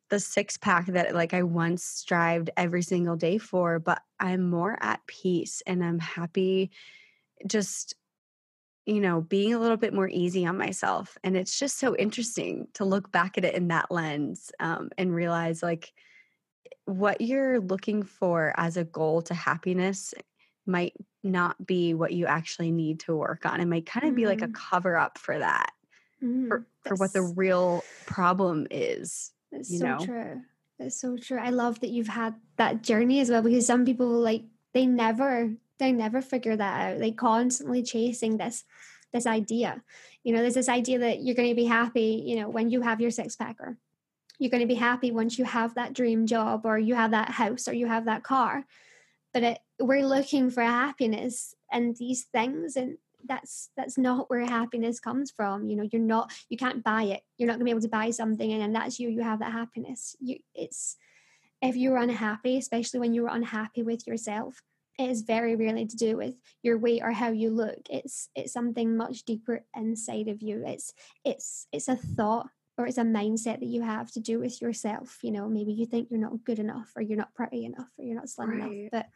the 0.09 0.21
six 0.21 0.57
pack 0.57 0.87
that 0.87 1.15
like 1.15 1.35
I 1.35 1.43
once 1.43 1.85
strived 1.85 2.51
every 2.57 2.83
single 2.83 3.17
day 3.17 3.39
for, 3.39 3.79
but 3.79 4.03
I'm 4.19 4.51
more 4.51 4.77
at 4.81 5.07
peace 5.07 5.63
and 5.67 5.85
I'm 5.85 5.99
happy 5.99 6.71
just 7.47 7.95
you 8.87 9.01
know 9.01 9.21
being 9.21 9.53
a 9.53 9.59
little 9.59 9.77
bit 9.77 9.93
more 9.93 10.09
easy 10.09 10.47
on 10.47 10.57
myself 10.57 11.19
and 11.23 11.37
it's 11.37 11.59
just 11.59 11.79
so 11.79 11.95
interesting 11.97 12.67
to 12.73 12.85
look 12.85 13.13
back 13.13 13.37
at 13.37 13.45
it 13.45 13.55
in 13.55 13.69
that 13.69 13.91
lens 13.91 14.51
um, 14.61 14.89
and 14.97 15.15
realize 15.15 15.63
like 15.63 15.93
what 16.87 17.21
you're 17.21 17.61
looking 17.61 18.03
for 18.03 18.55
as 18.57 18.77
a 18.77 18.85
goal 18.85 19.21
to 19.21 19.35
happiness 19.35 20.15
might 20.67 20.95
not 21.23 21.67
be 21.67 21.95
what 21.95 22.13
you 22.13 22.27
actually 22.27 22.71
need 22.71 23.01
to 23.01 23.17
work 23.17 23.45
on 23.47 23.61
it 23.61 23.67
might 23.67 23.87
kind 23.87 24.07
of 24.07 24.15
be 24.15 24.27
like 24.27 24.43
a 24.43 24.49
Mhm. 24.49 24.55
cover 24.55 24.97
up 24.97 25.19
for 25.19 25.39
that 25.39 25.73
Mm. 26.23 26.49
for, 26.49 26.67
for 26.85 26.95
what 26.97 27.13
the 27.13 27.23
real 27.23 27.85
problem 28.07 28.67
is 28.71 29.33
That's 29.53 29.71
you 29.71 29.79
so 29.79 29.87
know? 29.87 29.99
true. 29.99 30.43
That's 30.79 31.01
so 31.01 31.17
true. 31.17 31.39
I 31.39 31.51
love 31.51 31.81
that 31.81 31.91
you've 31.91 32.09
had 32.09 32.35
that 32.57 32.83
journey 32.83 33.21
as 33.21 33.31
well 33.31 33.43
because 33.43 33.67
some 33.67 33.85
people 33.85 34.09
like 34.09 34.45
they 34.73 34.87
never 34.87 35.55
they 35.79 35.93
never 35.93 36.21
figure 36.23 36.57
that 36.57 36.81
out. 36.95 36.99
They 36.99 37.13
constantly 37.13 37.83
chasing 37.83 38.37
this 38.37 38.65
this 39.13 39.27
idea. 39.27 39.83
You 40.25 40.35
know, 40.35 40.41
there's 40.41 40.55
this 40.55 40.69
idea 40.69 40.99
that 40.99 41.23
you're 41.23 41.35
going 41.35 41.49
to 41.49 41.55
be 41.55 41.65
happy, 41.65 42.23
you 42.27 42.37
know, 42.37 42.49
when 42.49 42.71
you 42.71 42.83
have 42.83 43.01
your 43.01 43.11
six 43.11 43.37
packer. 43.37 43.79
You're 44.39 44.51
going 44.51 44.63
to 44.63 44.67
be 44.67 44.75
happy 44.75 45.11
once 45.13 45.39
you 45.39 45.47
have 45.47 45.75
that 45.77 45.95
dream 45.95 46.27
job 46.27 46.67
or 46.67 46.79
you 46.79 46.95
have 46.95 47.13
that 47.13 47.31
house 47.31 47.69
or 47.69 47.73
you 47.73 47.87
have 47.87 48.05
that 48.05 48.23
car. 48.23 48.67
But 49.33 49.43
it, 49.43 49.59
we're 49.79 50.07
looking 50.07 50.51
for 50.51 50.63
happiness 50.63 51.55
and 51.71 51.97
these 51.97 52.25
things 52.25 52.77
and 52.77 52.99
that's 53.29 53.71
that's 53.77 53.99
not 53.99 54.31
where 54.31 54.45
happiness 54.45 55.01
comes 55.01 55.31
from. 55.31 55.69
You 55.69 55.77
know 55.77 55.89
you're 55.91 56.03
not 56.03 56.33
you 56.49 56.57
can't 56.57 56.85
buy 56.85 57.05
it. 57.05 57.23
You're 57.39 57.49
not 57.49 57.59
to 57.59 57.65
be 57.65 57.71
able 57.71 57.81
to 57.81 57.89
buy 57.89 58.11
something 58.11 58.53
and, 58.53 58.63
and 58.63 58.75
that's 58.75 58.99
you 59.01 59.09
you 59.09 59.23
have 59.23 59.41
that 59.41 59.53
happiness. 59.53 60.17
You 60.21 60.39
it's 60.55 60.97
if 61.63 61.75
you're 61.77 61.97
unhappy 61.97 62.59
especially 62.59 63.01
when 63.01 63.15
you're 63.15 63.29
unhappy 63.29 63.83
with 63.83 64.07
yourself 64.07 64.61
it 64.99 65.11
is 65.11 65.23
very 65.23 65.57
rarely 65.57 65.87
to 65.87 65.97
do 65.97 66.17
with 66.17 66.35
your 66.63 66.79
weight 66.79 67.03
or 67.03 67.13
how 67.13 67.31
you 67.31 67.51
look. 67.51 67.79
It's 67.91 68.31
it's 68.35 68.53
something 68.53 68.97
much 68.97 69.25
deeper 69.25 69.65
inside 69.77 70.29
of 70.29 70.43
you. 70.43 70.65
It's 70.67 70.93
it's 71.25 71.67
it's 71.73 71.89
a 71.89 71.97
thought 71.97 72.49
or 72.79 72.87
it's 72.87 72.99
a 72.99 73.03
mindset 73.03 73.61
that 73.61 73.67
you 73.67 73.83
have 73.83 74.11
to 74.13 74.21
do 74.21 74.39
with 74.39 74.61
yourself 74.61 75.19
you 75.23 75.31
know 75.31 75.49
maybe 75.49 75.73
you 75.73 75.87
think 75.87 76.09
you're 76.11 76.21
not 76.21 76.45
good 76.45 76.59
enough 76.59 76.93
or 76.97 77.03
you're 77.03 77.19
not 77.19 77.35
pretty 77.35 77.65
enough 77.65 77.91
or 77.99 78.05
you're 78.05 78.15
not 78.17 78.29
slim 78.29 78.51
Right. 78.51 78.61
enough 78.61 78.91
but 78.93 79.07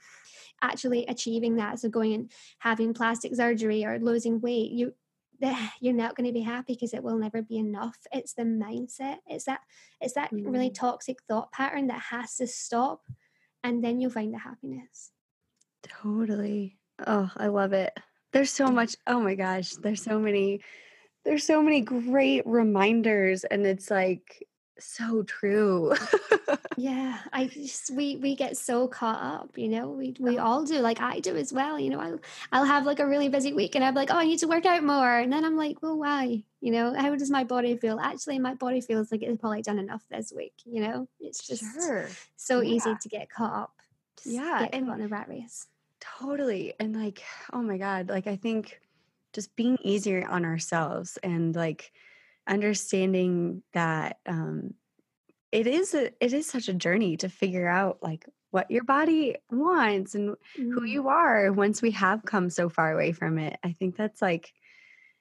actually 0.63 1.07
achieving 1.07 1.57
that 1.57 1.79
so 1.79 1.89
going 1.89 2.15
and 2.15 2.31
having 2.59 2.95
plastic 2.95 3.35
surgery 3.35 3.85
or 3.85 3.99
losing 3.99 4.41
weight 4.41 4.71
you 4.71 4.95
you're 5.81 5.95
not 5.95 6.17
going 6.17 6.27
to 6.27 6.33
be 6.33 6.41
happy 6.43 6.75
because 6.75 6.93
it 6.95 7.03
will 7.03 7.17
never 7.17 7.43
be 7.43 7.57
enough 7.59 7.97
it's 8.13 8.35
the 8.35 8.43
mindset 8.43 9.19
it's 9.27 9.45
that 9.45 9.61
it's 10.01 10.15
that 10.15 10.31
really 10.33 10.71
Mm. 10.71 10.75
toxic 10.75 11.19
thought 11.29 11.51
pattern 11.53 11.87
that 11.89 12.01
has 12.01 12.37
to 12.37 12.47
stop 12.47 13.03
and 13.65 13.83
then 13.85 14.01
you'll 14.01 14.11
find 14.11 14.33
the 14.35 14.39
happiness 14.39 15.13
Totally. 15.83 16.79
Oh, 17.07 17.31
I 17.37 17.47
love 17.47 17.73
it. 17.73 17.97
There's 18.33 18.51
so 18.51 18.67
much. 18.69 18.97
Oh 19.07 19.21
my 19.21 19.35
gosh, 19.35 19.71
there's 19.77 20.03
so 20.03 20.19
many 20.19 20.61
there's 21.25 21.45
so 21.45 21.63
many 21.63 21.81
great 21.81 22.47
reminders 22.47 23.45
and 23.45 23.67
it's 23.67 23.91
like 23.91 24.47
so 24.79 25.23
true. 25.25 25.95
yeah 26.77 27.19
i 27.33 27.47
just 27.47 27.91
we 27.91 28.17
we 28.17 28.35
get 28.35 28.57
so 28.57 28.89
caught 28.89 29.21
up 29.23 29.59
you 29.59 29.69
know 29.69 29.91
we 29.91 30.15
we 30.19 30.39
oh. 30.39 30.43
all 30.43 30.65
do 30.65 30.81
like 30.81 31.01
i 31.01 31.21
do 31.21 31.37
as 31.37 31.53
well 31.53 31.79
you 31.79 31.91
know 31.91 32.01
i'll 32.01 32.19
i'll 32.53 32.65
have 32.65 32.87
like 32.87 32.99
a 32.99 33.07
really 33.07 33.29
busy 33.29 33.53
week 33.53 33.75
and 33.75 33.85
i'm 33.85 33.95
like 33.95 34.11
oh 34.11 34.17
i 34.17 34.25
need 34.25 34.39
to 34.39 34.49
work 34.49 34.65
out 34.65 34.83
more 34.83 35.19
and 35.19 35.33
then 35.33 35.45
i'm 35.45 35.57
like 35.57 35.83
well 35.83 35.99
why 35.99 36.43
you 36.61 36.73
know 36.73 36.95
how 36.95 37.15
does 37.15 37.31
my 37.31 37.45
body 37.45 37.77
feel 37.77 38.01
actually 38.01 38.39
my 38.39 38.55
body 38.55 38.81
feels 38.81 39.13
like 39.13 39.23
it's 39.23 39.39
probably 39.39 39.63
done 39.63 39.79
enough 39.79 40.03
this 40.11 40.33
week 40.35 40.55
you 40.65 40.81
know 40.81 41.07
it's 41.21 41.47
just 41.47 41.63
sure. 41.75 42.09
so 42.37 42.63
easy 42.63 42.95
to 43.01 43.09
get 43.09 43.31
caught 43.31 43.65
up 43.65 43.73
just 44.17 44.35
Yeah, 44.35 44.61
get 44.61 44.75
and- 44.75 44.89
in 44.89 45.03
a 45.03 45.09
rat 45.09 45.29
race 45.29 45.67
Totally. 46.01 46.75
And 46.81 46.97
like, 46.97 47.23
oh 47.53 47.63
my 47.63 47.79
God, 47.79 48.09
like 48.09 48.27
I 48.27 48.37
think 48.37 48.81
just 49.33 49.55
being 49.57 49.79
easier 49.83 50.27
on 50.29 50.45
ourselves 50.45 51.19
and 51.23 51.55
like 51.57 51.93
understanding 52.49 53.63
that 53.75 54.19
um 54.27 54.75
it 55.53 55.67
is 55.67 55.95
a 55.95 56.13
it 56.25 56.33
is 56.33 56.47
such 56.47 56.69
a 56.69 56.75
journey 56.75 57.17
to 57.17 57.29
figure 57.29 57.69
out 57.69 58.03
like 58.03 58.27
what 58.51 58.71
your 58.71 58.85
body 58.85 59.37
wants 59.51 60.15
and 60.15 60.37
who 60.71 60.85
Mm. 60.85 60.85
you 60.85 61.09
are 61.09 61.53
once 61.53 61.83
we 61.83 61.91
have 61.93 62.25
come 62.25 62.51
so 62.51 62.69
far 62.69 62.93
away 62.93 63.13
from 63.13 63.39
it. 63.39 63.59
I 63.65 63.73
think 63.73 63.97
that's 63.97 64.23
like 64.23 64.53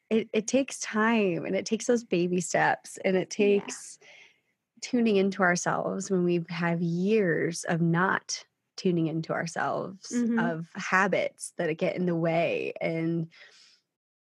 it, 0.10 0.30
it 0.34 0.48
takes 0.48 0.80
time 0.80 1.46
and 1.46 1.56
it 1.56 1.66
takes 1.66 1.86
those 1.88 2.04
baby 2.04 2.42
steps 2.42 2.98
and 3.06 3.18
it 3.18 3.30
Yeah. 3.38 3.64
takes 3.64 4.00
tuning 4.82 5.18
into 5.18 5.44
ourselves 5.44 6.10
when 6.10 6.24
we 6.24 6.46
have 6.50 6.82
years 6.82 7.64
of 7.66 7.82
not 7.82 8.46
tuning 8.78 9.08
into 9.08 9.34
ourselves 9.34 10.24
Mhm. 10.30 10.38
of 10.38 10.68
habits 10.76 11.54
that 11.58 11.74
get 11.78 11.96
in 11.98 12.06
the 12.06 12.16
way 12.16 12.74
and 12.80 13.30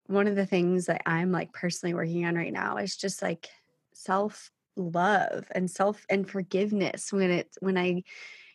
one 0.08 0.28
of 0.28 0.36
the 0.36 0.46
things 0.46 0.86
that 0.86 1.02
i'm 1.06 1.32
like 1.32 1.52
personally 1.54 1.94
working 1.94 2.26
on 2.26 2.36
right 2.36 2.54
now 2.54 2.78
is 2.78 2.96
just 2.96 3.22
like 3.22 3.50
self 3.94 4.52
love 4.76 5.46
and 5.52 5.70
self 5.70 6.06
and 6.10 6.30
forgiveness 6.30 7.12
when 7.12 7.32
it 7.32 7.56
when 7.60 7.78
i 7.78 8.04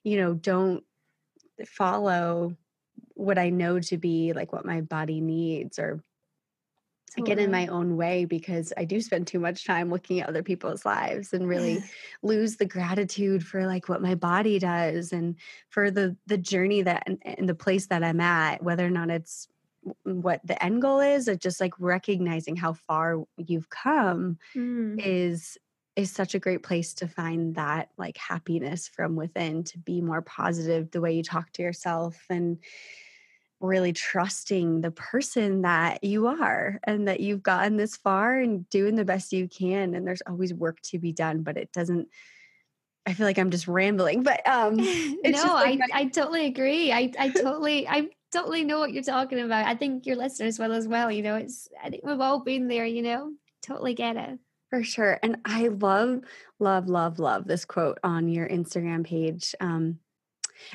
you 0.05 0.16
know 0.16 0.34
don't 0.34 0.84
follow 1.66 2.57
what 3.14 3.38
i 3.38 3.51
know 3.51 3.80
to 3.80 3.96
be 3.96 4.32
like 4.32 4.53
what 4.53 4.64
my 4.64 4.80
body 4.80 5.20
needs 5.20 5.78
or 5.78 6.03
I 7.18 7.22
get 7.22 7.38
in 7.38 7.51
my 7.51 7.66
own 7.66 7.96
way 7.96 8.24
because 8.24 8.72
I 8.76 8.84
do 8.84 9.01
spend 9.01 9.26
too 9.26 9.40
much 9.40 9.64
time 9.64 9.90
looking 9.90 10.20
at 10.20 10.28
other 10.28 10.42
people's 10.42 10.84
lives 10.84 11.32
and 11.32 11.48
really 11.48 11.82
lose 12.22 12.57
the 12.57 12.66
gratitude 12.66 13.44
for 13.44 13.66
like 13.66 13.88
what 13.88 14.03
my 14.03 14.14
body 14.14 14.59
does 14.59 15.12
and 15.12 15.36
for 15.70 15.90
the 15.90 16.16
the 16.26 16.38
journey 16.38 16.82
that 16.82 17.03
and, 17.07 17.18
and 17.24 17.48
the 17.48 17.55
place 17.55 17.86
that 17.86 18.05
I'm 18.05 18.20
at 18.20 18.62
whether 18.62 18.86
or 18.86 18.90
not 18.90 19.11
it's 19.11 19.48
what 20.05 20.41
the 20.45 20.62
end 20.62 20.83
goal 20.83 21.01
is 21.01 21.28
or 21.28 21.37
just 21.37 21.61
like 21.61 21.72
recognizing 21.78 22.57
how 22.57 22.72
far 22.72 23.24
you've 23.37 23.70
come 23.70 24.39
Mm. 24.55 24.99
is 24.99 25.59
is 25.97 26.11
such 26.11 26.35
a 26.35 26.39
great 26.39 26.62
place 26.62 26.95
to 26.95 27.09
find 27.09 27.57
that 27.57 27.91
like 27.99 28.16
happiness 28.16 28.89
from 28.89 29.16
within 29.16 29.64
to 29.64 29.78
be 29.78 30.01
more 30.01 30.22
positive 30.22 30.91
the 30.91 31.01
way 31.01 31.12
you 31.12 31.22
talk 31.22 31.53
to 31.53 31.62
yourself 31.62 32.24
and 32.31 32.59
really 33.61 33.93
trusting 33.93 34.81
the 34.81 34.91
person 34.91 35.62
that 35.62 36.03
you 36.03 36.26
are 36.26 36.81
and 36.85 37.07
that 37.07 37.20
you've 37.20 37.43
gotten 37.43 37.76
this 37.76 37.95
far 37.97 38.39
and 38.39 38.66
doing 38.70 38.95
the 38.95 39.05
best 39.05 39.33
you 39.33 39.47
can 39.49 39.95
and 39.95 40.07
there's 40.07 40.22
always 40.26 40.55
work 40.55 40.81
to 40.81 40.99
be 40.99 41.12
done 41.12 41.43
but 41.43 41.59
it 41.59 41.70
doesn't 41.72 42.09
I 43.07 43.14
feel 43.14 43.26
like 43.26 43.39
I'm 43.39 43.51
just 43.51 43.68
rambling 43.68 44.22
but 44.22 44.47
um 44.47 44.89
no, 45.24 45.55
like 45.55 45.78
I, 45.93 46.01
I 46.01 46.05
totally 46.07 46.47
agree. 46.47 46.93
I, 46.93 47.12
I 47.18 47.31
totally, 47.31 47.89
I 47.89 48.09
totally 48.33 48.64
know 48.64 48.78
what 48.78 48.93
you're 48.93 49.03
talking 49.03 49.41
about. 49.41 49.66
I 49.66 49.74
think 49.74 50.07
your 50.07 50.16
listeners 50.16 50.59
will 50.59 50.72
as 50.72 50.87
well. 50.87 51.11
You 51.11 51.22
know, 51.22 51.37
it's, 51.37 51.68
I 51.83 51.91
think 51.91 52.05
we've 52.05 52.20
all 52.20 52.41
been 52.41 52.68
there, 52.68 52.85
you 52.85 53.03
know, 53.03 53.33
totally 53.62 53.95
get 53.95 54.16
it. 54.16 54.39
For 54.70 54.85
sure. 54.85 55.18
And 55.22 55.39
I 55.45 55.68
love, 55.68 56.20
love, 56.61 56.89
love, 56.89 57.18
love 57.18 57.47
this 57.47 57.64
quote 57.64 57.99
on 58.05 58.28
your 58.28 58.49
Instagram 58.49 59.05
page. 59.05 59.55
Um, 59.61 59.99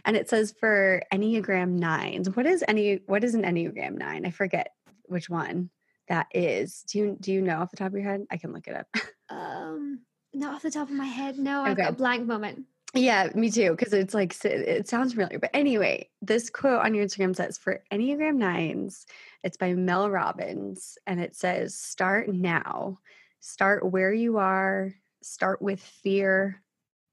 and 0.04 0.18
it 0.18 0.30
says 0.30 0.54
for 0.60 1.02
Enneagram 1.14 1.70
nines, 1.70 2.30
what 2.36 2.46
is 2.46 2.64
any 2.68 3.02
what 3.06 3.24
is 3.24 3.36
an 3.36 3.44
Enneagram 3.44 3.98
nine? 3.98 4.26
I 4.26 4.32
forget 4.32 4.72
which 5.04 5.30
one 5.30 5.70
that 6.10 6.28
is. 6.34 6.84
Do 6.92 6.98
you 6.98 7.18
do 7.20 7.32
you 7.32 7.42
know 7.42 7.60
off 7.60 7.72
the 7.72 7.78
top 7.78 7.88
of 7.88 7.94
your 7.94 8.04
head? 8.04 8.26
I 8.30 8.38
can 8.38 8.54
look 8.54 8.68
it 8.68 8.76
up. 8.76 8.88
Um, 9.28 10.02
not 10.36 10.54
off 10.54 10.62
the 10.62 10.70
top 10.70 10.88
of 10.88 10.94
my 10.94 11.08
head. 11.08 11.40
No, 11.40 11.64
I've 11.64 11.76
got 11.76 11.90
a 11.90 11.94
blank 11.94 12.28
moment. 12.28 12.66
Yeah, 12.96 13.30
me 13.36 13.52
too. 13.52 13.72
Because 13.72 13.94
it's 13.94 14.14
like 14.14 14.36
it 14.46 14.88
sounds 14.88 15.14
familiar. 15.14 15.40
But 15.40 15.52
anyway, 15.54 16.10
this 16.22 16.50
quote 16.50 16.84
on 16.84 16.96
your 16.96 17.06
Instagram 17.06 17.36
says 17.36 17.58
for 17.58 17.84
Enneagram 17.92 18.36
Nines, 18.36 19.06
it's 19.44 19.58
by 19.58 19.74
Mel 19.74 20.10
Robbins, 20.10 20.98
and 21.06 21.20
it 21.20 21.36
says, 21.36 21.78
"Start 21.78 22.30
now. 22.30 23.00
Start 23.42 23.92
where 23.92 24.14
you 24.14 24.38
are. 24.38 24.94
Start 25.22 25.62
with 25.62 25.82
fear. 25.82 26.62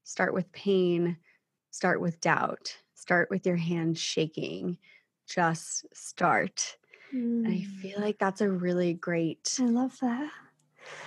Start 0.03 0.33
with 0.33 0.51
pain. 0.51 1.17
Start 1.71 1.99
with 2.01 2.21
doubt. 2.21 2.75
Start 2.95 3.29
with 3.29 3.45
your 3.45 3.57
hands 3.57 3.99
shaking. 3.99 4.77
Just 5.27 5.85
start." 5.93 6.77
Mm. 7.13 7.47
I 7.47 7.63
feel 7.81 7.99
like 7.99 8.17
that's 8.17 8.41
a 8.41 8.49
really 8.49 8.93
great. 8.93 9.57
I 9.59 9.65
love 9.65 9.97
that. 10.01 10.31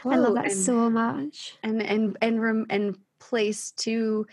I 0.05 0.17
love 0.17 0.35
that 0.35 0.47
and, 0.47 0.55
so 0.57 0.91
much. 0.91 1.57
And 1.63 1.83
and 1.83 2.17
and 2.21 2.41
room 2.41 2.67
and 2.71 2.97
place 3.19 3.73
to 3.73 4.27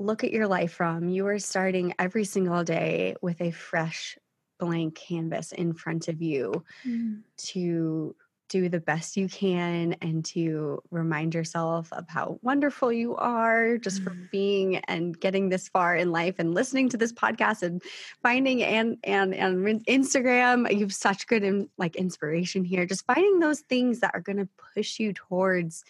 look 0.00 0.24
at 0.24 0.32
your 0.32 0.48
life 0.48 0.72
from. 0.72 1.08
You 1.08 1.26
are 1.26 1.38
starting 1.38 1.94
every 1.98 2.24
single 2.24 2.64
day 2.64 3.14
with 3.20 3.40
a 3.40 3.50
fresh 3.50 4.18
blank 4.58 4.94
canvas 4.94 5.52
in 5.52 5.72
front 5.72 6.08
of 6.08 6.20
you 6.20 6.64
mm. 6.84 7.20
to 7.36 8.14
do 8.48 8.68
the 8.68 8.80
best 8.80 9.16
you 9.16 9.28
can 9.28 9.94
and 10.02 10.24
to 10.24 10.82
remind 10.90 11.34
yourself 11.34 11.90
of 11.92 12.06
how 12.08 12.38
wonderful 12.42 12.92
you 12.92 13.14
are 13.14 13.78
just 13.78 14.02
for 14.02 14.10
mm. 14.10 14.30
being 14.32 14.76
and 14.88 15.18
getting 15.20 15.48
this 15.48 15.68
far 15.68 15.94
in 15.94 16.10
life 16.10 16.34
and 16.38 16.52
listening 16.52 16.88
to 16.88 16.96
this 16.96 17.12
podcast 17.12 17.62
and 17.62 17.80
finding 18.22 18.62
and 18.62 18.98
and 19.04 19.34
and 19.34 19.86
Instagram 19.86 20.70
you 20.70 20.80
have 20.80 20.92
such 20.92 21.28
good 21.28 21.44
in, 21.44 21.70
like 21.78 21.94
inspiration 21.94 22.64
here 22.64 22.84
just 22.84 23.06
finding 23.06 23.38
those 23.38 23.60
things 23.60 24.00
that 24.00 24.10
are 24.14 24.20
going 24.20 24.38
to 24.38 24.48
push 24.74 24.98
you 24.98 25.12
towards 25.12 25.84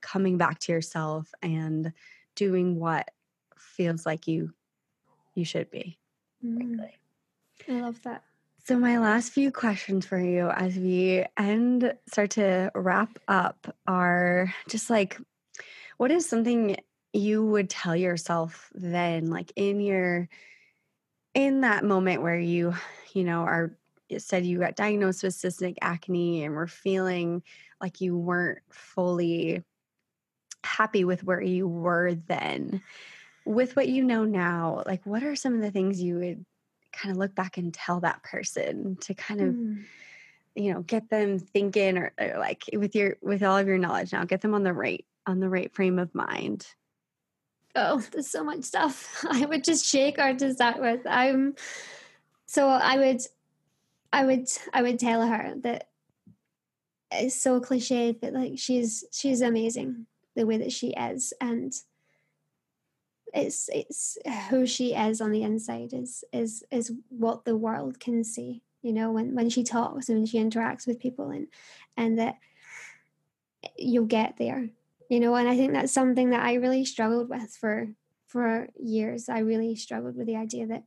coming 0.00 0.38
back 0.38 0.58
to 0.58 0.72
yourself 0.72 1.30
and 1.42 1.92
doing 2.34 2.80
what 2.80 3.10
feels 3.80 4.04
like 4.04 4.28
you 4.28 4.52
you 5.34 5.42
should 5.42 5.70
be. 5.70 5.98
Mm. 6.44 6.86
I 7.66 7.80
love 7.80 8.02
that. 8.02 8.24
So 8.66 8.78
my 8.78 8.98
last 8.98 9.32
few 9.32 9.50
questions 9.50 10.04
for 10.04 10.18
you 10.18 10.50
as 10.50 10.76
we 10.76 11.24
end 11.38 11.94
start 12.06 12.32
to 12.32 12.70
wrap 12.74 13.18
up 13.26 13.74
are 13.86 14.52
just 14.68 14.90
like 14.90 15.18
what 15.96 16.10
is 16.10 16.28
something 16.28 16.76
you 17.14 17.42
would 17.46 17.70
tell 17.70 17.96
yourself 17.96 18.70
then 18.74 19.30
like 19.30 19.50
in 19.56 19.80
your 19.80 20.28
in 21.32 21.62
that 21.62 21.82
moment 21.82 22.20
where 22.20 22.38
you 22.38 22.74
you 23.14 23.24
know 23.24 23.40
are 23.40 23.78
said 24.18 24.44
you 24.44 24.58
got 24.58 24.76
diagnosed 24.76 25.22
with 25.22 25.32
cystic 25.32 25.76
acne 25.80 26.44
and 26.44 26.54
were 26.54 26.66
feeling 26.66 27.42
like 27.80 28.02
you 28.02 28.14
weren't 28.14 28.60
fully 28.68 29.64
happy 30.64 31.02
with 31.02 31.24
where 31.24 31.40
you 31.40 31.66
were 31.66 32.14
then 32.14 32.82
with 33.44 33.76
what 33.76 33.88
you 33.88 34.04
know 34.04 34.24
now, 34.24 34.82
like 34.86 35.04
what 35.04 35.22
are 35.22 35.36
some 35.36 35.54
of 35.54 35.60
the 35.60 35.70
things 35.70 36.00
you 36.00 36.18
would 36.18 36.44
kind 36.92 37.12
of 37.12 37.18
look 37.18 37.34
back 37.34 37.56
and 37.56 37.72
tell 37.72 38.00
that 38.00 38.22
person 38.22 38.96
to 39.00 39.14
kind 39.14 39.40
of 39.40 39.54
mm. 39.54 39.84
you 40.56 40.72
know 40.72 40.82
get 40.82 41.08
them 41.08 41.38
thinking 41.38 41.96
or, 41.96 42.12
or, 42.20 42.36
like 42.38 42.64
with 42.72 42.94
your 42.94 43.16
with 43.22 43.42
all 43.42 43.56
of 43.56 43.68
your 43.68 43.78
knowledge 43.78 44.12
now 44.12 44.24
get 44.24 44.40
them 44.40 44.54
on 44.54 44.64
the 44.64 44.72
right 44.72 45.04
on 45.26 45.40
the 45.40 45.48
right 45.48 45.72
frame 45.74 45.98
of 45.98 46.14
mind? 46.14 46.66
Oh 47.76 47.98
there's 48.12 48.30
so 48.30 48.44
much 48.44 48.64
stuff. 48.64 49.24
I 49.30 49.44
would 49.46 49.64
just 49.64 49.84
shake 49.84 50.18
or 50.18 50.34
to 50.34 50.52
start 50.52 50.80
with. 50.80 51.00
I'm 51.06 51.54
so 52.50 52.66
i 52.66 52.96
would 52.96 53.20
i 54.12 54.24
would 54.24 54.48
i 54.72 54.82
would 54.82 54.98
tell 54.98 55.24
her 55.24 55.54
that 55.62 55.88
it's 57.12 57.40
so 57.40 57.60
cliche 57.60 58.10
but 58.10 58.32
like 58.32 58.54
she's 58.56 59.04
she's 59.12 59.40
amazing 59.40 60.06
the 60.34 60.44
way 60.44 60.58
that 60.58 60.72
she 60.72 60.88
is 60.88 61.32
and 61.40 61.72
it's 63.34 63.68
it's 63.72 64.18
who 64.48 64.66
she 64.66 64.94
is 64.94 65.20
on 65.20 65.30
the 65.30 65.42
inside 65.42 65.92
is 65.92 66.24
is 66.32 66.64
is 66.70 66.92
what 67.08 67.44
the 67.44 67.56
world 67.56 68.00
can 68.00 68.24
see 68.24 68.62
you 68.82 68.92
know 68.92 69.10
when 69.12 69.34
when 69.34 69.50
she 69.50 69.62
talks 69.62 70.08
and 70.08 70.18
when 70.18 70.26
she 70.26 70.38
interacts 70.38 70.86
with 70.86 70.98
people 70.98 71.30
and 71.30 71.46
and 71.96 72.18
that 72.18 72.36
you'll 73.76 74.06
get 74.06 74.36
there 74.36 74.68
you 75.08 75.20
know 75.20 75.34
and 75.34 75.48
i 75.48 75.56
think 75.56 75.72
that's 75.72 75.92
something 75.92 76.30
that 76.30 76.42
i 76.42 76.54
really 76.54 76.84
struggled 76.84 77.28
with 77.28 77.54
for 77.56 77.88
for 78.26 78.68
years. 78.78 79.28
I 79.28 79.40
really 79.40 79.74
struggled 79.74 80.16
with 80.16 80.26
the 80.26 80.36
idea 80.36 80.66
that 80.68 80.84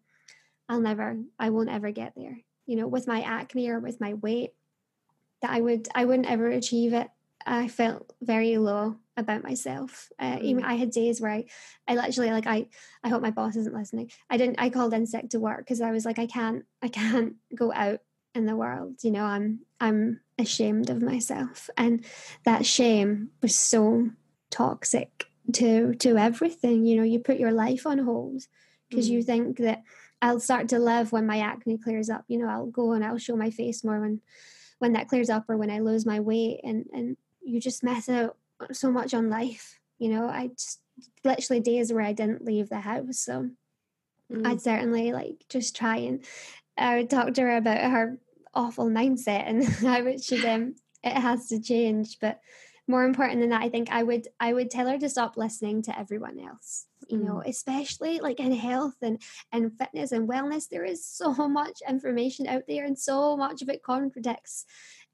i'll 0.70 0.80
never 0.80 1.18
i 1.38 1.50
won't 1.50 1.70
ever 1.70 1.92
get 1.92 2.14
there 2.16 2.40
you 2.66 2.76
know 2.76 2.88
with 2.88 3.08
my 3.08 3.22
acne 3.22 3.70
or 3.70 3.80
with 3.80 4.00
my 4.00 4.14
weight 4.14 4.54
that 5.42 5.52
i 5.52 5.60
would 5.60 5.88
i 5.94 6.06
wouldn't 6.06 6.30
ever 6.30 6.48
achieve 6.48 6.94
it. 6.94 7.10
I 7.46 7.68
felt 7.68 8.14
very 8.22 8.58
low 8.58 8.96
about 9.18 9.44
myself. 9.44 10.10
Uh, 10.20 10.38
mm. 10.38 10.42
Even 10.42 10.64
I 10.64 10.76
had 10.76 10.92
days 10.92 11.22
where 11.22 11.32
I, 11.32 11.46
I 11.88 11.96
literally 11.96 12.32
like 12.32 12.48
I, 12.48 12.68
I 13.04 13.10
hope 13.10 13.22
my 13.22 13.32
boss 13.32 13.56
isn't 13.56 13.76
listening. 13.76 14.12
I 14.30 14.38
didn't. 14.38 14.60
I 14.60 14.70
called 14.70 14.94
in 14.94 15.06
sick 15.06 15.30
to 15.30 15.40
work 15.40 15.60
because 15.60 15.82
I 15.82 15.92
was 15.92 16.06
like, 16.06 16.20
I 16.20 16.28
can't, 16.28 16.66
I 16.82 16.88
can't 16.88 17.36
go 17.56 17.72
out 17.74 18.00
in 18.36 18.46
the 18.46 18.56
world. 18.56 19.04
You 19.04 19.12
know, 19.12 19.24
I'm, 19.24 19.60
I'm 19.80 20.22
ashamed 20.38 20.90
of 20.90 21.02
myself, 21.02 21.70
and 21.78 22.04
that 22.46 22.66
shame 22.66 23.30
was 23.42 23.58
so 23.58 24.10
toxic 24.50 25.28
to 25.54 25.94
to 25.96 26.18
everything. 26.18 26.86
You 26.86 26.98
know, 26.98 27.04
you 27.04 27.20
put 27.20 27.40
your 27.40 27.52
life 27.52 27.86
on 27.86 28.00
hold 28.00 28.44
because 28.90 29.08
mm. 29.08 29.14
you 29.14 29.24
think 29.24 29.58
that 29.58 29.84
I'll 30.22 30.40
start 30.40 30.70
to 30.70 30.80
live 30.80 31.12
when 31.12 31.28
my 31.28 31.40
acne 31.40 31.78
clears 31.78 32.10
up. 32.10 32.24
You 32.28 32.40
know, 32.40 32.48
I'll 32.48 32.68
go 32.68 32.94
and 32.94 33.04
I'll 33.04 33.18
show 33.18 33.36
my 33.36 33.52
face 33.52 33.84
more 33.84 34.00
when 34.00 34.22
when 34.80 34.94
that 34.94 35.08
clears 35.08 35.30
up 35.30 35.50
or 35.50 35.58
when 35.58 35.70
I 35.70 35.80
lose 35.80 36.06
my 36.06 36.20
weight 36.20 36.62
and 36.64 36.86
and 36.94 37.18
you 37.44 37.60
just 37.60 37.84
mess 37.84 38.10
out 38.10 38.38
so 38.72 38.92
much 38.92 39.14
on 39.14 39.30
life. 39.30 39.80
You 40.00 40.10
know, 40.10 40.28
I 40.28 40.48
just 40.48 40.80
literally 41.24 41.62
days 41.62 41.92
where 41.92 42.04
I 42.04 42.14
didn't 42.14 42.46
leave 42.46 42.70
the 42.70 42.80
house. 42.80 43.20
So 43.20 43.50
mm. 44.32 44.48
I'd 44.48 44.62
certainly 44.62 45.12
like 45.12 45.46
just 45.50 45.76
try 45.76 45.98
and 45.98 46.24
I 46.78 46.98
would 46.98 47.10
talk 47.10 47.34
to 47.34 47.42
her 47.42 47.58
about 47.58 47.92
her 47.92 48.20
awful 48.54 48.86
mindset 48.86 49.44
and 49.48 49.64
how 49.68 50.06
it 50.06 50.24
should 50.24 50.46
um 50.46 50.76
it 51.04 51.14
has 51.14 51.48
to 51.50 51.62
change. 51.62 52.20
But 52.20 52.40
more 52.88 53.06
important 53.06 53.40
than 53.40 53.50
that, 53.50 53.62
I 53.62 53.70
think 53.70 53.90
I 53.92 54.04
would 54.04 54.28
I 54.40 54.54
would 54.54 54.70
tell 54.70 54.88
her 54.88 54.98
to 54.98 55.10
stop 55.10 55.38
listening 55.38 55.82
to 55.84 55.98
everyone 55.98 56.40
else. 56.40 56.86
You 57.10 57.18
know, 57.18 57.36
mm. 57.36 57.48
especially 57.48 58.20
like 58.20 58.40
in 58.40 58.54
health 58.54 58.96
and 59.02 59.22
and 59.52 59.78
fitness 59.78 60.12
and 60.12 60.28
wellness, 60.28 60.68
there 60.70 60.86
is 60.86 61.06
so 61.06 61.34
much 61.48 61.82
information 61.88 62.48
out 62.48 62.64
there, 62.68 62.86
and 62.86 62.98
so 62.98 63.38
much 63.38 63.62
of 63.62 63.70
it 63.70 63.84
contradicts 63.84 64.66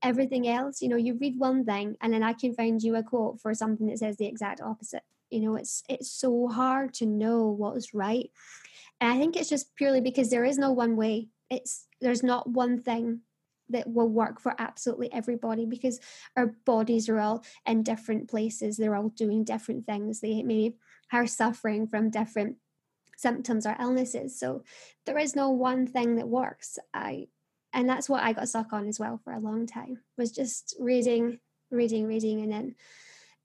everything 0.01 0.47
else. 0.47 0.81
You 0.81 0.89
know, 0.89 0.95
you 0.95 1.17
read 1.19 1.37
one 1.37 1.65
thing, 1.65 1.95
and 2.01 2.13
then 2.13 2.23
I 2.23 2.33
can 2.33 2.53
find 2.53 2.81
you 2.81 2.95
a 2.95 3.03
quote 3.03 3.39
for 3.39 3.53
something 3.53 3.87
that 3.87 3.99
says 3.99 4.17
the 4.17 4.27
exact 4.27 4.61
opposite. 4.61 5.03
You 5.29 5.41
know, 5.41 5.55
it's 5.55 5.83
it's 5.87 6.11
so 6.11 6.47
hard 6.47 6.93
to 6.95 7.05
know 7.05 7.47
what 7.49 7.77
is 7.77 7.93
right, 7.93 8.31
and 8.99 9.11
I 9.11 9.17
think 9.17 9.35
it's 9.35 9.49
just 9.49 9.75
purely 9.75 10.01
because 10.01 10.29
there 10.29 10.45
is 10.45 10.57
no 10.57 10.71
one 10.71 10.95
way. 10.95 11.27
It's 11.51 11.85
there's 12.01 12.23
not 12.23 12.49
one 12.49 12.79
thing 12.79 13.21
that 13.69 13.87
will 13.87 14.09
work 14.09 14.39
for 14.39 14.55
absolutely 14.57 15.11
everybody 15.13 15.65
because 15.65 15.99
our 16.35 16.47
bodies 16.65 17.09
are 17.09 17.19
all 17.19 17.43
in 17.65 17.83
different 17.83 18.29
places. 18.29 18.77
They're 18.77 18.95
all 18.95 19.09
doing 19.09 19.43
different 19.43 19.85
things. 19.85 20.19
They 20.19 20.43
maybe 20.43 20.75
are 21.11 21.27
suffering 21.27 21.87
from 21.87 22.09
different 22.09 22.57
symptoms 23.17 23.65
or 23.65 23.75
illnesses. 23.79 24.39
So 24.39 24.63
there 25.05 25.17
is 25.17 25.35
no 25.35 25.49
one 25.49 25.87
thing 25.87 26.15
that 26.15 26.27
works. 26.27 26.79
I 26.93 27.27
and 27.73 27.87
that's 27.87 28.09
what 28.09 28.23
I 28.23 28.33
got 28.33 28.49
stuck 28.49 28.73
on 28.73 28.87
as 28.87 28.99
well 28.99 29.19
for 29.23 29.31
a 29.31 29.39
long 29.39 29.67
time 29.67 29.99
was 30.17 30.31
just 30.31 30.75
reading, 30.79 31.39
reading, 31.69 32.07
reading, 32.07 32.41
and 32.41 32.51
then 32.51 32.75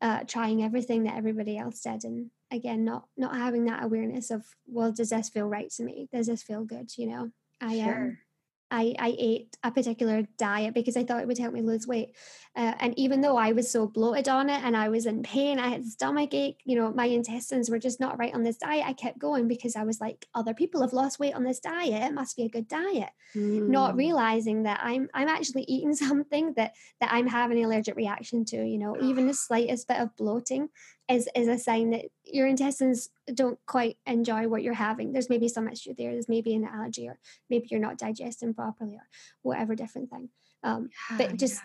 uh, 0.00 0.20
trying 0.26 0.62
everything 0.62 1.04
that 1.04 1.16
everybody 1.16 1.58
else 1.58 1.80
did, 1.80 2.04
and 2.04 2.30
again, 2.50 2.84
not 2.84 3.06
not 3.16 3.36
having 3.36 3.64
that 3.64 3.82
awareness 3.82 4.30
of 4.30 4.44
well, 4.66 4.92
does 4.92 5.10
this 5.10 5.28
feel 5.28 5.46
right 5.46 5.70
to 5.72 5.84
me? 5.84 6.08
Does 6.12 6.26
this 6.26 6.42
feel 6.42 6.64
good? 6.64 6.90
You 6.96 7.08
know, 7.08 7.30
I 7.60 7.74
am 7.74 7.84
sure. 7.84 8.04
um, 8.04 8.18
I, 8.74 8.94
I 8.98 9.14
ate 9.16 9.56
a 9.62 9.70
particular 9.70 10.26
diet 10.36 10.74
because 10.74 10.96
I 10.96 11.04
thought 11.04 11.20
it 11.20 11.28
would 11.28 11.38
help 11.38 11.54
me 11.54 11.62
lose 11.62 11.86
weight. 11.86 12.16
Uh, 12.56 12.72
and 12.80 12.98
even 12.98 13.20
though 13.20 13.36
I 13.36 13.52
was 13.52 13.70
so 13.70 13.86
bloated 13.86 14.28
on 14.28 14.50
it 14.50 14.62
and 14.64 14.76
I 14.76 14.88
was 14.88 15.06
in 15.06 15.22
pain, 15.22 15.60
I 15.60 15.68
had 15.68 15.84
stomach 15.84 16.34
ache, 16.34 16.60
you 16.64 16.76
know, 16.76 16.92
my 16.92 17.06
intestines 17.06 17.70
were 17.70 17.78
just 17.78 18.00
not 18.00 18.18
right 18.18 18.34
on 18.34 18.42
this 18.42 18.56
diet. 18.56 18.84
I 18.84 18.92
kept 18.92 19.18
going 19.18 19.46
because 19.46 19.76
I 19.76 19.84
was 19.84 20.00
like, 20.00 20.26
other 20.34 20.54
people 20.54 20.80
have 20.80 20.92
lost 20.92 21.20
weight 21.20 21.34
on 21.34 21.44
this 21.44 21.60
diet. 21.60 22.02
It 22.02 22.14
must 22.14 22.36
be 22.36 22.44
a 22.44 22.48
good 22.48 22.66
diet. 22.66 23.10
Mm. 23.36 23.68
Not 23.68 23.96
realizing 23.96 24.64
that 24.64 24.80
I'm 24.82 25.08
I'm 25.14 25.28
actually 25.28 25.62
eating 25.68 25.94
something 25.94 26.54
that 26.56 26.74
that 27.00 27.12
I'm 27.12 27.28
having 27.28 27.58
an 27.58 27.64
allergic 27.64 27.94
reaction 27.94 28.44
to, 28.46 28.56
you 28.56 28.78
know, 28.78 28.96
even 29.00 29.28
the 29.28 29.34
slightest 29.46 29.86
bit 29.86 30.00
of 30.00 30.16
bloating 30.16 30.68
is 31.08 31.28
is 31.34 31.48
a 31.48 31.58
sign 31.58 31.90
that 31.90 32.06
your 32.24 32.46
intestines 32.46 33.10
don't 33.32 33.58
quite 33.66 33.98
enjoy 34.06 34.48
what 34.48 34.62
you're 34.62 34.74
having. 34.74 35.12
There's 35.12 35.28
maybe 35.28 35.48
some 35.48 35.68
issue 35.68 35.94
there. 35.96 36.12
There's 36.12 36.28
maybe 36.28 36.54
an 36.54 36.64
allergy, 36.64 37.08
or 37.08 37.18
maybe 37.50 37.68
you're 37.70 37.80
not 37.80 37.98
digesting 37.98 38.54
properly, 38.54 38.94
or 38.94 39.06
whatever 39.42 39.74
different 39.74 40.10
thing. 40.10 40.30
Um, 40.62 40.88
yeah, 41.10 41.18
but 41.18 41.36
just 41.36 41.60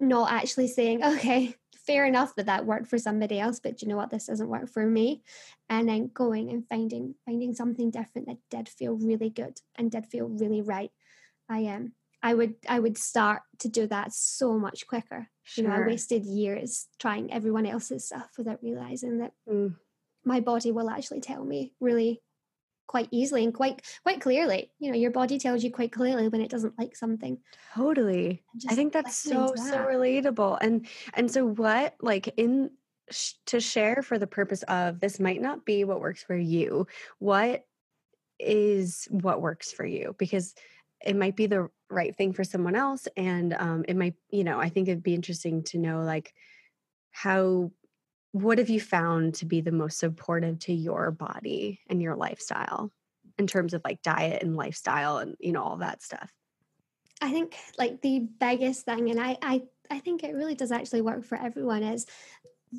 yeah. 0.00 0.06
not 0.08 0.32
actually 0.32 0.68
saying, 0.68 1.04
okay, 1.14 1.56
fair 1.86 2.06
enough 2.06 2.34
that 2.36 2.46
that 2.46 2.66
worked 2.66 2.86
for 2.86 2.98
somebody 2.98 3.40
else, 3.40 3.60
but 3.60 3.82
you 3.82 3.88
know 3.88 3.96
what, 3.96 4.10
this 4.10 4.26
doesn't 4.26 4.48
work 4.48 4.68
for 4.68 4.86
me, 4.86 5.22
and 5.68 5.88
then 5.88 6.10
going 6.14 6.50
and 6.50 6.66
finding 6.68 7.14
finding 7.24 7.54
something 7.54 7.90
different 7.90 8.28
that 8.28 8.38
did 8.50 8.68
feel 8.68 8.94
really 8.94 9.30
good 9.30 9.60
and 9.76 9.90
did 9.90 10.06
feel 10.06 10.28
really 10.28 10.62
right. 10.62 10.90
I 11.48 11.60
am. 11.60 11.82
Um, 11.82 11.92
I 12.24 12.32
would 12.32 12.54
I 12.66 12.80
would 12.80 12.96
start 12.96 13.42
to 13.58 13.68
do 13.68 13.86
that 13.88 14.14
so 14.14 14.58
much 14.58 14.86
quicker. 14.86 15.28
Sure. 15.42 15.64
You 15.64 15.68
know, 15.68 15.76
I 15.76 15.86
wasted 15.86 16.24
years 16.24 16.86
trying 16.98 17.30
everyone 17.30 17.66
else's 17.66 18.06
stuff 18.06 18.30
without 18.38 18.62
realizing 18.62 19.18
that 19.18 19.32
mm. 19.46 19.74
my 20.24 20.40
body 20.40 20.72
will 20.72 20.88
actually 20.88 21.20
tell 21.20 21.44
me 21.44 21.74
really 21.80 22.22
quite 22.86 23.08
easily 23.10 23.44
and 23.44 23.52
quite 23.52 23.82
quite 24.04 24.22
clearly. 24.22 24.72
You 24.78 24.90
know, 24.90 24.96
your 24.96 25.10
body 25.10 25.38
tells 25.38 25.62
you 25.62 25.70
quite 25.70 25.92
clearly 25.92 26.28
when 26.28 26.40
it 26.40 26.50
doesn't 26.50 26.78
like 26.78 26.96
something. 26.96 27.38
Totally. 27.74 28.42
I 28.70 28.74
think 28.74 28.94
that's 28.94 29.16
so 29.16 29.52
that. 29.54 29.58
so 29.58 29.78
relatable. 29.84 30.56
And 30.62 30.86
and 31.12 31.30
so 31.30 31.44
what 31.44 31.94
like 32.00 32.32
in 32.38 32.70
sh- 33.10 33.34
to 33.48 33.60
share 33.60 34.00
for 34.02 34.18
the 34.18 34.26
purpose 34.26 34.62
of 34.62 34.98
this 34.98 35.20
might 35.20 35.42
not 35.42 35.66
be 35.66 35.84
what 35.84 36.00
works 36.00 36.22
for 36.22 36.36
you. 36.36 36.86
What 37.18 37.66
is 38.40 39.06
what 39.10 39.42
works 39.42 39.72
for 39.72 39.84
you 39.84 40.16
because 40.18 40.54
it 41.04 41.16
might 41.16 41.36
be 41.36 41.46
the 41.46 41.68
right 41.94 42.16
thing 42.16 42.32
for 42.32 42.44
someone 42.44 42.74
else 42.74 43.08
and 43.16 43.54
um, 43.54 43.84
it 43.88 43.96
might 43.96 44.14
you 44.30 44.44
know 44.44 44.58
i 44.58 44.68
think 44.68 44.88
it'd 44.88 45.02
be 45.02 45.14
interesting 45.14 45.62
to 45.62 45.78
know 45.78 46.02
like 46.02 46.34
how 47.10 47.70
what 48.34 48.58
have 48.58 48.68
you 48.68 48.80
found 48.80 49.32
to 49.32 49.46
be 49.46 49.60
the 49.60 49.70
most 49.70 49.96
supportive 49.96 50.58
to 50.58 50.72
your 50.72 51.12
body 51.12 51.80
and 51.88 52.02
your 52.02 52.16
lifestyle 52.16 52.90
in 53.38 53.46
terms 53.46 53.74
of 53.74 53.82
like 53.84 54.02
diet 54.02 54.42
and 54.42 54.56
lifestyle 54.56 55.18
and 55.18 55.36
you 55.38 55.52
know 55.52 55.62
all 55.62 55.76
that 55.76 56.02
stuff? 56.02 56.32
I 57.22 57.30
think 57.30 57.54
like 57.78 58.02
the 58.02 58.26
biggest 58.40 58.84
thing 58.84 59.10
and 59.10 59.20
i 59.20 59.38
i, 59.40 59.62
I 59.88 60.00
think 60.00 60.24
it 60.24 60.34
really 60.34 60.56
does 60.56 60.72
actually 60.72 61.02
work 61.02 61.24
for 61.24 61.38
everyone 61.38 61.84
is 61.84 62.06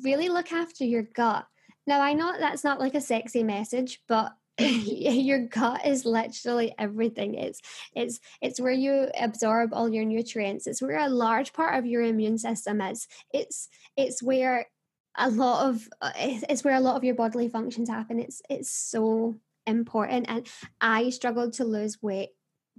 really 0.04 0.28
look 0.28 0.52
after 0.52 0.84
your 0.84 1.02
gut. 1.02 1.46
Now 1.86 2.02
i 2.02 2.12
know 2.12 2.34
that's 2.38 2.62
not 2.62 2.78
like 2.78 2.94
a 2.94 3.00
sexy 3.00 3.42
message 3.42 4.02
but 4.06 4.36
your 4.58 5.40
gut 5.40 5.86
is 5.86 6.04
literally 6.04 6.74
everything. 6.78 7.34
It's 7.34 7.60
it's 7.94 8.20
it's 8.40 8.60
where 8.60 8.72
you 8.72 9.08
absorb 9.18 9.74
all 9.74 9.88
your 9.88 10.04
nutrients. 10.04 10.66
It's 10.66 10.80
where 10.80 10.98
a 10.98 11.08
large 11.08 11.52
part 11.52 11.78
of 11.78 11.86
your 11.86 12.02
immune 12.02 12.38
system 12.38 12.80
is. 12.80 13.06
It's 13.32 13.68
it's 13.96 14.22
where 14.22 14.66
a 15.16 15.30
lot 15.30 15.68
of 15.68 15.88
uh, 16.00 16.12
it's 16.16 16.64
where 16.64 16.74
a 16.74 16.80
lot 16.80 16.96
of 16.96 17.04
your 17.04 17.14
bodily 17.14 17.48
functions 17.48 17.88
happen. 17.88 18.18
It's 18.18 18.40
it's 18.48 18.70
so 18.70 19.36
important 19.66 20.26
and 20.28 20.46
i 20.80 21.10
struggled 21.10 21.52
to 21.52 21.64
lose 21.64 22.00
weight 22.00 22.28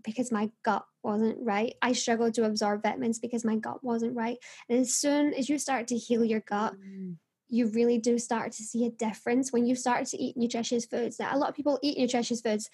because 0.06 0.32
my 0.32 0.50
gut 0.64 0.86
wasn't 1.04 1.38
right. 1.42 1.74
I 1.82 1.94
struggled 1.94 2.34
to 2.36 2.46
absorb 2.46 2.84
vitamins 2.84 3.20
because 3.20 3.44
my 3.44 3.56
gut 3.56 3.84
wasn't 3.84 4.16
right. 4.16 4.38
And 4.70 4.80
as 4.80 4.96
soon 4.96 5.34
as 5.34 5.50
you 5.50 5.58
start 5.58 5.88
to 5.88 5.98
heal 5.98 6.24
your 6.24 6.42
gut 6.42 6.74
mm 6.74 7.18
you 7.50 7.68
really 7.68 7.98
do 7.98 8.20
start 8.20 8.52
to 8.54 8.64
see 8.64 8.86
a 8.86 8.92
difference 8.92 9.52
when 9.52 9.66
you 9.66 9.76
start 9.76 10.06
to 10.08 10.18
eat 10.18 10.38
nutritious 10.38 10.86
foods. 10.86 11.20
Now, 11.20 11.36
a 11.36 11.38
lot 11.38 11.50
of 11.50 11.56
people 11.56 11.80
eat 11.82 11.98
nutritious 11.98 12.42
foods, 12.42 12.70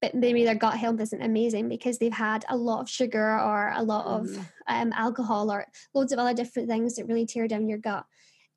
but 0.00 0.14
maybe 0.14 0.44
their 0.44 0.54
gut 0.54 0.76
health 0.76 1.00
isn't 1.00 1.22
amazing 1.22 1.68
because 1.68 1.98
they've 1.98 2.12
had 2.12 2.44
a 2.48 2.56
lot 2.56 2.80
of 2.80 2.88
sugar 2.88 3.38
or 3.38 3.72
a 3.74 3.82
lot 3.82 4.06
of 4.06 4.26
mm. 4.26 4.46
um, 4.66 4.92
alcohol 4.94 5.50
or 5.50 5.66
loads 5.94 6.12
of 6.12 6.18
other 6.18 6.34
different 6.34 6.68
things 6.68 6.96
that 6.96 7.06
really 7.06 7.26
tear 7.26 7.48
down 7.48 7.68
your 7.68 7.78
gut. 7.78 8.04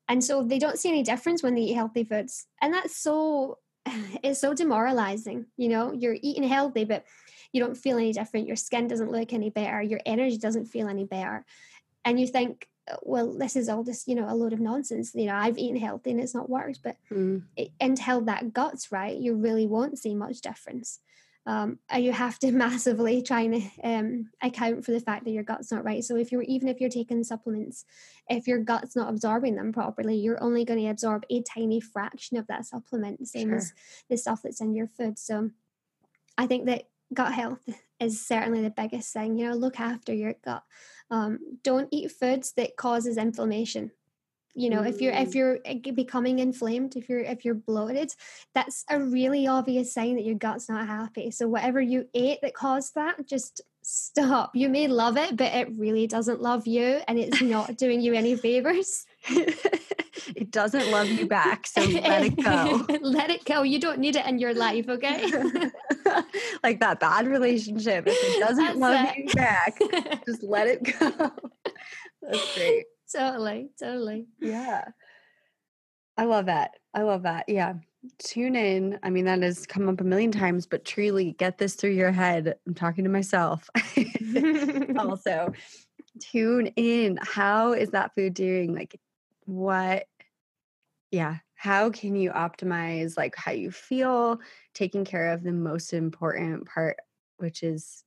And 0.08 0.22
so 0.22 0.42
they 0.42 0.58
don't 0.58 0.78
see 0.78 0.88
any 0.88 1.02
difference 1.02 1.42
when 1.42 1.54
they 1.54 1.62
eat 1.62 1.74
healthy 1.74 2.04
foods. 2.04 2.46
And 2.60 2.74
that's 2.74 2.96
so, 2.96 3.58
it's 4.22 4.40
so 4.40 4.54
demoralizing. 4.54 5.46
You 5.56 5.68
know, 5.68 5.92
you're 5.92 6.16
eating 6.20 6.42
healthy, 6.42 6.84
but 6.84 7.04
you 7.52 7.62
don't 7.62 7.76
feel 7.76 7.98
any 7.98 8.12
different. 8.12 8.46
Your 8.46 8.56
skin 8.56 8.88
doesn't 8.88 9.12
look 9.12 9.32
any 9.32 9.50
better. 9.50 9.82
Your 9.82 10.00
energy 10.06 10.38
doesn't 10.38 10.66
feel 10.66 10.88
any 10.88 11.04
better. 11.04 11.44
And 12.04 12.18
you 12.18 12.26
think, 12.26 12.66
well, 13.02 13.32
this 13.36 13.56
is 13.56 13.68
all 13.68 13.84
just, 13.84 14.08
you 14.08 14.14
know, 14.14 14.26
a 14.28 14.34
load 14.34 14.52
of 14.52 14.60
nonsense. 14.60 15.12
You 15.14 15.26
know, 15.26 15.34
I've 15.34 15.58
eaten 15.58 15.80
healthy 15.80 16.10
and 16.10 16.20
it's 16.20 16.34
not 16.34 16.50
worked. 16.50 16.80
But 16.82 16.96
mm. 17.10 17.42
it, 17.56 17.70
until 17.80 18.20
that 18.22 18.52
gut's 18.52 18.92
right, 18.92 19.16
you 19.16 19.34
really 19.34 19.66
won't 19.66 19.98
see 19.98 20.14
much 20.14 20.40
difference. 20.40 21.00
Um, 21.46 21.78
and 21.88 22.04
you 22.04 22.12
have 22.12 22.38
to 22.40 22.52
massively 22.52 23.22
try 23.22 23.42
and 23.42 23.70
um, 23.82 24.30
account 24.42 24.84
for 24.84 24.92
the 24.92 25.00
fact 25.00 25.24
that 25.24 25.30
your 25.30 25.42
gut's 25.42 25.72
not 25.72 25.84
right. 25.84 26.04
So 26.04 26.16
if 26.16 26.30
you're 26.30 26.42
even 26.42 26.68
if 26.68 26.80
you're 26.80 26.90
taking 26.90 27.24
supplements, 27.24 27.84
if 28.28 28.46
your 28.46 28.58
gut's 28.58 28.94
not 28.94 29.08
absorbing 29.08 29.56
them 29.56 29.72
properly, 29.72 30.16
you're 30.16 30.42
only 30.42 30.64
going 30.64 30.80
to 30.80 30.90
absorb 30.90 31.24
a 31.30 31.42
tiny 31.42 31.80
fraction 31.80 32.36
of 32.36 32.46
that 32.48 32.66
supplement, 32.66 33.26
same 33.26 33.48
sure. 33.48 33.56
as 33.56 33.72
the 34.08 34.16
stuff 34.16 34.42
that's 34.42 34.60
in 34.60 34.74
your 34.74 34.86
food. 34.86 35.18
So 35.18 35.50
I 36.36 36.46
think 36.46 36.66
that 36.66 36.84
gut 37.12 37.32
health 37.32 37.68
is 37.98 38.24
certainly 38.24 38.62
the 38.62 38.70
biggest 38.70 39.12
thing. 39.12 39.38
You 39.38 39.50
know, 39.50 39.56
look 39.56 39.80
after 39.80 40.12
your 40.14 40.34
gut. 40.44 40.62
Um, 41.10 41.38
don't 41.62 41.88
eat 41.90 42.12
foods 42.12 42.52
that 42.52 42.76
causes 42.76 43.16
inflammation. 43.16 43.90
You 44.54 44.68
know, 44.70 44.82
mm. 44.82 44.88
if 44.88 45.00
you're 45.00 45.12
if 45.12 45.30
mm. 45.30 45.34
you're 45.34 45.58
eh, 45.64 45.90
becoming 45.92 46.40
inflamed, 46.40 46.96
if 46.96 47.08
you're 47.08 47.20
if 47.20 47.44
you're 47.44 47.54
bloated, 47.54 48.12
that's 48.54 48.84
a 48.90 49.00
really 49.00 49.46
obvious 49.46 49.94
sign 49.94 50.16
that 50.16 50.24
your 50.24 50.34
gut's 50.34 50.68
not 50.68 50.86
happy. 50.86 51.30
So 51.30 51.48
whatever 51.48 51.80
you 51.80 52.08
ate 52.14 52.40
that 52.42 52.54
caused 52.54 52.94
that, 52.96 53.26
just 53.26 53.60
stop. 53.82 54.54
You 54.54 54.68
may 54.68 54.88
love 54.88 55.16
it, 55.16 55.36
but 55.36 55.54
it 55.54 55.68
really 55.76 56.06
doesn't 56.06 56.40
love 56.40 56.66
you, 56.66 57.00
and 57.06 57.18
it's 57.18 57.40
not 57.40 57.76
doing 57.76 58.00
you 58.00 58.14
any 58.14 58.36
favors. 58.36 59.06
it 60.36 60.50
doesn't 60.50 60.90
love 60.90 61.08
you 61.08 61.26
back, 61.26 61.66
so 61.66 61.80
let 61.84 62.24
it 62.24 62.42
go. 62.42 62.86
let 63.00 63.30
it 63.30 63.44
go. 63.44 63.62
You 63.62 63.78
don't 63.78 63.98
need 63.98 64.16
it 64.16 64.26
in 64.26 64.38
your 64.38 64.54
life, 64.54 64.88
okay? 64.88 65.30
like 66.62 66.80
that 66.80 66.98
bad 67.00 67.26
relationship. 67.26 68.04
If 68.06 68.16
it 68.36 68.40
doesn't 68.40 68.64
That's 68.64 68.78
love 68.78 69.08
it. 69.10 69.16
you 69.16 69.26
back, 69.34 69.78
just 70.26 70.42
let 70.42 70.66
it 70.68 70.82
go. 70.98 71.30
That's 72.22 72.54
great. 72.56 72.84
Totally, 73.14 73.70
totally. 73.78 74.26
Yeah. 74.40 74.88
I 76.16 76.24
love 76.24 76.46
that. 76.46 76.72
I 76.94 77.02
love 77.02 77.22
that. 77.22 77.48
Yeah. 77.48 77.74
Tune 78.18 78.56
in. 78.56 78.98
I 79.02 79.10
mean, 79.10 79.24
that 79.26 79.42
has 79.42 79.66
come 79.66 79.88
up 79.88 80.00
a 80.00 80.04
million 80.04 80.32
times, 80.32 80.66
but 80.66 80.84
truly 80.84 81.32
get 81.32 81.58
this 81.58 81.74
through 81.74 81.90
your 81.90 82.12
head. 82.12 82.54
I'm 82.66 82.74
talking 82.74 83.04
to 83.04 83.10
myself. 83.10 83.68
also, 84.98 85.52
tune 86.20 86.66
in. 86.76 87.18
How 87.22 87.72
is 87.72 87.90
that 87.90 88.14
food 88.14 88.34
doing? 88.34 88.74
Like, 88.74 88.98
what 89.46 90.06
yeah 91.10 91.36
how 91.54 91.90
can 91.90 92.16
you 92.16 92.30
optimize 92.30 93.16
like 93.16 93.34
how 93.36 93.52
you 93.52 93.70
feel 93.70 94.40
taking 94.74 95.04
care 95.04 95.32
of 95.32 95.42
the 95.42 95.52
most 95.52 95.92
important 95.92 96.66
part 96.66 96.96
which 97.38 97.62
is 97.62 98.04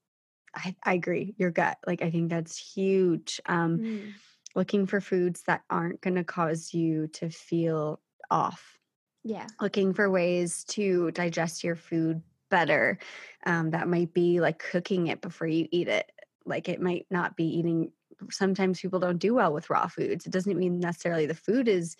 i, 0.56 0.76
I 0.84 0.93
agree 0.93 1.36
your 1.38 1.51
gut 1.51 1.78
like 1.86 2.01
i 2.01 2.10
think 2.10 2.30
that's 2.30 2.58
huge 2.58 3.41
um 3.45 3.78
mm. 3.78 4.14
looking 4.56 4.86
for 4.86 5.01
foods 5.01 5.43
that 5.47 5.64
aren't 5.70 6.01
going 6.01 6.16
to 6.16 6.24
cause 6.24 6.74
you 6.74 7.08
to 7.14 7.30
feel 7.30 7.99
off 8.32 8.80
yeah 9.24 9.47
looking 9.62 9.93
for 9.93 10.10
ways 10.10 10.64
to 10.66 11.12
digest 11.12 11.64
your 11.64 11.76
food 11.76 12.22
better 12.49 12.99
um, 13.47 13.72
that 13.72 13.88
might 13.88 14.14
be 14.14 14.39
like 14.39 14.60
cooking 14.60 15.08
it 15.08 15.22
before 15.22 15.47
you 15.47 15.68
eat 15.72 15.88
it 15.88 16.12
like 16.45 16.70
it 16.70 16.80
might 16.80 17.08
not 17.10 17.36
be 17.36 17.45
eating 17.45 17.91
sometimes 18.30 18.80
people 18.80 18.99
don't 18.99 19.18
do 19.18 19.34
well 19.34 19.54
with 19.54 19.70
raw 19.70 19.88
foods. 19.88 20.26
It 20.26 20.32
doesn't 20.32 20.58
mean 20.58 20.80
necessarily 20.80 21.26
the 21.26 21.34
food 21.34 21.68
is 21.68 21.95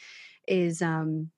is 0.48 0.82
um 0.82 1.32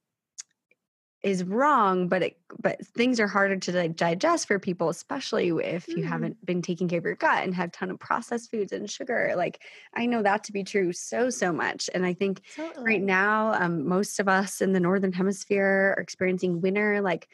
is 1.26 1.44
wrong, 1.44 2.08
but 2.08 2.22
it 2.22 2.38
but 2.62 2.86
things 2.86 3.20
are 3.20 3.28
harder 3.28 3.58
to 3.58 3.90
digest 3.90 4.48
for 4.48 4.60
people, 4.60 4.90
especially 4.90 5.50
if 5.50 5.88
you 5.88 5.98
mm. 5.98 6.08
haven't 6.08 6.46
been 6.46 6.62
taking 6.62 6.88
care 6.88 7.00
of 7.00 7.04
your 7.04 7.16
gut 7.16 7.44
and 7.44 7.56
have 7.56 7.72
ton 7.72 7.90
of 7.90 8.00
processed 8.00 8.52
foods 8.52 8.72
and 8.72 8.88
sugar. 8.88 9.34
Like 9.36 9.60
I 9.96 10.06
know 10.06 10.22
that 10.22 10.44
to 10.46 10.52
be 10.52 10.64
true 10.64 10.94
so 10.94 11.32
so 11.32 11.52
much, 11.52 11.90
and 11.96 12.06
I 12.06 12.14
think 12.14 12.44
totally. 12.56 12.86
right 12.86 13.02
now 13.02 13.54
um, 13.54 13.88
most 13.88 14.20
of 14.20 14.28
us 14.28 14.62
in 14.62 14.72
the 14.72 14.80
northern 14.80 15.12
hemisphere 15.12 15.96
are 15.98 16.02
experiencing 16.02 16.62
winter. 16.62 17.02
Like 17.02 17.28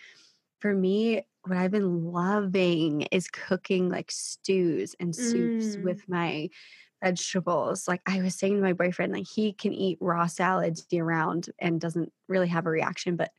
for 0.60 0.74
me, 0.74 1.26
what 1.46 1.58
I've 1.58 1.72
been 1.72 2.06
loving 2.06 3.02
is 3.12 3.28
cooking 3.28 3.90
like 3.90 4.10
stews 4.10 4.96
and 5.02 5.14
soups 5.14 5.76
mm. 5.76 5.84
with 5.84 6.08
my 6.08 6.50
vegetables. 7.04 7.88
Like 7.88 8.02
I 8.06 8.22
was 8.22 8.36
saying 8.36 8.56
to 8.56 8.62
my 8.62 8.74
boyfriend, 8.74 9.14
like 9.14 9.28
he 9.28 9.54
can 9.54 9.74
eat 9.74 9.98
raw 10.02 10.28
salads 10.28 10.86
year 10.90 11.06
round 11.06 11.50
and 11.60 11.82
doesn't 11.82 12.12
really 12.28 12.48
have 12.48 12.66
a 12.66 12.70
reaction, 12.70 13.16
but 13.16 13.32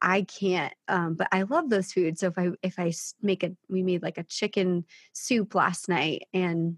I 0.00 0.22
can't. 0.22 0.72
Um, 0.88 1.14
but 1.14 1.28
I 1.32 1.42
love 1.42 1.70
those 1.70 1.92
foods. 1.92 2.20
So 2.20 2.28
if 2.28 2.38
I 2.38 2.50
if 2.62 2.78
I 2.78 2.92
make 3.22 3.44
a 3.44 3.52
we 3.68 3.82
made 3.82 4.02
like 4.02 4.18
a 4.18 4.24
chicken 4.24 4.84
soup 5.12 5.54
last 5.54 5.88
night 5.88 6.24
and 6.34 6.76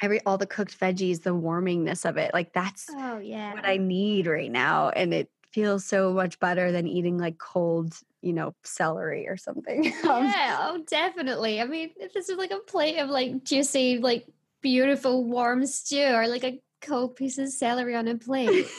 every 0.00 0.20
all 0.24 0.38
the 0.38 0.46
cooked 0.46 0.78
veggies, 0.78 1.22
the 1.22 1.34
warmingness 1.34 2.08
of 2.08 2.16
it, 2.16 2.32
like 2.32 2.52
that's 2.52 2.86
oh 2.90 3.18
yeah 3.18 3.52
what 3.52 3.66
I 3.66 3.76
need 3.76 4.26
right 4.26 4.50
now, 4.50 4.88
and 4.88 5.12
it 5.12 5.30
feels 5.52 5.84
so 5.84 6.12
much 6.12 6.38
better 6.40 6.72
than 6.72 6.86
eating 6.86 7.18
like 7.18 7.38
cold 7.38 7.94
you 8.20 8.32
know 8.32 8.54
celery 8.64 9.28
or 9.28 9.36
something 9.36 9.84
yeah 10.04 10.58
oh 10.60 10.82
definitely 10.88 11.60
i 11.60 11.64
mean 11.64 11.90
if 11.96 12.12
this 12.12 12.28
is 12.28 12.36
like 12.36 12.50
a 12.50 12.58
plate 12.58 12.98
of 12.98 13.08
like 13.08 13.44
juicy 13.44 13.98
like 13.98 14.26
beautiful 14.60 15.24
warm 15.24 15.66
stew 15.66 16.14
or 16.14 16.28
like 16.28 16.44
a 16.44 16.60
cold 16.80 17.16
piece 17.16 17.38
of 17.38 17.48
celery 17.48 17.94
on 17.94 18.08
a 18.08 18.16
plate. 18.16 18.66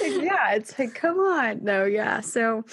yeah, 0.00 0.54
it's 0.54 0.78
like, 0.78 0.94
come 0.94 1.18
on. 1.18 1.64
No, 1.64 1.84
yeah. 1.84 2.20
So 2.20 2.64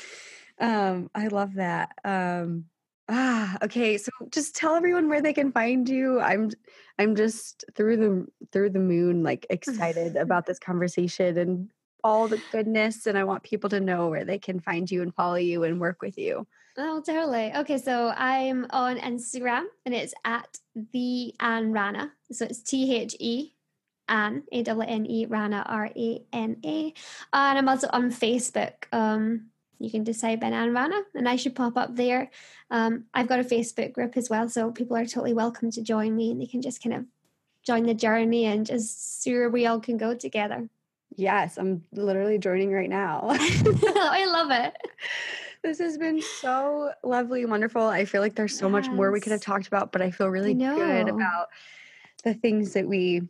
um 0.60 1.10
I 1.16 1.28
love 1.28 1.56
that. 1.56 1.92
Um 2.04 2.66
ah 3.10 3.58
okay 3.62 3.98
so 3.98 4.10
just 4.32 4.56
tell 4.56 4.76
everyone 4.76 5.10
where 5.10 5.22
they 5.22 5.34
can 5.34 5.52
find 5.52 5.90
you 5.90 6.22
i'm 6.22 6.50
i'm 6.98 7.16
just 7.18 7.66
through 7.76 7.98
the 7.98 8.48
through 8.52 8.70
the 8.70 8.80
moon 8.80 9.24
like 9.24 9.46
excited 9.50 10.16
about 10.16 10.46
this 10.46 10.58
conversation 10.58 11.38
and 11.38 11.70
all 12.04 12.28
the 12.28 12.42
goodness 12.52 13.06
and 13.08 13.18
I 13.18 13.24
want 13.24 13.44
people 13.44 13.70
to 13.70 13.80
know 13.80 14.10
where 14.10 14.26
they 14.26 14.40
can 14.40 14.60
find 14.60 14.90
you 14.90 15.02
and 15.02 15.14
follow 15.14 15.36
you 15.36 15.64
and 15.64 15.80
work 15.80 16.02
with 16.02 16.18
you. 16.18 16.46
Oh, 16.78 17.02
totally. 17.02 17.54
Okay, 17.56 17.78
so 17.78 18.14
I'm 18.16 18.66
on 18.72 18.98
Instagram 18.98 19.66
and 19.86 19.94
it's 19.94 20.14
at 20.26 20.58
the 20.92 21.34
Anne 21.40 21.72
Rana. 21.72 22.12
So 22.32 22.46
it's 22.46 22.64
T 22.64 22.96
H 22.96 23.16
E 23.20 23.54
Anne 24.10 24.44
A 24.52 24.64
W 24.64 24.88
N 24.88 25.06
E 25.06 25.26
Rana 25.28 25.64
R 25.68 25.90
A 25.96 26.26
N 26.34 26.58
A. 26.66 26.94
And 27.32 27.58
I'm 27.58 27.70
also 27.70 27.88
on 27.94 28.12
Facebook. 28.12 28.74
Um, 28.92 29.50
you 29.80 29.92
can 29.92 30.04
decide 30.04 30.40
by 30.40 30.48
Anne 30.48 30.74
Rana, 30.74 31.02
and 31.14 31.28
I 31.28 31.36
should 31.36 31.56
pop 31.56 31.78
up 31.78 31.96
there. 31.96 32.32
Um, 32.72 33.06
I've 33.14 33.28
got 33.28 33.40
a 33.40 33.44
Facebook 33.44 33.94
group 33.94 34.16
as 34.16 34.30
well, 34.30 34.48
so 34.48 34.72
people 34.72 34.96
are 34.96 35.06
totally 35.06 35.34
welcome 35.34 35.72
to 35.72 35.82
join 35.82 36.16
me, 36.16 36.32
and 36.32 36.42
they 36.42 36.46
can 36.46 36.62
just 36.62 36.82
kind 36.82 36.96
of 36.96 37.06
join 37.64 37.84
the 37.84 37.94
journey 37.94 38.46
and 38.46 38.66
just 38.66 39.22
see 39.22 39.34
where 39.34 39.50
we 39.50 39.66
all 39.66 39.80
can 39.80 39.98
go 39.98 40.16
together. 40.16 40.70
Yes, 41.16 41.58
I'm 41.58 41.84
literally 41.92 42.38
joining 42.38 42.72
right 42.72 42.90
now. 42.90 43.22
I 43.32 44.26
love 44.28 44.52
it. 44.52 44.76
This 45.64 45.80
has 45.80 45.98
been 45.98 46.22
so 46.22 46.92
lovely 47.04 47.46
wonderful. 47.46 47.84
I 47.84 48.06
feel 48.06 48.22
like 48.22 48.36
there's 48.36 48.58
so 48.58 48.68
yes. 48.68 48.72
much 48.72 48.90
more 48.90 49.12
we 49.12 49.22
could 49.22 49.32
have 49.32 49.42
talked 49.42 49.68
about, 49.68 49.92
but 49.92 50.02
I 50.02 50.12
feel 50.12 50.28
really 50.28 50.54
good 50.54 51.08
about 51.08 51.48
the 52.24 52.34
things 52.34 52.74
that 52.74 52.88
we 52.88 53.22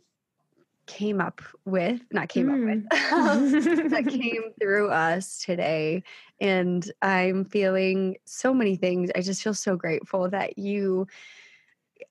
came 0.86 1.20
up 1.20 1.40
with, 1.64 2.00
not 2.10 2.28
came 2.28 2.48
mm. 2.48 2.54
up 2.54 2.68
with, 2.68 2.88
mm. 2.92 3.90
that 3.90 4.06
came 4.06 4.42
through 4.60 4.90
us 4.90 5.38
today. 5.38 6.02
And 6.40 6.90
I'm 7.02 7.44
feeling 7.44 8.16
so 8.24 8.52
many 8.52 8.76
things. 8.76 9.10
I 9.14 9.20
just 9.20 9.42
feel 9.42 9.54
so 9.54 9.76
grateful 9.76 10.28
that 10.30 10.58
you 10.58 11.06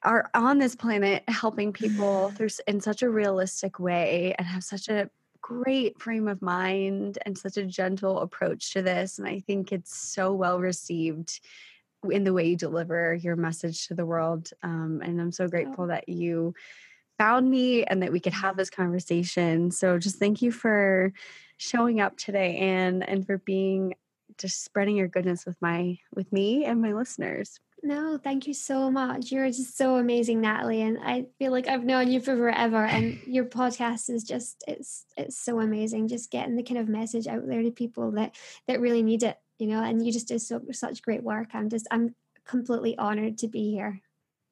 are 0.03 0.30
on 0.34 0.57
this 0.57 0.76
planet 0.76 1.24
helping 1.28 1.74
people 1.74 2.32
through 2.36 2.49
in 2.67 2.80
such 2.82 3.01
a 3.01 3.09
realistic 3.09 3.80
way 3.80 4.34
and 4.38 4.47
have 4.47 4.63
such 4.63 4.88
a 4.89 5.09
great 5.44 6.02
frame 6.02 6.28
of 6.28 6.41
mind 6.41 7.20
and 7.26 7.38
such 7.38 7.58
a 7.58 7.66
gentle 7.66 8.22
approach 8.22 8.74
to 8.74 8.82
this. 8.82 9.20
And 9.20 9.28
I 9.28 9.41
think 9.41 9.72
it's 9.72 9.96
so 9.96 10.34
well 10.34 10.60
received 10.60 11.39
in 12.10 12.24
the 12.24 12.34
way 12.34 12.48
you 12.48 12.56
deliver 12.56 13.14
your 13.14 13.36
message 13.36 13.88
to 13.88 13.94
the 13.94 14.06
world. 14.06 14.50
Um, 14.64 15.02
and 15.04 15.22
I'm 15.22 15.32
so 15.32 15.48
grateful 15.48 15.88
that 15.88 16.10
you 16.10 16.56
found 17.18 17.50
me 17.50 17.84
and 17.84 18.02
that 18.02 18.12
we 18.12 18.20
could 18.20 18.34
have 18.34 18.58
this 18.58 18.70
conversation. 18.70 19.70
So 19.70 20.00
just 20.00 20.18
thank 20.18 20.41
you 20.41 20.52
for 20.52 21.14
showing 21.58 22.02
up 22.02 22.18
today 22.18 22.58
and 22.58 23.08
and 23.08 23.26
for 23.26 23.38
being 23.38 23.94
just 24.38 24.64
spreading 24.64 24.96
your 24.96 25.08
goodness 25.08 25.46
with 25.46 25.62
my 25.62 26.00
with 26.16 26.32
me 26.32 26.66
and 26.66 26.82
my 26.82 26.94
listeners. 26.94 27.60
No, 27.86 28.18
thank 28.18 28.48
you 28.48 28.54
so 28.54 28.90
much. 28.90 29.30
You're 29.30 29.48
just 29.48 29.78
so 29.78 29.98
amazing, 29.98 30.40
Natalie, 30.40 30.82
and 30.82 30.98
I 31.04 31.26
feel 31.38 31.52
like 31.52 31.68
I've 31.68 31.84
known 31.84 32.10
you 32.10 32.22
for 32.22 32.38
forever. 32.38 32.86
And 32.86 33.20
your 33.28 33.44
podcast 33.44 34.10
is 34.10 34.24
just 34.24 34.64
it's 34.68 35.06
it's 35.18 35.38
so 35.38 35.60
amazing. 35.60 36.08
Just 36.08 36.32
getting 36.32 36.56
the 36.56 36.64
kind 36.64 36.78
of 36.78 36.88
message 36.88 37.28
out 37.28 37.46
there 37.46 37.62
to 37.62 37.72
people 37.72 38.12
that 38.12 38.36
that 38.68 38.80
really 38.80 39.04
need 39.04 39.24
it, 39.24 39.38
you 39.60 39.68
know. 39.68 39.84
And 39.84 40.06
you 40.06 40.14
just 40.14 40.30
do 40.30 40.40
so 40.40 40.62
such 40.72 41.02
great 41.02 41.24
work. 41.24 41.50
I'm 41.54 41.68
just 41.68 41.86
I'm 41.92 42.16
completely 42.46 42.98
honored 42.98 43.38
to 43.40 43.50
be 43.50 43.72
here. 43.72 44.02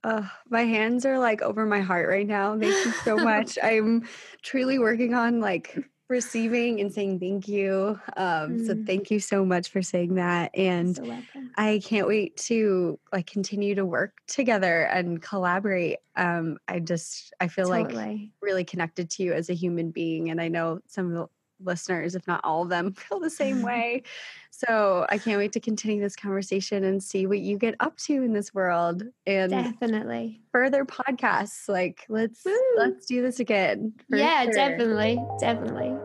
Uh, 0.04 0.28
my 0.50 0.64
hands 0.64 1.06
are 1.06 1.18
like 1.18 1.42
over 1.42 1.66
my 1.66 1.80
heart 1.80 2.10
right 2.10 2.28
now. 2.28 2.58
Thank 2.60 2.86
you 2.86 2.92
so 3.04 3.16
much. 3.24 3.58
I'm 3.64 4.10
truly 4.42 4.78
working 4.78 5.14
on 5.14 5.40
like 5.40 5.78
receiving 6.12 6.80
and 6.82 6.94
saying 6.94 7.20
thank 7.20 7.48
you. 7.48 8.00
Um, 8.16 8.58
mm. 8.58 8.68
So 8.68 8.76
thank 8.86 9.10
you 9.10 9.20
so 9.20 9.44
much 9.44 9.70
for 9.70 9.82
saying 9.82 10.16
that. 10.16 10.52
And 10.54 10.96
so 10.96 11.18
I 11.58 11.82
can't 11.84 12.08
wait 12.08 12.38
to 12.38 13.00
like 13.12 13.26
continue 13.26 13.74
to 13.76 13.86
work 13.86 14.14
together 14.28 14.84
and 14.84 15.22
collaborate. 15.22 16.00
Um, 16.16 16.58
I 16.68 16.80
just 16.80 17.34
I 17.40 17.48
feel 17.48 17.70
totally. 17.70 17.96
like 17.96 18.30
really 18.42 18.64
connected 18.64 19.10
to 19.12 19.24
you 19.24 19.34
as 19.34 19.50
a 19.50 19.54
human 19.54 19.92
being, 19.92 20.30
and 20.30 20.40
I 20.40 20.50
know 20.50 20.82
some 20.86 21.08
of 21.08 21.14
the 21.14 21.28
listeners, 21.64 22.16
if 22.16 22.28
not 22.28 22.42
all 22.44 22.64
of 22.64 22.70
them, 22.70 22.94
feel 23.10 23.20
the 23.20 23.30
same 23.30 23.62
way. 23.64 24.04
So 24.52 25.06
I 25.10 25.18
can't 25.18 25.38
wait 25.38 25.54
to 25.54 25.60
continue 25.60 26.02
this 26.02 26.16
conversation 26.16 26.84
and 26.84 27.02
see 27.02 27.26
what 27.26 27.40
you 27.40 27.58
get 27.58 27.76
up 27.80 27.98
to 28.00 28.14
in 28.14 28.34
this 28.34 28.54
world. 28.54 29.04
And 29.26 29.52
definitely 29.52 30.42
further 30.52 30.86
podcasts. 30.86 31.68
Like 31.68 32.06
let's 32.10 32.46
Woo. 32.46 32.56
let's 32.78 33.06
do 33.06 33.22
this 33.22 33.40
again. 33.40 33.94
Yeah, 34.10 34.44
sure. 34.44 34.54
definitely. 34.54 35.20
Definitely. 35.40 35.96